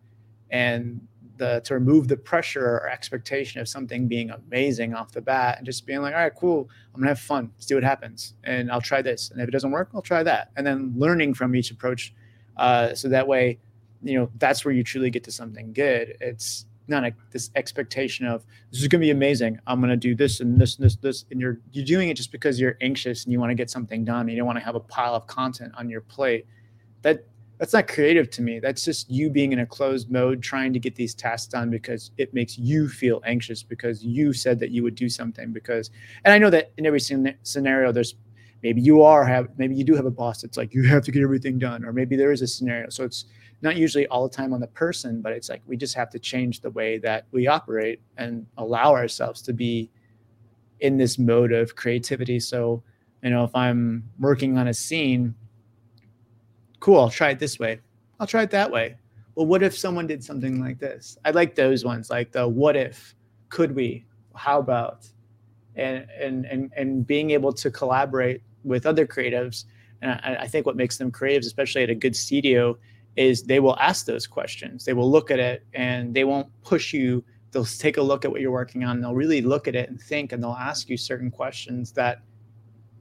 and 0.50 1.00
the 1.38 1.60
to 1.64 1.74
remove 1.74 2.08
the 2.08 2.16
pressure 2.16 2.64
or 2.64 2.88
expectation 2.88 3.60
of 3.60 3.68
something 3.68 4.08
being 4.08 4.30
amazing 4.30 4.94
off 4.94 5.12
the 5.12 5.20
bat 5.20 5.56
and 5.58 5.66
just 5.66 5.86
being 5.86 6.00
like, 6.02 6.14
all 6.14 6.20
right, 6.20 6.34
cool, 6.34 6.68
I'm 6.94 7.00
gonna 7.00 7.10
have 7.10 7.20
fun, 7.20 7.50
see 7.58 7.74
what 7.74 7.84
happens, 7.84 8.34
and 8.44 8.70
I'll 8.70 8.80
try 8.80 9.02
this, 9.02 9.30
and 9.30 9.40
if 9.40 9.48
it 9.48 9.52
doesn't 9.52 9.70
work, 9.70 9.90
I'll 9.94 10.02
try 10.02 10.22
that, 10.22 10.50
and 10.56 10.66
then 10.66 10.94
learning 10.96 11.34
from 11.34 11.54
each 11.54 11.70
approach, 11.70 12.14
uh, 12.56 12.94
so 12.94 13.08
that 13.08 13.26
way, 13.26 13.58
you 14.02 14.18
know, 14.18 14.30
that's 14.38 14.64
where 14.64 14.74
you 14.74 14.84
truly 14.84 15.10
get 15.10 15.24
to 15.24 15.32
something 15.32 15.72
good. 15.72 16.16
It's 16.20 16.66
not 16.88 17.04
a, 17.04 17.12
this 17.30 17.50
expectation 17.56 18.26
of 18.26 18.44
this 18.70 18.80
is 18.80 18.88
gonna 18.88 19.00
be 19.00 19.10
amazing. 19.10 19.58
I'm 19.66 19.80
gonna 19.80 19.96
do 19.96 20.14
this 20.14 20.40
and 20.40 20.60
this 20.60 20.76
and 20.76 20.84
this 20.84 20.96
this, 20.96 21.24
and 21.30 21.40
you're 21.40 21.58
you're 21.72 21.84
doing 21.84 22.08
it 22.08 22.14
just 22.14 22.30
because 22.32 22.60
you're 22.60 22.76
anxious 22.80 23.24
and 23.24 23.32
you 23.32 23.40
want 23.40 23.50
to 23.50 23.54
get 23.54 23.70
something 23.70 24.04
done. 24.04 24.20
And 24.20 24.30
you 24.30 24.36
don't 24.36 24.46
want 24.46 24.58
to 24.58 24.64
have 24.64 24.76
a 24.76 24.80
pile 24.80 25.14
of 25.14 25.26
content 25.26 25.72
on 25.76 25.88
your 25.88 26.02
plate. 26.02 26.46
That 27.02 27.24
that's 27.58 27.72
not 27.72 27.88
creative 27.88 28.28
to 28.30 28.42
me. 28.42 28.58
That's 28.58 28.84
just 28.84 29.10
you 29.10 29.30
being 29.30 29.52
in 29.52 29.60
a 29.60 29.66
closed 29.66 30.10
mode, 30.10 30.42
trying 30.42 30.72
to 30.74 30.78
get 30.78 30.94
these 30.94 31.14
tasks 31.14 31.46
done 31.46 31.70
because 31.70 32.10
it 32.18 32.34
makes 32.34 32.58
you 32.58 32.88
feel 32.88 33.22
anxious 33.24 33.62
because 33.62 34.04
you 34.04 34.32
said 34.32 34.58
that 34.60 34.70
you 34.70 34.82
would 34.82 34.94
do 34.94 35.08
something. 35.08 35.52
Because, 35.52 35.90
and 36.24 36.34
I 36.34 36.38
know 36.38 36.50
that 36.50 36.72
in 36.76 36.84
every 36.84 37.00
scenario, 37.00 37.92
there's 37.92 38.14
maybe 38.62 38.82
you 38.82 39.02
are 39.02 39.24
have 39.24 39.48
maybe 39.56 39.74
you 39.74 39.84
do 39.84 39.94
have 39.94 40.06
a 40.06 40.10
boss 40.10 40.42
that's 40.42 40.56
like 40.56 40.74
you 40.74 40.82
have 40.84 41.02
to 41.04 41.12
get 41.12 41.22
everything 41.22 41.58
done, 41.58 41.84
or 41.84 41.92
maybe 41.92 42.16
there 42.16 42.32
is 42.32 42.42
a 42.42 42.46
scenario. 42.46 42.90
So 42.90 43.04
it's 43.04 43.24
not 43.62 43.76
usually 43.76 44.06
all 44.08 44.28
the 44.28 44.34
time 44.34 44.52
on 44.52 44.60
the 44.60 44.66
person, 44.66 45.22
but 45.22 45.32
it's 45.32 45.48
like 45.48 45.62
we 45.66 45.78
just 45.78 45.94
have 45.94 46.10
to 46.10 46.18
change 46.18 46.60
the 46.60 46.70
way 46.70 46.98
that 46.98 47.26
we 47.32 47.46
operate 47.46 48.00
and 48.18 48.46
allow 48.58 48.92
ourselves 48.92 49.40
to 49.42 49.54
be 49.54 49.90
in 50.80 50.98
this 50.98 51.18
mode 51.18 51.52
of 51.52 51.74
creativity. 51.74 52.38
So, 52.38 52.82
you 53.22 53.30
know, 53.30 53.44
if 53.44 53.54
I'm 53.56 54.04
working 54.20 54.58
on 54.58 54.68
a 54.68 54.74
scene 54.74 55.34
cool, 56.80 57.00
I'll 57.00 57.10
try 57.10 57.30
it 57.30 57.38
this 57.38 57.58
way. 57.58 57.80
I'll 58.20 58.26
try 58.26 58.42
it 58.42 58.50
that 58.50 58.70
way. 58.70 58.96
Well, 59.34 59.46
what 59.46 59.62
if 59.62 59.76
someone 59.76 60.06
did 60.06 60.24
something 60.24 60.60
like 60.60 60.78
this? 60.78 61.18
I 61.24 61.30
like 61.30 61.54
those 61.54 61.84
ones, 61.84 62.08
like 62.08 62.32
the 62.32 62.48
what 62.48 62.76
if, 62.76 63.14
could 63.50 63.74
we, 63.74 64.06
how 64.34 64.58
about, 64.58 65.08
and 65.74 66.06
and 66.18 66.46
and 66.46 66.72
and 66.76 67.06
being 67.06 67.30
able 67.30 67.52
to 67.52 67.70
collaborate 67.70 68.42
with 68.64 68.86
other 68.86 69.06
creatives. 69.06 69.64
And 70.02 70.12
I, 70.12 70.36
I 70.40 70.46
think 70.48 70.66
what 70.66 70.76
makes 70.76 70.96
them 70.96 71.12
creatives, 71.12 71.46
especially 71.46 71.82
at 71.82 71.90
a 71.90 71.94
good 71.94 72.16
studio, 72.16 72.78
is 73.16 73.42
they 73.42 73.60
will 73.60 73.78
ask 73.78 74.06
those 74.06 74.26
questions. 74.26 74.84
They 74.84 74.92
will 74.92 75.10
look 75.10 75.30
at 75.30 75.38
it 75.38 75.64
and 75.74 76.14
they 76.14 76.24
won't 76.24 76.48
push 76.62 76.92
you. 76.92 77.24
They'll 77.50 77.64
take 77.64 77.96
a 77.96 78.02
look 78.02 78.24
at 78.24 78.30
what 78.30 78.40
you're 78.40 78.50
working 78.50 78.84
on. 78.84 79.00
They'll 79.00 79.14
really 79.14 79.40
look 79.40 79.68
at 79.68 79.74
it 79.74 79.88
and 79.88 80.00
think, 80.00 80.32
and 80.32 80.42
they'll 80.42 80.50
ask 80.52 80.88
you 80.88 80.96
certain 80.96 81.30
questions 81.30 81.92
that 81.92 82.22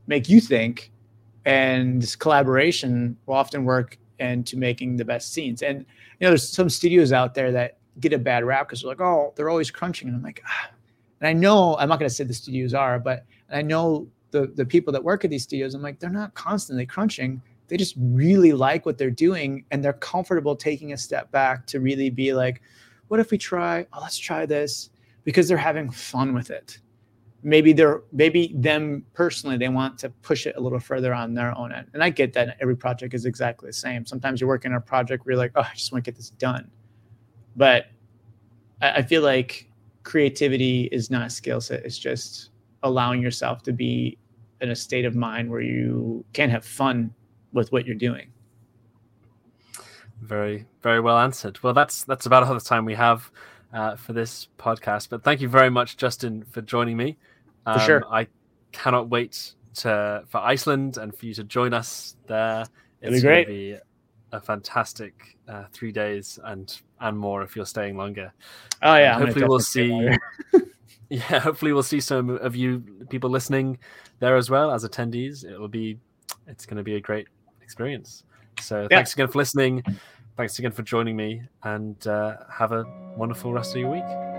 make 0.07 0.29
you 0.29 0.39
think 0.39 0.91
and 1.45 2.15
collaboration 2.19 3.17
will 3.25 3.35
often 3.35 3.65
work 3.65 3.97
into 4.19 4.57
making 4.57 4.97
the 4.97 5.05
best 5.05 5.33
scenes. 5.33 5.61
And 5.61 5.79
you 5.79 5.85
know, 6.25 6.29
there's 6.29 6.47
some 6.47 6.69
studios 6.69 7.11
out 7.11 7.35
there 7.35 7.51
that 7.51 7.77
get 7.99 8.13
a 8.13 8.17
bad 8.17 8.43
rap 8.43 8.67
because 8.67 8.81
they're 8.81 8.89
like, 8.89 9.01
oh, 9.01 9.33
they're 9.35 9.49
always 9.49 9.71
crunching, 9.71 10.07
and 10.07 10.17
I'm 10.17 10.23
like, 10.23 10.41
ah. 10.47 10.69
and 11.19 11.27
I 11.27 11.33
know 11.33 11.77
I'm 11.77 11.89
not 11.89 11.99
going 11.99 12.09
to 12.09 12.15
say 12.15 12.23
the 12.23 12.33
studios 12.33 12.73
are, 12.73 12.99
but 12.99 13.25
I 13.51 13.61
know 13.61 14.07
the 14.31 14.47
the 14.47 14.65
people 14.65 14.91
that 14.93 15.03
work 15.03 15.23
at 15.23 15.29
these 15.29 15.43
studios. 15.43 15.73
I'm 15.73 15.81
like, 15.81 15.99
they're 15.99 16.09
not 16.09 16.33
constantly 16.33 16.85
crunching. 16.85 17.41
They 17.67 17.77
just 17.77 17.95
really 17.97 18.53
like 18.53 18.85
what 18.85 18.97
they're 18.97 19.09
doing, 19.09 19.65
and 19.71 19.83
they're 19.83 19.93
comfortable 19.93 20.55
taking 20.55 20.93
a 20.93 20.97
step 20.97 21.31
back 21.31 21.65
to 21.67 21.79
really 21.79 22.09
be 22.09 22.33
like, 22.33 22.61
what 23.07 23.19
if 23.19 23.31
we 23.31 23.37
try? 23.37 23.85
Oh, 23.93 23.99
let's 24.01 24.17
try 24.17 24.45
this 24.45 24.89
because 25.23 25.47
they're 25.47 25.57
having 25.57 25.89
fun 25.89 26.33
with 26.33 26.51
it 26.51 26.79
maybe 27.45 27.71
they're 27.73 28.01
maybe 28.11 28.51
them 28.55 29.05
personally 29.13 29.55
they 29.55 29.69
want 29.69 29.99
to 29.99 30.09
push 30.09 30.47
it 30.47 30.55
a 30.57 30.59
little 30.59 30.79
further 30.79 31.13
on 31.13 31.35
their 31.35 31.55
own 31.55 31.71
end. 31.71 31.87
And 31.93 32.03
i 32.03 32.09
get 32.09 32.33
that 32.33 32.57
every 32.59 32.75
project 32.75 33.13
is 33.13 33.25
exactly 33.25 33.69
the 33.69 33.73
same. 33.73 34.03
Sometimes 34.03 34.41
you're 34.41 34.47
working 34.47 34.71
on 34.71 34.77
a 34.77 34.81
project 34.81 35.25
where 35.25 35.33
you're 35.33 35.39
like 35.39 35.51
oh 35.55 35.61
i 35.61 35.71
just 35.75 35.93
want 35.93 36.03
to 36.03 36.11
get 36.11 36.17
this 36.17 36.31
done. 36.31 36.69
But 37.55 37.85
I, 38.81 39.03
feel 39.03 39.21
like 39.21 39.69
creativity 40.03 40.89
is 40.91 41.09
not 41.09 41.27
a 41.27 41.29
skill 41.29 41.61
set. 41.61 41.85
It's 41.85 41.97
just 41.97 42.49
allowing 42.83 43.21
yourself 43.21 43.63
to 43.63 43.71
be 43.71 44.17
in 44.59 44.71
a 44.71 44.75
state 44.75 45.05
of 45.05 45.15
mind 45.15 45.49
where 45.49 45.61
you 45.61 46.25
can 46.33 46.49
have 46.49 46.65
fun 46.65 47.13
with 47.53 47.71
what 47.71 47.85
you're 47.85 47.95
doing. 47.95 48.27
Very 50.21 50.65
very 50.81 50.99
well 50.99 51.19
answered. 51.19 51.61
Well 51.61 51.75
that's 51.75 52.03
that's 52.05 52.25
about 52.25 52.41
all 52.41 52.55
the 52.55 52.59
time 52.59 52.85
we 52.85 52.95
have 52.95 53.29
uh, 53.71 53.95
for 53.95 54.13
this 54.13 54.47
podcast. 54.57 55.09
But 55.09 55.23
thank 55.23 55.41
you 55.41 55.47
very 55.47 55.69
much 55.69 55.95
justin 55.95 56.43
for 56.49 56.61
joining 56.61 56.97
me 56.97 57.17
um, 57.65 57.79
for 57.79 57.85
sure. 57.85 58.03
I 58.11 58.27
cannot 58.71 59.09
wait 59.09 59.53
to 59.75 60.23
for 60.27 60.37
Iceland 60.37 60.97
and 60.97 61.15
for 61.15 61.25
you 61.25 61.33
to 61.35 61.43
join 61.43 61.73
us 61.73 62.15
there. 62.27 62.65
It's 63.01 63.15
be 63.15 63.21
great. 63.21 63.47
Be 63.47 63.77
a 64.31 64.41
fantastic 64.41 65.37
uh, 65.47 65.65
three 65.71 65.91
days 65.91 66.39
and 66.43 66.81
and 66.99 67.17
more 67.17 67.41
if 67.43 67.55
you're 67.55 67.65
staying 67.65 67.97
longer. 67.97 68.33
Oh 68.81 68.95
yeah. 68.95 69.17
hopefully 69.17 69.45
we'll 69.47 69.59
see. 69.59 70.09
yeah, 71.09 71.39
hopefully 71.39 71.73
we'll 71.73 71.83
see 71.83 71.99
some 71.99 72.29
of 72.29 72.55
you 72.55 72.83
people 73.09 73.29
listening 73.29 73.77
there 74.19 74.35
as 74.35 74.49
well 74.49 74.71
as 74.71 74.85
attendees. 74.85 75.45
It'll 75.45 75.67
be 75.67 75.97
it's 76.47 76.65
going 76.65 76.77
to 76.77 76.83
be 76.83 76.95
a 76.95 77.01
great 77.01 77.27
experience. 77.61 78.23
So 78.59 78.83
yeah. 78.83 78.87
thanks 78.89 79.13
again 79.13 79.27
for 79.27 79.37
listening. 79.37 79.83
Thanks 80.37 80.59
again 80.59 80.71
for 80.71 80.83
joining 80.83 81.15
me, 81.15 81.43
and 81.63 82.05
uh, 82.07 82.37
have 82.51 82.73
a 82.73 82.83
wonderful 83.15 83.53
rest 83.53 83.71
of 83.71 83.77
your 83.81 83.91
week. 83.91 84.34